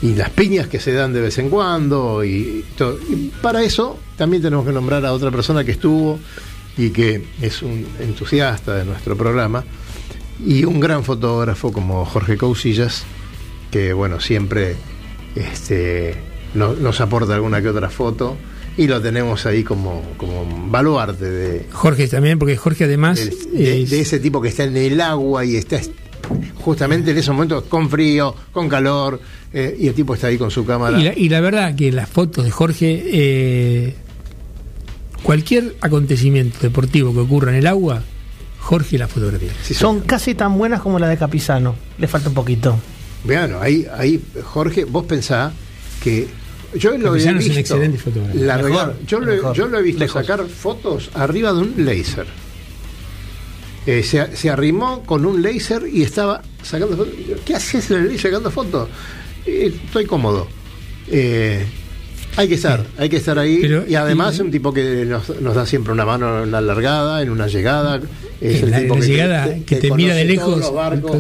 Y 0.04 0.14
las 0.16 0.30
piñas 0.32 0.68
que 0.68 0.80
se 0.80 0.92
dan 0.92 1.14
de 1.14 1.22
vez 1.22 1.38
en 1.38 1.50
cuando 1.50 2.24
y, 2.26 2.64
todo. 2.78 3.00
Y 3.10 3.32
para 3.42 3.64
eso 3.64 3.98
también 4.18 4.44
tenemos 4.44 4.66
que 4.66 4.72
nombrar 4.74 5.04
a 5.06 5.14
otra 5.14 5.32
persona 5.32 5.64
que 5.64 5.72
estuvo 5.72 6.20
y 6.78 6.90
que 6.90 7.24
es 7.42 7.62
un 7.64 7.86
entusiasta 8.00 8.76
de 8.76 8.84
nuestro 8.86 9.16
programa 9.16 9.64
y 10.46 10.66
un 10.66 10.80
gran 10.80 11.04
fotógrafo 11.04 11.72
como 11.72 12.04
Jorge 12.06 12.36
Cousillas, 12.38 13.04
que 13.72 13.94
bueno, 13.94 14.20
siempre 14.20 14.76
este, 15.36 16.16
no- 16.54 16.74
nos 16.74 17.00
aporta 17.02 17.36
alguna 17.36 17.62
que 17.62 17.70
otra 17.70 17.90
foto 17.90 18.36
y 18.76 18.88
lo 18.88 19.02
tenemos 19.02 19.46
ahí 19.46 19.64
como, 19.64 20.02
como 20.18 20.68
baluarte 20.70 21.30
de, 21.30 21.66
Jorge 21.72 22.08
también, 22.08 22.40
porque 22.40 22.58
Jorge 22.58 22.86
además 22.86 23.20
de, 23.20 23.30
de- 23.60 23.84
es- 23.84 23.90
de 23.90 24.02
ese 24.02 24.20
tipo 24.20 24.42
que 24.42 24.50
está 24.50 24.64
en 24.64 24.76
el 24.78 25.00
agua 25.00 25.46
y 25.46 25.56
está 25.56 25.78
est- 25.78 25.94
justamente 26.64 27.12
en 27.12 27.18
esos 27.18 27.34
momentos 27.36 27.64
con 27.66 27.90
frío, 27.90 28.36
con 28.52 28.68
calor, 28.70 29.20
eh, 29.54 29.76
y 29.80 29.88
el 29.88 29.94
tipo 29.94 30.16
está 30.16 30.28
ahí 30.28 30.38
con 30.38 30.50
su 30.50 30.66
cámara. 30.66 31.00
y, 31.00 31.04
la, 31.04 31.14
y 31.18 31.30
la 31.30 31.40
verdad 31.42 31.76
que 31.76 31.92
las 31.92 32.10
fotos 32.10 32.44
de 32.46 32.52
Jorge, 32.52 33.04
eh, 33.06 33.96
cualquier 35.22 35.76
acontecimiento 35.82 36.58
deportivo 36.62 37.14
que 37.14 37.20
ocurra 37.20 37.52
en 37.52 37.58
el 37.58 37.68
agua, 37.68 38.02
Jorge 38.60 38.98
la 38.98 39.08
fotografía. 39.08 39.52
Sí, 39.62 39.74
Son 39.74 40.02
casi 40.02 40.36
tan 40.36 40.58
buenas 40.58 40.82
como 40.82 40.98
la 41.00 41.08
de 41.10 41.18
Capizano. 41.18 41.76
Le 41.98 42.08
falta 42.08 42.30
un 42.30 42.36
poquito. 42.36 42.78
Vean, 43.26 43.56
ahí, 43.62 43.86
ahí, 43.98 44.22
Jorge, 44.44 44.86
vos 44.86 45.06
pensás 45.06 45.54
que 46.02 46.28
yo 46.76 46.92
lo 46.98 47.16
he 47.16 47.20
Capizano 47.20 47.40
es 47.40 47.46
visto. 47.46 47.54
un 47.54 47.60
excelente 47.60 47.98
fotógrafo. 48.00 48.64
Mejor, 48.68 48.96
yo, 49.06 49.20
lo, 49.20 49.54
yo 49.54 49.68
lo 49.68 49.80
he 49.80 49.82
visto 49.84 50.00
lejos. 50.00 50.26
sacar 50.26 50.46
fotos 50.48 51.10
arriba 51.14 51.54
de 51.54 51.60
un 51.60 51.74
láser. 51.86 52.26
Eh, 53.86 54.02
se, 54.04 54.36
se 54.36 54.50
arrimó 54.50 55.04
con 55.04 55.26
un 55.26 55.42
láser 55.42 55.84
y 55.92 56.04
estaba 56.04 56.42
sacando 56.62 56.96
fotos. 56.96 57.14
¿Qué 57.46 57.56
haces 57.56 57.92
en 57.92 57.98
el 57.98 58.04
láser 58.06 58.22
sacando 58.32 58.50
fotos? 58.52 58.90
Eh, 59.46 59.74
estoy 59.86 60.06
cómodo. 60.06 60.48
Eh, 61.10 61.66
hay 62.36 62.48
que 62.48 62.56
estar, 62.56 62.86
hay 62.98 63.10
que 63.10 63.18
estar 63.18 63.38
ahí. 63.38 63.60
Pero- 63.62 63.86
y 63.88 63.96
además 63.96 64.40
un 64.40 64.50
tipo 64.52 64.74
que 64.74 65.06
nos, 65.06 65.30
nos 65.42 65.54
da 65.56 65.66
siempre 65.66 65.92
una 65.94 66.06
mano 66.06 66.42
en 66.44 66.50
una 66.50 66.62
largada, 66.62 67.22
en 67.22 67.30
una 67.30 67.48
llegada. 67.48 68.02
Es 68.42 68.58
En 68.60 68.66
el 68.66 68.72
la, 68.72 68.80
tipo 68.82 68.96
la 68.96 69.02
que, 69.02 69.08
llegada 69.08 69.46
te- 69.46 69.64
que 69.64 69.76
te 69.78 69.90
te 69.90 69.96
mira 69.96 70.16
de 70.16 70.26
lejos, 70.26 70.74
barcos, 70.74 71.18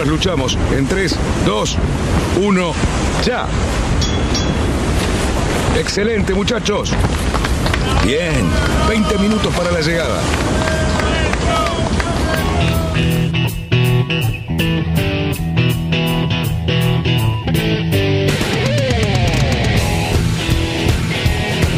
Trasluchamos 0.00 0.56
en 0.74 0.86
3, 0.86 1.14
2, 1.44 1.76
1, 2.40 2.72
ya. 3.22 3.46
Excelente, 5.78 6.32
muchachos. 6.32 6.90
Bien, 8.06 8.48
20 8.88 9.18
minutos 9.18 9.54
para 9.54 9.70
la 9.70 9.82
llegada. 9.82 10.22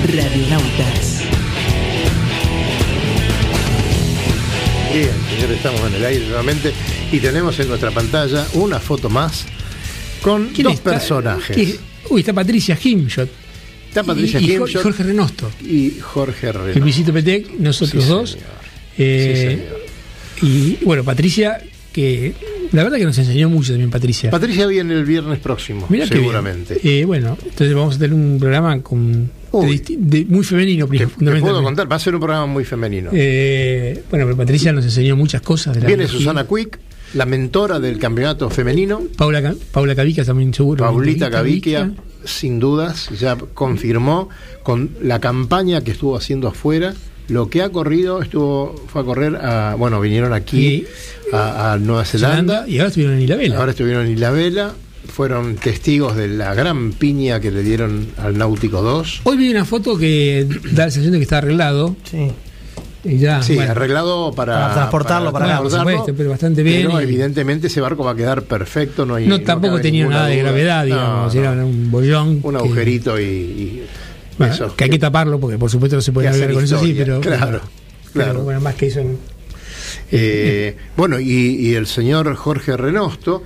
Radionautas. 0.07 1.23
Bien, 4.93 5.11
señores, 5.29 5.57
estamos 5.57 5.81
en 5.81 5.95
el 5.97 6.05
aire 6.05 6.27
nuevamente 6.27 6.73
y 7.13 7.19
tenemos 7.21 7.59
en 7.61 7.69
nuestra 7.69 7.91
pantalla 7.91 8.47
una 8.55 8.79
foto 8.81 9.09
más 9.11 9.45
con 10.23 10.49
¿Quién 10.49 10.65
dos 10.65 10.75
está? 10.75 10.91
personajes. 10.93 11.55
¿Qué? 11.57 11.77
Uy, 12.11 12.21
está 12.21 12.33
Patricia 12.33 12.77
Himshot. 12.83 13.29
Está 13.89 14.03
Patricia 14.03 14.41
y, 14.41 14.45
y 14.51 14.55
Himshot 14.55 14.83
Jorge 14.83 15.03
Renosto. 15.03 15.51
y 15.63 15.99
Jorge 16.01 16.49
El 16.49 16.57
Herrera. 16.57 16.81
Luisito 16.81 17.13
Petec, 17.13 17.51
nosotros 17.59 18.03
Sí, 18.05 18.09
dos. 18.09 18.39
Eh, 18.99 19.69
Sí, 20.41 20.47
y 20.81 20.85
bueno, 20.85 21.05
Patricia, 21.05 21.63
que 21.93 22.35
la 22.73 22.83
verdad 22.83 22.99
que 22.99 23.05
nos 23.05 23.17
enseñó 23.19 23.49
mucho 23.49 23.73
también 23.73 23.91
Patricia. 23.91 24.31
Patricia 24.31 24.67
viene 24.67 24.95
el 24.95 25.05
viernes 25.05 25.39
próximo, 25.39 25.87
Mirá 25.89 26.07
seguramente. 26.07 26.81
Eh, 26.83 27.05
bueno, 27.05 27.37
entonces 27.45 27.75
vamos 27.75 27.97
a 27.97 27.99
tener 27.99 28.15
un 28.15 28.39
programa 28.41 28.81
con 28.83 29.31
Uy. 29.53 29.83
de- 29.87 30.25
muy 30.25 30.43
femenino, 30.45 30.87
Te, 30.89 31.07
te 31.07 31.41
puedo 31.41 31.63
contar, 31.63 31.91
va 31.91 31.97
a 31.97 31.99
ser 32.01 32.15
un 32.15 32.21
programa 32.21 32.47
muy 32.47 32.65
femenino. 32.65 33.11
Eh, 33.13 34.03
bueno, 34.11 34.25
pero 34.25 34.37
Patricia 34.37 34.73
nos 34.73 34.85
enseñó 34.85 35.15
muchas 35.17 35.43
cas 35.43 35.67
de 35.67 35.81
la 35.81 35.87
Viene 35.87 36.05
biología. 36.05 36.19
Susana 36.19 36.47
Quick, 36.47 36.79
la 37.15 37.27
mentora 37.27 37.81
del 37.81 37.99
campeonato 37.99 38.51
femenino. 38.51 39.03
Paula, 39.17 39.55
Paula 39.71 39.95
Cavica 39.95 40.25
también 40.25 40.55
seguro. 40.55 40.85
Paulita 40.85 41.31
Caviquia, 41.31 41.93
sin 42.25 42.59
dudas, 42.59 43.09
ya 43.19 43.37
confirmó 43.37 44.29
con 44.63 44.91
la 45.03 45.21
campaña 45.21 45.83
que 45.83 45.93
estuvo 45.93 46.17
haciendo 46.17 46.49
afuera. 46.49 46.95
Lo 47.29 47.49
que 47.49 47.63
ha 47.63 47.71
corrido, 47.71 48.21
estuvo 48.21 48.75
fue 48.89 49.03
a 49.03 49.05
correr 49.05 49.37
a. 49.37 49.75
Bueno, 49.77 50.01
vinieron 50.01 50.33
aquí 50.33 50.85
a, 51.33 51.73
a 51.73 51.79
Nueva 51.79 52.05
Zelanda. 52.05 52.67
Y 52.69 52.79
ahora 52.79 52.89
estuvieron 52.89 53.17
en 53.17 53.23
Isabela. 53.23 53.59
Ahora 53.59 53.71
estuvieron 53.71 54.07
en 54.07 54.13
Isla 54.13 54.31
Vela. 54.31 54.73
Fueron 55.07 55.57
testigos 55.57 56.17
de 56.17 56.29
la 56.29 56.55
gran 56.55 56.93
piña 56.93 57.41
que 57.41 57.51
le 57.51 57.63
dieron 57.63 58.09
al 58.19 58.39
Náutico 58.39 58.83
2. 58.83 59.23
Hoy 59.25 59.37
vi 59.37 59.51
una 59.51 59.65
foto 59.65 59.99
que 59.99 60.47
da 60.73 60.85
la 60.85 60.91
sensación 60.91 61.13
de 61.13 61.19
que 61.19 61.25
está 61.25 61.39
arreglado. 61.39 61.97
Sí. 62.05 62.31
Y 63.05 63.19
ya, 63.19 63.43
Sí, 63.43 63.57
bueno. 63.57 63.73
arreglado 63.73 64.33
para, 64.33 64.55
Para 64.61 64.75
transportarlo 64.75 65.33
para 65.33 65.47
acá, 65.47 65.63
por 65.63 65.71
supuesto, 65.73 66.15
pero 66.17 66.31
bastante 66.31 66.63
bien 66.63 66.87
Pero 66.87 67.01
y- 67.01 67.05
evidentemente 67.05 67.67
ese 67.67 67.81
barco 67.81 68.05
va 68.05 68.13
a 68.13 68.15
quedar 68.15 68.43
perfecto. 68.43 69.05
No, 69.05 69.17
hay, 69.17 69.27
no, 69.27 69.41
tampoco 69.41 69.81
tenía 69.81 70.07
nada 70.07 70.27
de 70.29 70.37
gravedad, 70.37 70.85
digamos. 70.85 71.35
no. 71.35 71.41
Era 71.41 71.51
un 71.65 71.91
bollón. 71.91 72.41
un 72.43 72.53
que- 72.53 72.59
agujerito 72.59 73.19
y. 73.21 73.25
y 73.25 73.83
bueno, 74.39 74.55
eso 74.55 74.75
que 74.77 74.85
hay 74.85 74.91
que 74.91 74.99
taparlo 74.99 75.39
porque 75.41 75.59
por 75.59 75.69
supuesto 75.71 75.97
no 75.97 76.03
se 76.03 76.13
puede 76.13 76.29
navegar 76.29 76.53
con 76.55 76.65
eso 76.65 76.79
sí, 76.81 76.95
pero. 76.97 77.21
Claro, 77.21 77.61
pero, 78.13 78.25
claro. 78.27 78.43
bueno, 78.45 78.61
más 78.61 78.75
que 78.77 78.87
eso. 78.87 79.01
Eh, 80.11 80.77
bueno, 80.97 81.19
y, 81.19 81.27
y 81.57 81.75
el 81.75 81.87
señor 81.87 82.35
Jorge 82.37 82.77
Renosto, 82.77 83.43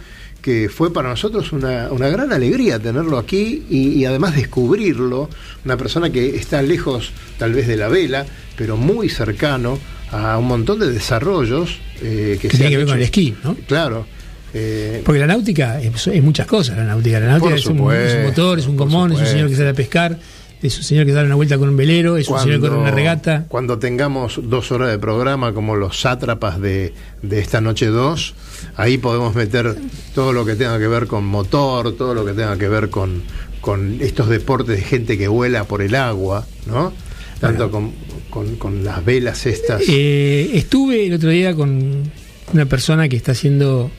que 0.47 0.68
fue 0.68 0.92
para 0.92 1.09
nosotros 1.09 1.51
una, 1.51 1.88
una 1.90 2.09
gran 2.09 2.32
alegría 2.32 2.78
tenerlo 2.78 3.18
aquí 3.18 3.64
y, 3.68 3.88
y 3.94 4.05
además 4.05 4.36
descubrirlo, 4.36 5.28
una 5.64 5.76
persona 5.76 6.11
que 6.11 6.36
está 6.36 6.62
lejos 6.62 7.11
tal 7.36 7.53
vez 7.53 7.66
de 7.66 7.76
la 7.76 7.88
vela, 7.88 8.24
pero 8.57 8.76
muy 8.76 9.09
cercano 9.09 9.76
a 10.12 10.38
un 10.38 10.47
montón 10.47 10.78
de 10.78 10.92
desarrollos 10.92 11.80
eh, 12.01 12.38
que, 12.40 12.47
Que 12.47 12.57
se 12.57 12.59
tiene 12.59 12.70
que 12.70 12.76
ver 12.76 12.84
hecho. 12.84 12.92
con 12.92 12.99
el 12.99 13.03
esquí, 13.03 13.34
¿no? 13.42 13.57
Claro. 13.66 14.07
eh, 14.55 15.03
Porque 15.05 15.18
la 15.18 15.26
náutica 15.26 15.80
es, 15.80 16.07
es 16.07 16.22
muchas 16.22 16.47
cosas. 16.47 16.76
La 16.76 16.84
náutica, 16.84 17.18
la 17.18 17.26
náutica 17.26 17.57
es 17.57 17.66
un, 17.66 17.72
es 17.72 17.80
un 17.80 17.88
supuesto, 17.88 18.22
motor, 18.28 18.59
es 18.61 18.66
un 18.68 18.76
gomón, 18.76 19.11
es 19.11 19.18
un 19.18 19.24
supuesto. 19.26 19.32
señor 19.32 19.49
que 19.51 19.57
sale 19.57 19.68
a 19.70 19.74
pescar, 19.74 20.18
es 20.62 20.78
un 20.78 20.84
señor 20.84 21.07
que 21.07 21.12
da 21.12 21.24
una 21.24 21.34
vuelta 21.34 21.59
con 21.59 21.68
un 21.70 21.76
velero, 21.76 22.16
es 22.16 22.28
un 22.28 22.38
señor 22.38 22.61
que 22.61 22.68
corre 22.68 22.78
una 22.80 22.92
regata. 22.92 23.47
Cuando 23.49 23.80
tengamos 23.80 24.38
dos 24.44 24.70
horas 24.70 24.90
de 24.90 24.99
programa 25.01 25.53
como 25.53 25.74
los 25.74 26.01
sátrapas 26.01 26.61
de, 26.61 26.94
de 27.22 27.40
esta 27.40 27.61
noche 27.61 27.86
2, 27.86 28.34
ahí 28.76 28.98
podemos 28.98 29.34
meter 29.34 29.76
todo 30.14 30.32
lo 30.32 30.44
que 30.44 30.54
tenga 30.54 30.78
que 30.78 30.88
ver 30.88 31.07
con 31.07 31.24
motor, 31.26 31.96
todo 31.96 32.14
lo 32.14 32.24
que 32.24 32.32
tenga 32.32 32.57
que 32.59 32.68
ver 32.68 32.90
con, 32.90 33.22
con 33.61 33.98
estos 34.00 34.28
deportes 34.28 34.76
de 34.76 34.82
gente 34.82 35.16
que 35.18 35.28
vuela 35.28 35.64
por 35.64 35.82
el 35.82 35.94
agua, 35.94 36.46
¿no? 36.66 36.92
Tanto 37.40 37.70
con, 37.70 37.92
con- 38.30 38.57
con 38.57 38.82
las 38.84 39.04
velas 39.04 39.44
estas. 39.46 39.82
Eh, 39.88 40.50
estuve 40.54 41.07
el 41.07 41.12
otro 41.14 41.28
día 41.30 41.54
con 41.54 42.11
una 42.52 42.64
persona 42.66 43.09
que 43.09 43.16
está 43.16 43.32
haciendo 43.32 43.90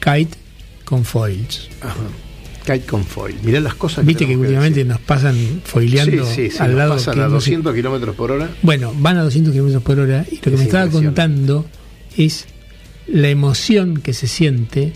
kite 0.00 0.36
con 0.84 1.04
foils. 1.04 1.68
Ajá. 1.80 1.94
Kite 2.64 2.86
con 2.86 3.04
foil. 3.04 3.36
Mirá 3.42 3.60
las 3.60 3.74
cosas 3.74 4.04
Viste 4.06 4.26
que 4.26 4.36
últimamente 4.36 4.80
decir. 4.80 4.86
nos 4.92 5.00
pasan 5.00 5.36
foileando 5.64 6.24
Sí, 6.26 6.48
sí, 6.48 6.50
sí, 6.50 6.58
al 6.60 6.70
nos 6.70 6.78
lado. 6.78 6.94
pasan 6.94 7.14
a 7.20 7.22
no 7.24 7.28
sé- 7.28 7.34
200 7.52 7.74
kilómetros 7.74 8.14
por 8.16 8.30
hora. 8.32 8.50
Bueno, 8.62 8.92
van 8.98 9.16
a 9.18 9.22
200 9.24 9.52
kilómetros 9.52 9.82
por 9.82 9.98
hora 10.00 10.24
y 10.30 10.36
lo 10.36 10.42
que 10.42 10.50
me 10.56 10.62
estaba 10.64 10.88
contando 10.90 11.66
es 12.16 12.46
la 13.06 13.28
emoción 13.28 13.98
que 13.98 14.12
se 14.14 14.26
siente. 14.28 14.92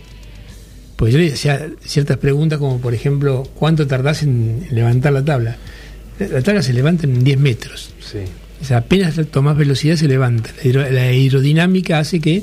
Pues 0.97 1.13
yo 1.13 1.19
le 1.19 1.33
hacía 1.33 1.69
ciertas 1.85 2.17
preguntas, 2.17 2.59
como 2.59 2.81
por 2.81 2.95
ejemplo, 2.95 3.43
¿cuánto 3.55 3.87
tardás 3.87 4.23
en 4.23 4.67
levantar 4.71 5.13
la 5.13 5.25
tabla? 5.25 5.57
La, 6.19 6.29
la 6.29 6.43
tabla 6.43 6.63
se 6.63 6.73
levanta 6.73 7.05
en 7.07 7.23
10 7.23 7.39
metros. 7.39 7.91
Sí. 8.01 8.19
O 8.63 8.65
sea, 8.65 8.79
apenas 8.79 9.15
tomás 9.31 9.57
velocidad 9.59 9.97
se 9.97 10.09
levanta. 10.09 10.51
La, 10.57 10.63
aero- 10.65 10.91
la 10.91 11.01
aerodinámica 11.03 11.99
hace 11.99 12.21
que 12.21 12.43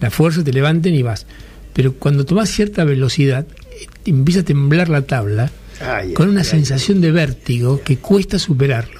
la 0.00 0.10
fuerza 0.10 0.44
te 0.44 0.52
levanten 0.52 0.94
y 0.94 1.02
vas. 1.02 1.26
Pero 1.72 1.94
cuando 1.94 2.26
tomás 2.26 2.50
cierta 2.50 2.84
velocidad, 2.84 3.46
eh, 3.48 3.86
empieza 4.04 4.40
a 4.40 4.44
temblar 4.44 4.90
la 4.90 5.02
tabla 5.02 5.50
con 6.12 6.28
una 6.28 6.44
sensación 6.44 7.00
de 7.00 7.10
vértigo 7.12 7.80
que 7.82 7.96
cuesta 7.96 8.38
superarlo. 8.38 8.99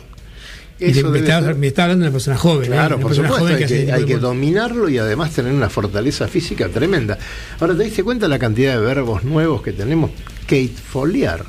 Eso 0.80 1.10
me, 1.10 1.18
estaba 1.20 1.38
hablando 1.84 2.04
de 2.04 2.08
una 2.08 2.10
persona 2.12 2.36
joven. 2.36 2.64
¿eh? 2.72 2.74
Claro, 2.74 2.96
Una 2.96 3.02
por 3.02 3.10
persona 3.10 3.28
supuesto, 3.28 3.46
joven 3.56 3.62
hay 3.62 3.84
que, 3.86 3.92
hay 3.92 4.04
que 4.06 4.16
dominarlo 4.18 4.88
y 4.88 4.98
además 4.98 5.30
tener 5.32 5.52
una 5.52 5.68
fortaleza 5.68 6.26
física 6.26 6.68
tremenda. 6.68 7.18
Ahora, 7.60 7.76
¿te 7.76 7.84
diste 7.84 8.02
cuenta 8.02 8.26
la 8.28 8.38
cantidad 8.38 8.72
de 8.74 8.80
verbos 8.80 9.22
nuevos 9.24 9.62
que 9.62 9.72
tenemos? 9.72 10.10
Kate 10.46 10.68
foliar. 10.68 11.44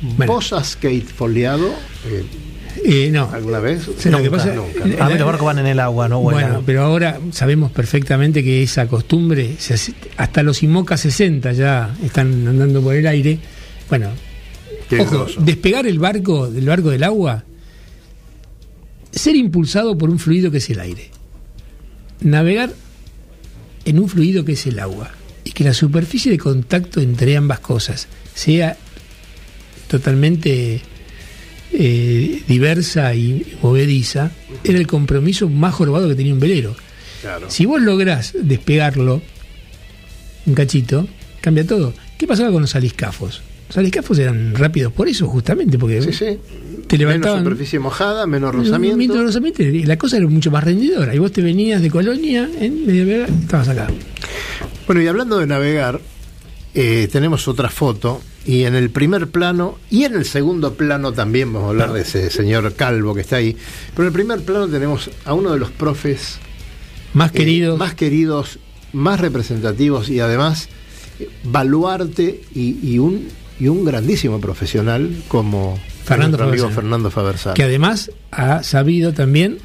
Bueno. 0.00 0.32
Vos 0.32 0.52
has 0.52 0.76
Kate 0.76 1.02
foliado. 1.16 1.68
eh, 2.06 2.24
Eh, 2.84 3.10
no. 3.12 3.28
¿Alguna 3.32 3.58
vez? 3.58 3.82
Sí, 3.98 4.08
lo 4.10 4.22
que 4.22 4.30
pasa- 4.30 4.52
nunca. 4.54 4.84
A 5.04 5.08
mí 5.08 5.14
los 5.18 5.26
barcos 5.26 5.44
van 5.44 5.58
en 5.58 5.66
el 5.66 5.80
agua, 5.80 6.08
no 6.08 6.20
vuelan. 6.20 6.44
Bueno, 6.50 6.62
pero 6.64 6.82
ahora 6.82 7.18
sabemos 7.32 7.70
perfectamente 7.72 8.42
que 8.44 8.62
esa 8.62 8.86
costumbre, 8.86 9.56
se 9.58 9.74
hace- 9.74 9.92
hasta 10.16 10.42
los 10.44 10.62
IMOCA 10.62 10.96
60 10.96 11.52
ya 11.52 11.94
están 12.04 12.46
andando 12.46 12.80
por 12.80 12.94
el 12.94 13.06
aire. 13.08 13.38
Bueno, 13.88 14.10
ojo, 15.00 15.26
despegar 15.40 15.86
el 15.86 15.98
barco 15.98 16.48
del 16.48 16.64
barco 16.66 16.90
del 16.90 17.02
agua, 17.02 17.44
ser 19.12 19.36
impulsado 19.36 19.96
por 19.96 20.10
un 20.10 20.18
fluido 20.18 20.50
que 20.50 20.58
es 20.58 20.70
el 20.70 20.80
aire, 20.80 21.10
navegar 22.20 22.72
en 23.84 23.98
un 23.98 24.08
fluido 24.08 24.44
que 24.44 24.52
es 24.52 24.66
el 24.66 24.78
agua 24.78 25.10
y 25.44 25.52
que 25.52 25.64
la 25.64 25.74
superficie 25.74 26.30
de 26.30 26.38
contacto 26.38 27.00
entre 27.00 27.36
ambas 27.36 27.60
cosas 27.60 28.08
sea 28.34 28.76
totalmente 29.88 30.80
eh, 31.72 32.42
diversa 32.46 33.14
y 33.14 33.56
movediza, 33.62 34.30
era 34.64 34.78
el 34.78 34.86
compromiso 34.86 35.48
más 35.48 35.74
jorobado 35.74 36.08
que 36.08 36.14
tenía 36.14 36.32
un 36.34 36.40
velero. 36.40 36.76
Claro. 37.20 37.50
Si 37.50 37.66
vos 37.66 37.80
lográs 37.80 38.34
despegarlo 38.40 39.22
un 40.46 40.54
cachito, 40.54 41.06
cambia 41.40 41.66
todo. 41.66 41.92
¿Qué 42.16 42.26
pasaba 42.26 42.50
con 42.50 42.62
los 42.62 42.74
aliscafos? 42.74 43.42
Los 43.68 43.78
aliscafos 43.78 44.18
eran 44.18 44.54
rápidos 44.54 44.92
por 44.92 45.08
eso, 45.08 45.28
justamente, 45.28 45.78
porque 45.78 46.02
Sí, 46.02 46.12
sí. 46.12 46.38
Te 46.90 46.98
levantaban. 46.98 47.38
Menos 47.38 47.50
superficie 47.52 47.78
mojada, 47.78 48.26
menos 48.26 48.52
rozamiento. 48.52 49.22
rozamiento, 49.22 49.62
y 49.62 49.84
la 49.84 49.96
cosa 49.96 50.16
era 50.16 50.26
mucho 50.26 50.50
más 50.50 50.64
rendidora. 50.64 51.14
Y 51.14 51.18
vos 51.18 51.30
te 51.30 51.40
venías 51.40 51.80
de 51.80 51.88
Colonia 51.88 52.50
en 52.58 52.84
Vega, 52.84 53.26
estabas 53.26 53.68
acá. 53.68 53.86
Bueno, 54.86 55.00
y 55.00 55.06
hablando 55.06 55.38
de 55.38 55.46
navegar, 55.46 56.00
eh, 56.74 57.08
tenemos 57.12 57.46
otra 57.46 57.68
foto 57.68 58.20
y 58.44 58.64
en 58.64 58.74
el 58.74 58.90
primer 58.90 59.28
plano 59.28 59.78
y 59.88 60.02
en 60.02 60.14
el 60.14 60.24
segundo 60.24 60.74
plano 60.74 61.12
también 61.12 61.52
vamos 61.52 61.68
a 61.68 61.70
hablar 61.70 61.92
de 61.92 62.00
ese 62.00 62.28
señor 62.30 62.74
calvo 62.74 63.14
que 63.14 63.20
está 63.20 63.36
ahí. 63.36 63.56
Pero 63.94 64.02
en 64.02 64.06
el 64.08 64.12
primer 64.12 64.40
plano 64.40 64.66
tenemos 64.66 65.10
a 65.24 65.34
uno 65.34 65.52
de 65.52 65.60
los 65.60 65.70
profes 65.70 66.38
Más 67.14 67.30
eh, 67.30 67.34
queridos. 67.34 67.78
más 67.78 67.94
queridos, 67.94 68.58
más 68.92 69.20
representativos 69.20 70.08
y 70.08 70.18
además 70.18 70.68
eh, 71.20 71.28
baluarte 71.44 72.40
y, 72.52 72.78
y 72.82 72.98
un 72.98 73.28
y 73.60 73.68
un 73.68 73.84
grandísimo 73.84 74.40
profesional 74.40 75.22
como 75.28 75.78
Fernando 76.10 76.36
nuestro 76.38 76.48
amigo 76.48 76.62
Fabersano. 76.64 76.80
Fernando 76.82 77.10
Fabersano. 77.10 77.54
que 77.54 77.62
además 77.62 78.10
ha 78.30 78.62
sabido 78.62 79.12
también 79.12 79.58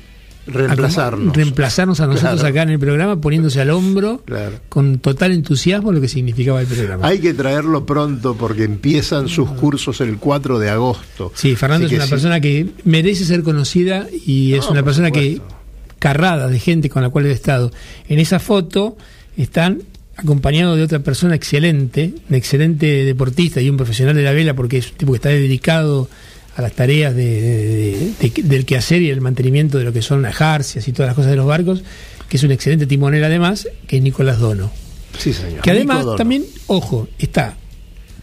Reemplazarnos. 0.47 1.35
reemplazarnos 1.35 1.99
a 2.01 2.05
nosotros 2.07 2.35
Claro. 2.41 2.47
acá 2.49 2.61
en 2.63 2.69
el 2.69 2.79
programa, 2.79 3.19
poniéndose 3.19 3.59
al 3.61 3.71
hombro 3.71 4.21
Claro. 4.25 4.59
con 4.69 4.99
total 4.99 5.31
entusiasmo 5.31 5.91
lo 5.91 5.99
que 5.99 6.07
significaba 6.07 6.61
el 6.61 6.67
programa. 6.67 7.07
Hay 7.07 7.17
que 7.19 7.33
traerlo 7.33 7.85
pronto 7.85 8.35
porque 8.37 8.63
empiezan 8.63 9.27
sus 9.27 9.49
cursos 9.51 10.01
el 10.01 10.17
4 10.17 10.59
de 10.59 10.69
agosto. 10.69 11.31
Sí, 11.33 11.55
Fernando 11.55 11.87
Así 11.87 11.95
es 11.95 11.99
una 11.99 12.05
sí. 12.05 12.09
persona 12.11 12.39
que 12.41 12.67
merece 12.83 13.25
ser 13.25 13.41
conocida 13.41 14.05
y 14.25 14.53
es 14.53 14.65
No, 14.65 14.71
una 14.71 14.83
persona 14.83 15.07
supuesto. 15.07 15.43
que 15.47 15.55
carrada 15.97 16.47
de 16.47 16.59
gente 16.59 16.89
con 16.89 17.01
la 17.01 17.09
cual 17.09 17.25
he 17.25 17.31
estado. 17.31 17.71
En 18.07 18.19
esa 18.19 18.37
foto 18.39 18.97
están 19.37 19.81
acompañados 20.17 20.77
de 20.77 20.83
otra 20.83 20.99
persona 20.99 21.33
excelente, 21.35 22.13
un 22.29 22.35
excelente 22.35 22.85
deportista 23.03 23.61
y 23.61 23.69
un 23.69 23.77
profesional 23.77 24.15
de 24.15 24.21
la 24.21 24.31
vela 24.31 24.53
porque 24.53 24.77
es 24.77 24.91
un 24.91 24.97
tipo 24.97 25.11
que 25.11 25.17
está 25.17 25.29
dedicado 25.29 26.07
a 26.55 26.61
las 26.61 26.73
tareas 26.73 27.15
de, 27.15 27.41
de- 27.41 28.11
de- 28.29 28.43
del 28.43 28.65
quehacer 28.65 29.01
y 29.01 29.09
el 29.09 29.21
mantenimiento 29.21 29.77
de 29.77 29.83
lo 29.83 29.93
que 29.93 30.01
son 30.01 30.21
las 30.21 30.35
jarcias 30.35 30.87
y 30.87 30.91
todas 30.93 31.07
las 31.09 31.15
cosas 31.15 31.31
de 31.31 31.37
los 31.37 31.45
barcos, 31.45 31.83
que 32.29 32.37
es 32.37 32.43
un 32.43 32.51
excelente 32.51 32.87
timonel 32.87 33.23
además, 33.23 33.67
que 33.87 33.97
es 33.97 34.03
Nicolás 34.03 34.39
Dono. 34.39 34.71
Sí, 35.17 35.33
señor. 35.33 35.61
Que 35.61 35.71
además 35.71 36.05
también, 36.17 36.43
ojo, 36.67 37.07
está, 37.19 37.57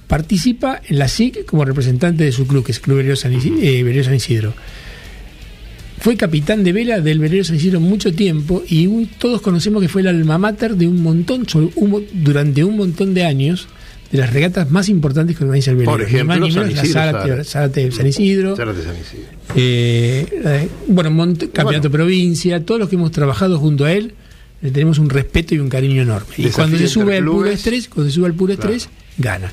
participa 0.09 0.81
en 0.89 0.99
la 0.99 1.09
SIC 1.09 1.45
como 1.47 1.65
representante 1.65 2.25
de 2.25 2.33
su 2.33 2.47
club, 2.47 2.65
que 2.65 2.73
es 2.73 2.79
el 2.79 2.83
Club 2.85 2.97
Velero 2.99 3.17
San, 3.17 3.33
Isi- 3.33 3.59
eh, 3.63 3.83
Velero 3.83 4.05
San 4.05 4.15
Isidro. 4.15 4.53
Fue 6.01 6.17
capitán 6.17 6.65
de 6.65 6.73
vela 6.73 7.01
del 7.01 7.21
Velero 7.21 7.45
San 7.45 7.57
Isidro 7.57 7.79
mucho 7.81 8.13
tiempo 8.13 8.63
y 8.69 8.87
un- 8.89 9.07
todos 9.07 9.41
conocemos 9.41 9.81
que 9.81 9.89
fue 9.89 10.01
el 10.01 10.09
alma 10.09 10.37
mater 10.37 10.75
de 10.77 10.89
un 10.89 11.01
montón, 11.03 11.47
un 11.77 12.07
durante 12.13 12.65
un 12.65 12.77
montón 12.77 13.15
de 13.15 13.25
años, 13.25 13.69
de 14.13 14.19
las 14.19 14.33
regatas 14.33 14.71
más 14.71 14.89
importantes 14.91 15.37
que 15.37 15.43
organiza 15.45 15.71
el 15.71 15.79
velero. 15.79 15.93
Por 15.93 16.03
ejemplo, 16.03 16.39
más 16.47 16.53
San 16.55 16.71
Isidro, 16.71 16.93
Zárate, 16.93 17.29
Zárate. 17.29 17.45
Zárate 17.45 17.93
San 17.93 18.07
Isidro. 18.07 18.55
Zárate 18.57 18.83
San 18.83 18.95
Isidro. 18.95 19.29
Eh, 19.57 20.27
eh, 20.45 20.69
bueno, 20.89 21.11
mont- 21.11 21.51
campeonato 21.51 21.89
Bueno. 21.89 22.05
provincia, 22.05 22.65
todos 22.65 22.79
los 22.81 22.89
que 22.91 22.97
hemos 22.97 23.11
trabajado 23.11 23.59
junto 23.59 23.85
a 23.87 23.93
él, 23.93 24.15
le 24.61 24.71
tenemos 24.71 24.99
un 24.99 25.09
respeto 25.11 25.55
y 25.55 25.59
un 25.59 25.69
cariño 25.69 26.03
enorme. 26.03 26.27
Y 26.37 26.51
cuando 26.51 26.77
se 26.79 26.89
sube 26.89 27.17
al 27.17 27.25
puro 27.25 27.49
estrés, 27.51 27.89
cuando 27.89 28.11
se 28.11 28.15
sube 28.15 28.27
al 28.27 28.35
puro 28.35 28.55
Claro. 28.55 28.75
estrés, 28.75 28.91
gana. 29.19 29.51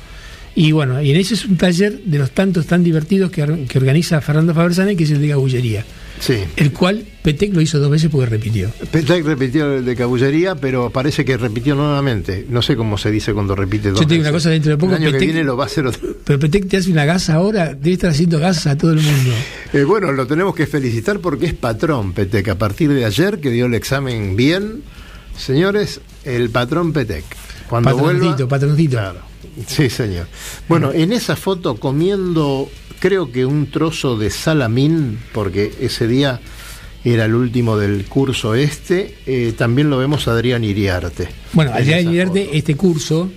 Y 0.56 0.72
bueno, 0.74 1.02
y 1.02 1.12
en 1.12 1.18
ese 1.18 1.36
es 1.36 1.46
un 1.46 1.56
taller 1.58 2.02
de 2.04 2.18
los 2.20 2.32
tantos 2.32 2.66
tan 2.66 2.84
divertidos 2.84 3.32
que, 3.32 3.66
que 3.68 3.78
organiza 3.78 4.20
Fernando 4.20 4.54
Fabersane, 4.54 4.96
que 4.98 5.06
es 5.06 5.12
el 5.12 5.22
de 5.22 5.28
Gabullería, 5.30 5.86
Sí. 6.20 6.36
el 6.58 6.74
cual 6.74 7.06
Petec 7.24 7.54
lo 7.54 7.62
hizo 7.62 7.80
dos 7.80 7.90
veces 7.90 8.10
porque 8.10 8.26
repitió. 8.28 8.70
Petec 8.92 9.26
repitió 9.26 9.74
el 9.74 9.86
de 9.86 9.96
cabullería, 9.96 10.56
pero 10.56 10.90
parece 10.90 11.24
que 11.24 11.38
repitió 11.38 11.76
nuevamente. 11.76 12.46
No 12.50 12.62
sé 12.62 12.76
cómo 12.76 12.98
se 12.98 13.10
dice 13.12 13.34
cuando 13.34 13.56
repite 13.56 13.92
dos 13.92 14.02
Yo 14.02 14.08
te 14.08 14.16
digo 14.16 14.24
una 14.24 14.32
veces. 14.32 14.44
cosa, 14.44 14.50
dentro 14.50 14.72
de 14.72 14.78
poco 14.78 14.96
El 14.96 15.04
año 15.04 15.12
que 15.12 15.26
viene 15.26 15.44
lo 15.44 15.56
va 15.56 15.64
a 15.64 15.68
hacer 15.68 15.86
otro. 15.88 16.16
Pero 16.26 16.40
Petec 16.40 16.68
te 16.68 16.78
hace 16.78 16.92
una 16.92 17.06
gasa 17.06 17.36
ahora, 17.36 17.74
debe 17.74 17.94
estar 17.94 18.12
haciendo 18.12 18.38
gasas 18.40 18.68
a 18.68 18.78
todo 18.78 18.92
el 18.92 19.02
mundo. 19.02 19.32
Eh, 19.72 19.84
bueno, 19.84 20.12
lo 20.12 20.26
tenemos 20.26 20.56
que 20.56 20.66
felicitar 20.66 21.20
porque 21.20 21.46
es 21.46 21.54
patrón 21.54 22.14
Petec. 22.14 22.48
A 22.50 22.58
partir 22.58 22.92
de 22.92 23.06
ayer, 23.06 23.40
que 23.40 23.52
dio 23.52 23.68
el 23.68 23.76
examen 23.76 24.36
bien, 24.36 24.82
señores, 25.38 26.02
el 26.26 26.50
patrón 26.50 26.92
Petec. 26.92 27.24
Cuando 27.70 27.92
Patroncito, 27.92 28.26
vuelva, 28.30 28.48
patroncito. 28.48 28.98
Claro. 28.98 29.20
Sí, 29.68 29.90
señor. 29.92 30.26
Bueno, 30.68 30.92
en 30.92 31.12
esa 31.14 31.36
foto 31.36 31.76
comiendo, 31.76 32.68
creo 33.00 33.32
que 33.32 33.46
un 33.46 33.70
trozo 33.72 34.18
de 34.18 34.30
salamín, 34.30 35.20
porque 35.34 35.72
ese 35.82 36.08
día 36.08 36.40
era 37.04 37.26
el 37.26 37.34
último 37.34 37.78
del 37.78 38.06
curso 38.06 38.56
este, 38.56 39.16
eh, 39.26 39.54
también 39.58 39.90
lo 39.90 39.98
vemos 39.98 40.28
a 40.28 40.32
Adrián 40.32 40.64
Iriarte. 40.64 41.30
Bueno, 41.54 41.72
en 41.78 42.10
Iriarte, 42.10 42.46
foto. 42.46 42.58
este 42.58 42.76
curso 42.76 43.32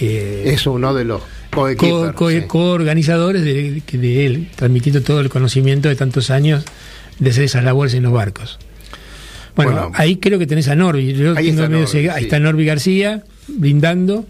eh, 0.00 0.44
Es 0.46 0.66
uno 0.66 0.94
de 0.94 1.04
los 1.04 1.20
co- 1.50 1.62
coequippers, 1.62 2.12
co- 2.14 2.30
sí. 2.30 2.42
coorganizadores 2.46 3.42
de, 3.42 3.82
de 3.92 4.26
él, 4.26 4.48
transmitiendo 4.54 5.02
todo 5.02 5.20
el 5.20 5.28
conocimiento 5.30 5.88
de 5.88 5.96
tantos 5.96 6.30
años 6.30 6.64
de 7.18 7.30
hacer 7.30 7.42
esas 7.44 7.64
labores 7.64 7.94
en 7.94 8.04
los 8.04 8.12
barcos. 8.12 8.58
Bueno, 9.56 9.72
Bueno. 9.72 9.90
ahí 9.96 10.16
creo 10.16 10.38
que 10.38 10.46
tenés 10.46 10.68
a 10.68 10.76
Norby. 10.76 11.14
Yo 11.14 11.36
Ahí 11.36 11.46
tengo 11.46 11.62
está 11.62 11.68
medio 11.68 11.84
Norby, 11.86 12.08
ahí 12.10 12.18
sí. 12.20 12.24
está 12.24 12.38
Norby 12.38 12.64
García 12.64 13.24
brindando 13.48 14.24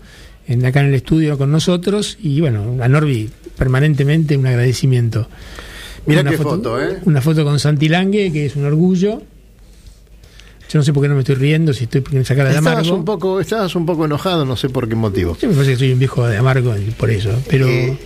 en, 0.47 0.65
acá 0.65 0.81
en 0.81 0.87
el 0.87 0.95
estudio 0.95 1.37
con 1.37 1.53
nosotros 1.53 2.17
y 2.23 2.41
bueno, 2.41 2.79
a 2.83 2.89
Norby 2.89 3.29
permanentemente 3.59 4.37
un 4.37 4.47
agradecimiento. 4.47 5.29
Mirá 6.07 6.23
Una 6.23 6.31
qué 6.31 6.39
foto, 6.39 6.83
¿eh? 6.83 6.99
Una 7.05 7.21
foto 7.21 7.45
con 7.45 7.59
Santi 7.59 7.89
Lange, 7.89 8.33
que 8.33 8.47
es 8.47 8.57
un 8.57 8.65
orgullo. 8.65 9.23
Yo 10.71 10.79
no 10.79 10.83
sé 10.83 10.93
por 10.93 11.03
qué 11.03 11.09
no 11.09 11.15
me 11.15 11.21
estoy 11.21 11.35
riendo, 11.35 11.73
si 11.73 11.85
estoy 11.85 12.03
por 12.03 12.13
sacar 12.25 12.47
de 12.47 12.55
Estabas 12.55 12.79
amargo. 12.79 12.95
un, 12.95 13.05
poco, 13.05 13.41
estabas 13.41 13.75
un 13.75 13.87
poco 13.87 14.05
enojado, 14.05 14.45
no 14.45 14.57
sé 14.57 14.69
por 14.69 14.89
qué 14.89 14.95
motivo. 14.95 15.37
Yo 15.41 15.49
me 15.49 15.55
parece 15.55 15.73
que 15.73 15.79
soy 15.79 15.93
un 15.93 15.99
viejo 15.99 16.27
de 16.27 16.37
amargo 16.37 16.75
por 16.99 17.11
eso, 17.11 17.31
pero... 17.49 17.67
Eh, 17.67 17.97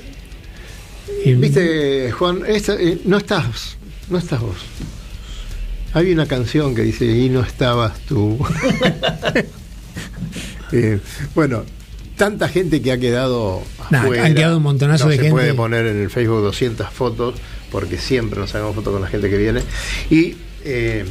eh, 1.24 1.34
Viste, 1.34 2.12
Juan, 2.12 2.42
esta, 2.46 2.74
eh, 2.74 2.98
no 3.05 3.16
estás, 3.16 3.76
no 4.09 4.18
estás 4.18 4.40
vos. 4.40 4.57
Hay 5.92 6.12
una 6.12 6.26
canción 6.26 6.74
que 6.74 6.82
dice 6.82 7.05
y 7.05 7.28
no 7.28 7.40
estabas 7.40 7.98
tú. 8.00 8.38
Bueno, 11.34 11.64
tanta 12.23 12.49
gente 12.49 12.81
que 12.81 12.93
ha 12.93 12.99
quedado 12.99 13.62
Nah, 13.91 14.03
afuera. 14.03 14.25
han 14.27 14.35
quedado 14.35 14.57
un 14.59 14.62
montonazo 14.62 15.05
no 15.07 15.11
de 15.11 15.16
se 15.16 15.23
gente. 15.23 15.35
puede 15.35 15.55
poner 15.55 15.87
en 15.87 16.01
el 16.01 16.09
Facebook 16.09 16.41
200 16.43 16.89
fotos 16.91 17.35
porque 17.73 17.99
siempre 17.99 18.39
nos 18.39 18.51
sacamos 18.51 18.77
fotos 18.77 18.93
con 18.93 19.03
la 19.03 19.09
gente 19.09 19.29
que 19.29 19.37
viene 19.37 19.61
y 20.09 20.37
eh, 20.64 21.05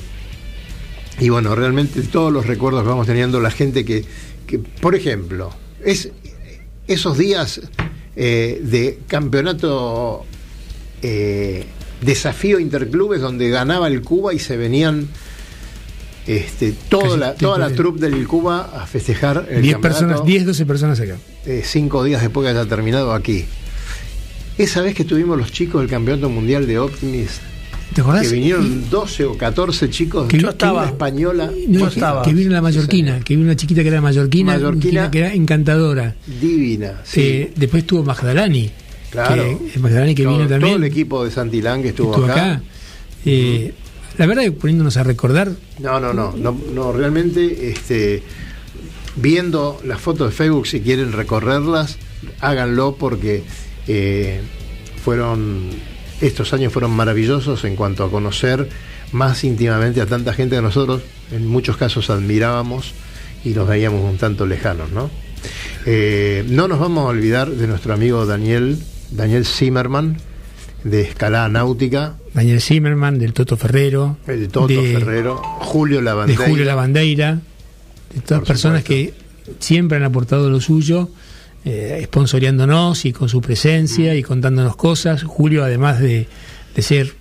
y 1.19 1.27
bueno, 1.29 1.53
realmente 1.53 2.01
todos 2.03 2.31
los 2.31 2.47
recuerdos 2.47 2.83
que 2.83 2.87
vamos 2.89 3.05
teniendo, 3.07 3.41
la 3.41 3.51
gente 3.51 3.83
que, 3.83 4.05
que 4.47 4.57
por 4.59 4.95
ejemplo, 4.95 5.51
es 5.83 6.09
esos 6.87 7.17
días 7.17 7.59
eh, 8.15 8.61
de 8.63 8.99
campeonato 9.07 10.25
eh, 11.01 11.65
desafío 12.01 12.57
interclubes 12.59 13.19
donde 13.21 13.49
ganaba 13.49 13.87
el 13.89 14.01
Cuba 14.01 14.33
y 14.33 14.39
se 14.39 14.55
venían 14.55 15.09
este, 16.27 16.73
toda 16.89 17.17
la, 17.17 17.33
toda 17.35 17.57
la 17.57 17.69
troupe 17.71 18.09
del 18.09 18.27
Cuba 18.27 18.69
a 18.81 18.85
festejar 18.85 19.47
el 19.49 19.61
10 19.61 19.73
campeonato, 19.75 19.81
personas, 19.81 20.25
10, 20.25 20.45
12 20.45 20.65
personas 20.65 20.99
acá. 20.99 21.15
eh, 21.45 21.61
cinco 21.65 22.03
días 22.03 22.21
después 22.21 22.45
que 22.45 22.51
haya 22.51 22.65
terminado 22.67 23.13
aquí. 23.13 23.45
Esa 24.57 24.81
vez 24.81 24.93
que 24.93 25.03
tuvimos 25.05 25.37
los 25.37 25.51
chicos 25.51 25.81
del 25.81 25.89
Campeonato 25.89 26.29
Mundial 26.29 26.67
de 26.67 26.77
Optimist, 26.77 27.41
¿Te 27.95 28.01
acordás? 28.01 28.27
que 28.27 28.33
vinieron 28.35 28.89
12 28.89 29.25
o 29.25 29.37
14 29.37 29.89
chicos 29.89 30.27
Que 30.27 30.37
de 30.37 30.43
yo 30.43 30.49
estaba. 30.49 30.85
española 30.85 31.51
No, 31.67 31.87
estaba. 31.87 32.21
que 32.21 32.33
vino 32.33 32.51
la 32.51 32.61
mallorquina, 32.61 33.19
que 33.21 33.35
vino 33.35 33.47
una 33.47 33.55
chiquita 33.55 33.81
que 33.81 33.87
era 33.89 34.01
mallorquina, 34.01 34.53
Mallorquina. 34.53 35.09
que 35.11 35.19
era 35.19 35.33
encantadora. 35.33 36.15
divina. 36.39 37.01
Sí, 37.03 37.21
Eh, 37.21 37.51
después 37.55 37.83
estuvo 37.83 38.03
Magdalani, 38.03 38.69
claro. 39.09 39.59
que, 39.73 39.79
Magdalani 39.79 40.13
que 40.15 40.23
todo, 40.23 40.33
vino 40.37 40.47
también. 40.47 40.73
todo 40.73 40.77
el 40.77 40.83
equipo 40.91 41.25
de 41.25 41.31
Santilán 41.31 41.81
que 41.81 41.89
estuvo, 41.89 42.11
estuvo 42.11 42.25
acá. 42.31 42.53
acá. 42.53 42.61
Eh, 43.25 43.73
La 44.21 44.27
verdad 44.27 44.43
que 44.43 44.51
poniéndonos 44.51 44.97
a 44.97 45.03
recordar, 45.03 45.49
No, 45.79 45.99
no, 45.99 46.13
no, 46.13 46.31
no, 46.31 46.93
realmente, 46.93 47.71
este, 47.71 48.21
viendo 49.15 49.81
las 49.83 49.99
fotos 49.99 50.29
de 50.29 50.35
Facebook, 50.35 50.67
si 50.67 50.81
quieren 50.81 51.11
recorrerlas, 51.11 51.97
háganlo 52.39 52.97
porque 52.99 53.41
eh, 53.87 54.41
fueron 55.03 55.69
estos 56.21 56.53
años 56.53 56.71
fueron 56.71 56.91
maravillosos 56.91 57.63
en 57.63 57.75
cuanto 57.75 58.03
a 58.03 58.11
conocer 58.11 58.69
más 59.11 59.43
íntimamente 59.43 60.01
a 60.01 60.05
tanta 60.05 60.33
gente 60.33 60.55
que 60.55 60.61
nosotros 60.61 61.01
en 61.31 61.47
muchos 61.47 61.77
casos 61.77 62.11
admirábamos 62.11 62.93
y 63.43 63.55
los 63.55 63.67
veíamos 63.67 64.07
un 64.07 64.19
tanto 64.19 64.45
lejanos, 64.45 64.91
¿no? 64.91 65.09
Eh, 65.87 66.45
no 66.47 66.67
nos 66.67 66.77
vamos 66.77 67.05
a 67.05 67.07
olvidar 67.07 67.49
de 67.49 67.65
nuestro 67.65 67.95
amigo 67.95 68.27
Daniel, 68.27 68.77
Daniel 69.09 69.47
Zimmerman, 69.47 70.17
de 70.83 71.01
Escalada 71.01 71.47
Náutica, 71.49 72.15
Daniel 72.33 72.61
Zimmerman, 72.61 73.19
del 73.19 73.33
Toto 73.33 73.57
Ferrero, 73.57 74.17
el 74.27 74.47
Toto 74.49 74.67
de, 74.67 74.93
Ferrero, 74.99 75.37
Julio 75.37 75.97
de 75.97 76.03
Lavandeira. 76.03 76.45
Julio 76.47 76.65
Lavandeira, 76.65 77.39
de 78.13 78.21
todas 78.21 78.43
personas 78.43 78.83
que 78.83 79.13
siempre 79.59 79.97
han 79.97 80.03
aportado 80.03 80.49
lo 80.49 80.59
suyo, 80.61 81.09
eh, 81.65 82.01
sponsoreándonos 82.05 83.05
y 83.05 83.13
con 83.13 83.29
su 83.29 83.39
Mm. 83.39 83.41
presencia 83.43 84.15
y 84.15 84.23
contándonos 84.23 84.75
cosas. 84.75 85.23
Julio, 85.23 85.63
además 85.63 85.99
de, 85.99 86.27
de 86.75 86.81
ser, 86.81 87.13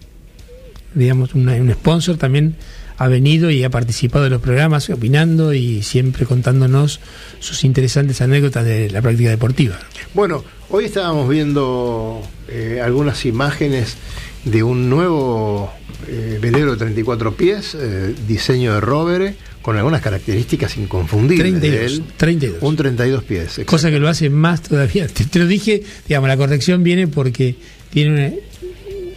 digamos, 0.94 1.34
una- 1.34 1.54
un 1.54 1.70
sponsor, 1.72 2.16
también 2.16 2.56
ha 3.02 3.08
venido 3.08 3.50
y 3.50 3.64
ha 3.64 3.70
participado 3.70 4.24
de 4.24 4.30
los 4.30 4.42
programas, 4.42 4.90
opinando 4.90 5.54
y 5.54 5.82
siempre 5.82 6.26
contándonos 6.26 7.00
sus 7.38 7.64
interesantes 7.64 8.20
anécdotas 8.20 8.64
de 8.66 8.90
la 8.90 9.00
práctica 9.00 9.30
deportiva. 9.30 9.78
Bueno, 10.12 10.44
hoy 10.68 10.84
estábamos 10.84 11.26
viendo 11.28 12.20
eh, 12.48 12.78
algunas 12.84 13.24
imágenes 13.24 13.96
de 14.44 14.62
un 14.62 14.90
nuevo 14.90 15.72
eh, 16.08 16.38
velero 16.42 16.72
de 16.72 16.76
34 16.76 17.34
pies, 17.36 17.74
eh, 17.74 18.14
diseño 18.28 18.74
de 18.74 18.80
Rovere, 18.82 19.34
con 19.62 19.78
algunas 19.78 20.02
características 20.02 20.76
inconfundibles 20.76 21.54
de 21.54 21.60
32, 21.70 21.92
él. 21.92 22.04
32. 22.18 22.58
Un 22.62 22.76
32 22.76 23.24
pies. 23.24 23.60
Cosa 23.64 23.90
que 23.90 23.98
lo 23.98 24.08
hace 24.08 24.28
más 24.28 24.60
todavía. 24.62 25.06
Te, 25.12 25.24
te 25.24 25.38
lo 25.38 25.46
dije, 25.46 25.82
digamos, 26.06 26.28
la 26.28 26.36
corrección 26.36 26.82
viene 26.82 27.08
porque 27.08 27.54
tiene 27.90 28.10
una- 28.26 28.34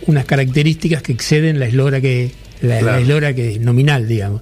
unas 0.07 0.25
características 0.25 1.01
que 1.01 1.11
exceden 1.13 1.59
la 1.59 1.65
eslora 1.67 1.99
que 2.01 2.31
la, 2.63 2.79
Claro. 2.79 2.85
la 2.97 2.99
eslora 3.01 3.35
que 3.35 3.59
nominal, 3.59 4.07
digamos. 4.07 4.41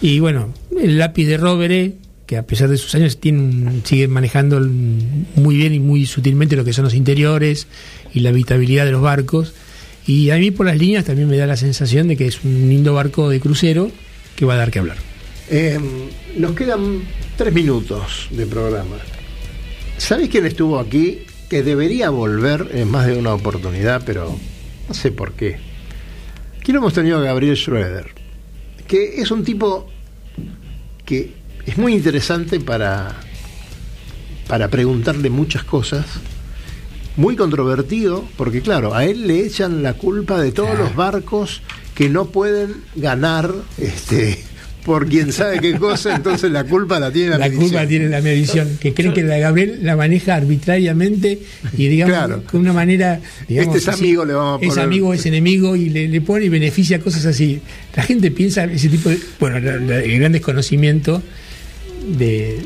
Y 0.00 0.18
bueno, 0.18 0.52
el 0.80 0.98
lápiz 0.98 1.26
de 1.26 1.36
Rovere, 1.36 1.92
que 2.26 2.36
a 2.36 2.42
pesar 2.46 2.68
de 2.68 2.76
sus 2.78 2.94
años 2.96 3.18
tiene 3.20 3.82
sigue 3.84 4.08
manejando 4.08 4.58
muy 5.36 5.56
bien 5.56 5.74
y 5.74 5.78
muy 5.80 6.06
sutilmente 6.06 6.56
lo 6.56 6.64
que 6.64 6.72
son 6.72 6.84
los 6.84 6.94
interiores 6.94 7.66
y 8.12 8.20
la 8.20 8.30
habitabilidad 8.30 8.84
de 8.84 8.92
los 8.92 9.02
barcos. 9.02 9.52
Y 10.06 10.30
a 10.30 10.36
mí 10.36 10.50
por 10.50 10.66
las 10.66 10.76
líneas 10.78 11.04
también 11.04 11.28
me 11.28 11.36
da 11.36 11.46
la 11.46 11.56
sensación 11.56 12.08
de 12.08 12.16
que 12.16 12.26
es 12.26 12.42
un 12.42 12.68
lindo 12.68 12.94
barco 12.94 13.28
de 13.30 13.38
crucero 13.38 13.90
que 14.34 14.44
va 14.44 14.54
a 14.54 14.56
dar 14.56 14.70
que 14.72 14.80
hablar. 14.80 14.96
Eh, 15.50 15.78
nos 16.36 16.52
quedan 16.56 17.02
tres 17.36 17.52
minutos 17.52 18.28
de 18.30 18.46
programa. 18.46 18.96
¿Sabés 19.98 20.28
quién 20.28 20.46
estuvo 20.46 20.80
aquí? 20.80 21.18
Que 21.48 21.62
debería 21.62 22.10
volver 22.10 22.70
en 22.74 22.90
más 22.90 23.06
de 23.06 23.16
una 23.16 23.34
oportunidad, 23.34 24.02
pero 24.04 24.36
no 24.88 24.94
sé 24.94 25.12
por 25.12 25.34
qué. 25.34 25.56
Aquí 26.62 26.70
lo 26.70 26.78
hemos 26.78 26.94
tenido 26.94 27.18
a 27.18 27.22
Gabriel 27.22 27.56
Schroeder, 27.56 28.06
que 28.86 29.20
es 29.20 29.32
un 29.32 29.42
tipo 29.42 29.88
que 31.04 31.34
es 31.66 31.76
muy 31.76 31.92
interesante 31.92 32.60
para, 32.60 33.16
para 34.46 34.68
preguntarle 34.68 35.28
muchas 35.28 35.64
cosas, 35.64 36.06
muy 37.16 37.34
controvertido, 37.34 38.24
porque 38.36 38.62
claro, 38.62 38.94
a 38.94 39.04
él 39.04 39.26
le 39.26 39.44
echan 39.44 39.82
la 39.82 39.94
culpa 39.94 40.40
de 40.40 40.52
todos 40.52 40.78
los 40.78 40.94
barcos 40.94 41.62
que 41.96 42.08
no 42.08 42.26
pueden 42.26 42.84
ganar 42.94 43.52
este, 43.76 44.44
por 44.84 45.06
quien 45.08 45.32
sabe 45.32 45.60
qué 45.60 45.74
cosa, 45.78 46.16
entonces 46.16 46.50
la 46.50 46.64
culpa 46.64 46.98
la 46.98 47.10
tiene 47.12 47.30
la, 47.30 47.38
la 47.38 47.44
medición. 47.46 47.68
culpa 47.70 47.86
tiene 47.86 48.08
la 48.08 48.20
medición, 48.20 48.78
que 48.80 48.92
creen 48.92 49.12
que 49.12 49.22
la 49.22 49.38
Gabriel 49.38 49.78
la 49.82 49.94
maneja 49.96 50.34
arbitrariamente 50.34 51.38
y 51.76 51.86
digamos 51.88 52.16
Claro. 52.16 52.42
con 52.50 52.60
una 52.60 52.72
manera 52.72 53.20
digamos, 53.48 53.76
Este 53.76 53.90
es 53.90 53.96
amigo, 53.96 54.24
le 54.24 54.32
vamos 54.34 54.60
a 54.60 54.64
es 54.64 54.70
poner- 54.72 54.84
amigo, 54.84 55.14
es 55.14 55.24
enemigo 55.26 55.76
y 55.76 55.88
le, 55.88 56.08
le 56.08 56.20
pone 56.20 56.46
y 56.46 56.48
beneficia 56.48 56.98
cosas 57.00 57.24
así. 57.26 57.60
La 57.94 58.02
gente 58.02 58.30
piensa 58.32 58.64
ese 58.64 58.88
tipo 58.88 59.08
de 59.08 59.18
bueno, 59.38 59.60
la- 59.60 59.76
la- 59.76 60.00
el 60.00 60.18
gran 60.18 60.32
desconocimiento 60.32 61.22
de, 62.18 62.58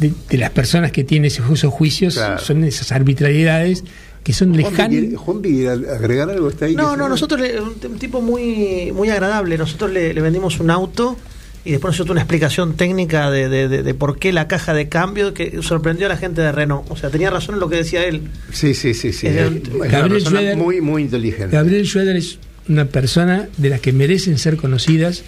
de, 0.00 0.12
de 0.28 0.36
las 0.38 0.50
personas 0.50 0.92
que 0.92 1.04
tienen 1.04 1.26
esos, 1.26 1.50
esos 1.50 1.72
juicios 1.72 2.14
Claro. 2.14 2.38
son 2.40 2.64
esas 2.64 2.92
arbitrariedades 2.92 3.84
que 4.22 4.32
son 4.32 4.48
Juanpi, 4.54 4.70
lejanas. 4.70 4.90
¿quiere- 4.90 5.16
Juanpi, 5.16 5.48
¿quiere 5.50 5.68
agregar 5.70 6.30
algo? 6.30 6.48
¿Está 6.48 6.64
ahí? 6.66 6.74
No, 6.74 6.96
no, 6.96 7.08
nosotros, 7.08 7.40
le- 7.40 7.60
un, 7.60 7.74
un 7.90 7.98
tipo 7.98 8.20
muy 8.22 8.90
muy 8.92 9.08
agradable. 9.10 9.56
Nosotros 9.58 9.90
le, 9.92 10.14
le 10.14 10.20
vendimos 10.20 10.60
un 10.60 10.70
auto 10.70 11.16
y 11.64 11.70
después 11.70 11.92
nosotros 11.92 12.12
una 12.14 12.20
explicación 12.20 12.74
técnica 12.74 13.30
de, 13.30 13.48
de- 13.48 13.68
de- 13.68 13.82
de 13.82 13.94
por 13.94 14.18
qué 14.18 14.32
la 14.32 14.46
caja 14.48 14.74
de 14.74 14.88
cambio 14.88 15.32
que 15.32 15.62
sorprendió 15.62 16.06
a 16.06 16.08
la 16.10 16.16
gente 16.16 16.42
de 16.42 16.52
Renault. 16.52 16.90
O 16.90 16.96
sea, 16.96 17.08
tenía 17.10 17.30
razón 17.30 17.54
en 17.54 17.60
lo 17.60 17.68
que 17.70 17.76
decía 17.76 18.04
él. 18.04 18.22
Sí, 18.52 18.74
sí, 18.74 18.92
sí, 18.94 19.12
sí. 19.12 19.26
Una 19.28 19.86
Gabriel 19.86 20.10
persona 20.22 20.40
Schroeder- 20.40 20.56
muy, 20.56 20.80
muy 20.80 21.02
inteligente. 21.02 21.56
Gabriel 21.56 21.86
Schroeder 21.86 22.16
es 22.16 22.38
una 22.68 22.84
persona 22.86 23.48
de 23.56 23.70
las 23.70 23.80
que 23.80 23.92
merecen 23.92 24.36
ser 24.38 24.56
conocidas 24.56 25.22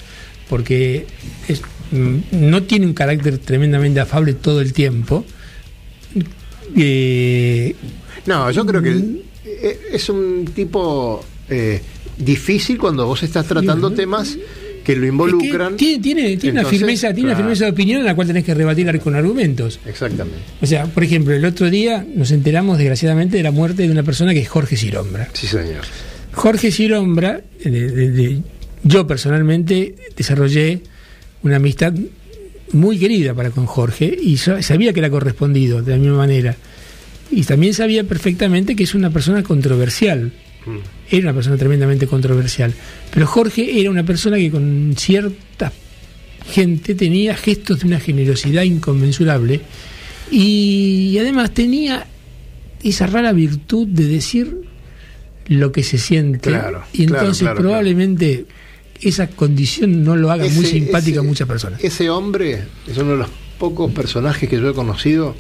porque 0.49 1.07
es- 1.49 1.63
mm, 1.93 2.17
no 2.33 2.63
tiene 2.65 2.87
un 2.87 2.95
carácter 2.95 3.39
tremendamente 3.39 4.01
afable 4.01 4.35
todo 4.35 4.61
el 4.61 4.73
tiempo. 4.73 5.25
Eh, 6.77 7.75
No, 8.27 8.51
yo 8.51 8.67
creo 8.67 8.83
que 8.83 8.89
el- 8.91 9.23
eh, 9.45 9.81
es 9.93 10.09
un 10.09 10.45
tipo 10.55 11.25
eh, 11.49 11.81
difícil 12.19 12.77
cuando 12.77 13.07
vos 13.07 13.23
estás 13.23 13.47
tratando 13.47 13.93
temas 13.93 14.37
que 14.87 14.95
lo 14.95 14.99
es 14.99 15.03
que 15.03 15.09
involucran. 15.09 15.77
tiene, 15.77 16.03
tiene, 16.03 16.37
tiene 16.37 16.61
una 16.61 16.69
firmeza, 16.69 17.13
tiene 17.13 17.31
una 17.31 17.37
firmeza 17.37 17.65
de 17.65 17.71
opinión 17.73 18.01
en 18.01 18.07
la 18.07 18.15
cual 18.15 18.29
tenés 18.29 18.45
que 18.45 18.55
rebatir 18.55 18.87
con 19.01 19.15
argumentos. 19.17 19.81
Exactamente. 19.85 20.39
O 20.63 20.67
sea, 20.67 20.87
por 20.87 21.03
ejemplo, 21.03 21.35
el 21.35 21.45
otro 21.45 21.69
día 21.71 22.07
nos 22.15 22.31
enteramos 22.31 22.79
desgraciadamente 22.79 23.37
de 23.37 23.43
la 23.43 23.51
muerte 23.51 23.83
de 23.83 23.91
una 23.91 24.03
persona 24.05 24.33
que 24.33 24.41
es 24.41 24.49
Jorge 24.49 24.77
Sirombra. 24.77 25.29
Sí, 25.33 25.47
señor. 25.49 25.83
Jorge 26.33 26.71
Sirombra, 26.71 27.41
de- 27.65 27.71
de- 27.91 28.11
de- 28.13 28.43
yo 28.85 29.07
personalmente 29.07 29.95
desarrollé 30.17 30.81
una 31.43 31.57
amistad 31.57 31.93
muy 32.73 32.99
querida 32.99 33.35
para 33.35 33.51
con 33.51 33.67
Jorge 33.67 34.17
y 34.21 34.37
sa- 34.37 34.63
sabía 34.63 34.93
que 34.93 35.01
era 35.01 35.11
correspondido 35.11 35.83
de 35.83 35.93
la 35.93 35.99
misma 35.99 36.19
manera. 36.19 36.57
Y 37.31 37.43
también 37.43 37.75
sabía 37.75 38.05
perfectamente 38.05 38.77
que 38.77 38.85
es 38.85 38.95
una 38.95 39.11
persona 39.11 39.43
controversial. 39.43 40.31
Era 41.11 41.23
una 41.25 41.35
persona 41.35 41.57
tremendamente 41.57 42.07
controversial. 42.07 42.73
Pero 43.13 43.27
Jorge 43.27 43.81
era 43.81 43.91
una 43.91 44.05
persona 44.05 44.37
que 44.37 44.51
con 44.51 44.95
cierta 44.97 45.73
gente 46.51 46.95
tenía 46.95 47.35
gestos 47.37 47.81
de 47.81 47.87
una 47.87 48.01
generosidad 48.01 48.63
inconmensurable 48.63 49.61
y 50.31 51.17
además 51.19 51.53
tenía 51.53 52.07
esa 52.83 53.07
rara 53.07 53.33
virtud 53.33 53.87
de 53.89 54.07
decir 54.07 54.57
lo 55.49 55.73
que 55.73 55.83
se 55.83 55.99
siente 55.99 56.51
Claro, 56.51 56.83
y 56.93 57.05
entonces 57.05 57.43
claro, 57.43 57.61
probablemente 57.61 58.47
esa 59.01 59.29
condición 59.29 60.03
no 60.03 60.17
lo 60.17 60.31
haga 60.31 60.45
muy 60.49 60.65
Ese- 60.65 60.73
simpático 60.73 61.21
a 61.21 61.23
muchas 61.23 61.47
personas. 61.47 61.83
Ese 61.85 62.11
hombre 62.11 62.65
es 62.89 62.97
uno 62.99 63.13
de 63.13 63.19
los 63.19 63.29
pocos 63.59 63.93
personajes 63.93 64.49
que 64.49 64.57
yo 64.61 64.69
he 64.71 64.75
conocido 64.75 65.35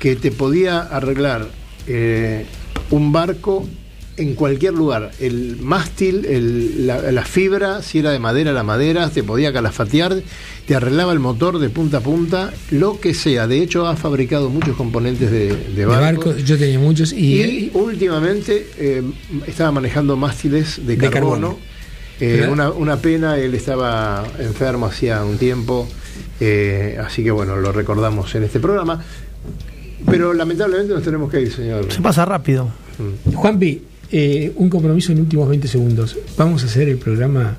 que 0.00 0.16
te 0.16 0.30
podía 0.32 0.80
arreglar 0.80 1.48
eh, 1.86 2.44
un 2.90 3.12
barco 3.12 3.68
en 4.16 4.34
cualquier 4.34 4.74
lugar. 4.74 5.10
El 5.20 5.56
mástil, 5.60 6.24
el- 6.26 6.86
la, 6.86 7.10
la 7.10 7.24
fibra, 7.24 7.82
si 7.82 7.98
era 7.98 8.10
de 8.12 8.18
madera, 8.18 8.52
la 8.52 8.62
madera, 8.62 9.10
te 9.10 9.22
podía 9.24 9.52
calafatear, 9.52 10.22
te 10.66 10.74
arreglaba 10.74 11.12
el 11.12 11.18
motor 11.18 11.58
de 11.58 11.68
punta 11.68 11.98
a 11.98 12.00
punta, 12.00 12.52
lo 12.70 13.00
que 13.00 13.12
sea. 13.14 13.46
De 13.46 13.60
hecho, 13.62 13.86
ha 13.86 13.96
fabricado 13.96 14.50
muchos 14.50 14.76
componentes 14.76 15.30
de, 15.30 15.48
de 15.48 15.74
De 15.74 15.84
barcos. 15.86 16.26
barcos, 16.26 16.44
yo 16.44 16.56
tenía 16.58 16.78
muchos 16.78 17.12
y, 17.12 17.42
Y 17.42 17.70
últimamente 17.74 18.68
eh, 18.78 19.02
estaba 19.46 19.72
manejando 19.72 20.16
mástiles 20.16 20.86
de, 20.86 20.96
De 20.96 21.10
carbono. 21.10 21.48
carbono. 21.48 21.58
Eh, 22.20 22.46
una, 22.48 22.70
una 22.70 22.96
pena, 22.98 23.36
él 23.38 23.54
estaba 23.54 24.24
enfermo 24.38 24.86
hacía 24.86 25.24
un 25.24 25.36
tiempo, 25.36 25.88
eh, 26.38 26.96
así 27.04 27.24
que 27.24 27.32
bueno, 27.32 27.56
lo 27.56 27.72
recordamos 27.72 28.32
en 28.36 28.44
este 28.44 28.60
programa. 28.60 29.02
Pero 30.08 30.32
lamentablemente 30.32 30.92
nos 30.94 31.02
tenemos 31.02 31.30
que 31.30 31.40
ir, 31.40 31.52
señor. 31.52 31.92
Se 31.92 32.00
pasa 32.00 32.24
rápido. 32.24 32.68
Juanpi, 33.34 33.82
eh, 34.12 34.52
un 34.56 34.68
compromiso 34.70 35.12
en 35.12 35.20
últimos 35.20 35.48
20 35.48 35.68
segundos. 35.68 36.16
Vamos 36.36 36.62
a 36.62 36.66
hacer 36.66 36.88
el 36.88 36.98
programa. 36.98 37.56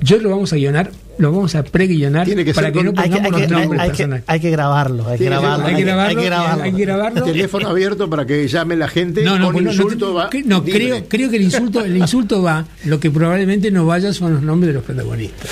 Yo 0.00 0.18
lo 0.18 0.30
vamos 0.30 0.52
a 0.52 0.56
guionar, 0.56 0.90
lo 1.18 1.32
vamos 1.32 1.54
a 1.56 1.64
pre-guionar 1.64 2.28
para 2.54 2.70
que 2.72 2.78
con- 2.78 2.86
no 2.86 2.94
pongamos 2.94 3.32
los 3.32 3.50
nombres 3.50 3.80
hay 3.80 3.88
que, 3.90 3.96
personales. 3.96 4.24
hay 4.28 4.40
que 4.40 4.50
grabarlo, 4.50 5.08
hay 5.08 5.18
que 5.18 5.24
grabarlo. 5.24 5.66
Hay 5.66 5.74
que 5.74 5.82
grabarlo, 5.82 6.08
hay 6.10 6.16
que 6.16 6.24
grabarlo. 6.26 6.62
hay 6.64 6.72
que 6.72 6.82
grabarlo. 6.84 7.22
Teléfono 7.24 7.68
abierto 7.68 8.08
para 8.08 8.24
que 8.24 8.46
llame 8.46 8.76
la 8.76 8.86
gente. 8.88 9.24
No, 9.24 9.36
no, 9.38 9.46
con 9.46 9.54
pues 9.54 9.64
no, 9.64 9.72
insulto 9.72 10.08
no, 10.08 10.14
va. 10.14 10.30
no, 10.44 10.62
creo, 10.64 11.04
creo 11.08 11.28
que 11.30 11.36
el 11.36 11.42
insulto, 11.42 11.84
el 11.84 11.96
insulto 11.96 12.40
va, 12.42 12.64
lo 12.84 13.00
que 13.00 13.10
probablemente 13.10 13.70
no 13.72 13.84
vaya 13.84 14.12
son 14.12 14.34
los 14.34 14.42
nombres 14.42 14.68
de 14.68 14.74
los 14.74 14.84
protagonistas. 14.84 15.50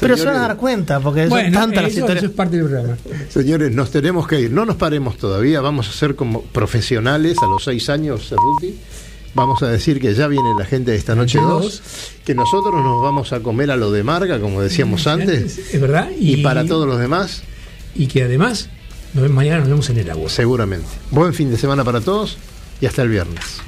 Pero 0.00 0.16
se 0.16 0.24
van 0.24 0.36
a 0.36 0.40
dar 0.40 0.56
cuenta, 0.56 0.98
porque 1.00 1.20
son 1.22 1.30
Bueno, 1.30 1.58
tantas 1.58 1.82
las 1.84 1.92
eso, 1.92 2.00
historias. 2.00 2.24
eso 2.24 2.30
es 2.30 2.36
parte 2.36 2.56
del 2.56 2.66
programa. 2.66 2.96
Señores, 3.28 3.72
nos 3.72 3.90
tenemos 3.90 4.26
que 4.26 4.40
ir. 4.40 4.50
No 4.50 4.64
nos 4.66 4.76
paremos 4.76 5.16
todavía. 5.18 5.60
Vamos 5.60 5.88
a 5.88 5.92
ser 5.92 6.16
como 6.16 6.42
profesionales 6.42 7.36
a 7.42 7.46
los 7.46 7.64
seis 7.64 7.88
años, 7.88 8.28
Cerruti. 8.28 8.74
Vamos 9.34 9.62
a 9.62 9.68
decir 9.68 10.00
que 10.00 10.14
ya 10.14 10.28
viene 10.28 10.48
la 10.58 10.64
gente 10.64 10.92
de 10.92 10.96
esta 10.96 11.14
noche 11.14 11.38
Noche 11.38 11.52
2. 11.52 11.62
dos. 11.62 11.82
Que 12.24 12.34
nosotros 12.34 12.74
nos 12.82 13.02
vamos 13.02 13.32
a 13.32 13.40
comer 13.40 13.70
a 13.70 13.76
lo 13.76 13.90
de 13.90 14.02
Marga, 14.04 14.38
como 14.40 14.60
decíamos 14.62 15.06
antes. 15.06 15.58
Es 15.58 15.80
verdad. 15.80 16.10
Y, 16.18 16.42
para 16.42 16.64
todos 16.64 16.86
los 16.86 16.98
demás, 17.00 17.42
Y 17.94 18.06
que 18.06 18.22
además, 18.22 18.68
nos 19.12 19.22
vemos 19.22 19.36
mañana 19.36 19.58
nos 19.60 19.68
vemos 19.68 19.90
en 19.90 19.98
el 19.98 20.10
agua. 20.10 20.28
seguramente. 20.30 20.86
Buen 21.10 21.34
fin 21.34 21.50
de 21.50 21.56
semana 21.56 21.84
para 21.84 22.00
todos 22.00 22.36
y 22.80 22.86
hasta 22.86 23.02
el 23.02 23.08
viernes. 23.08 23.60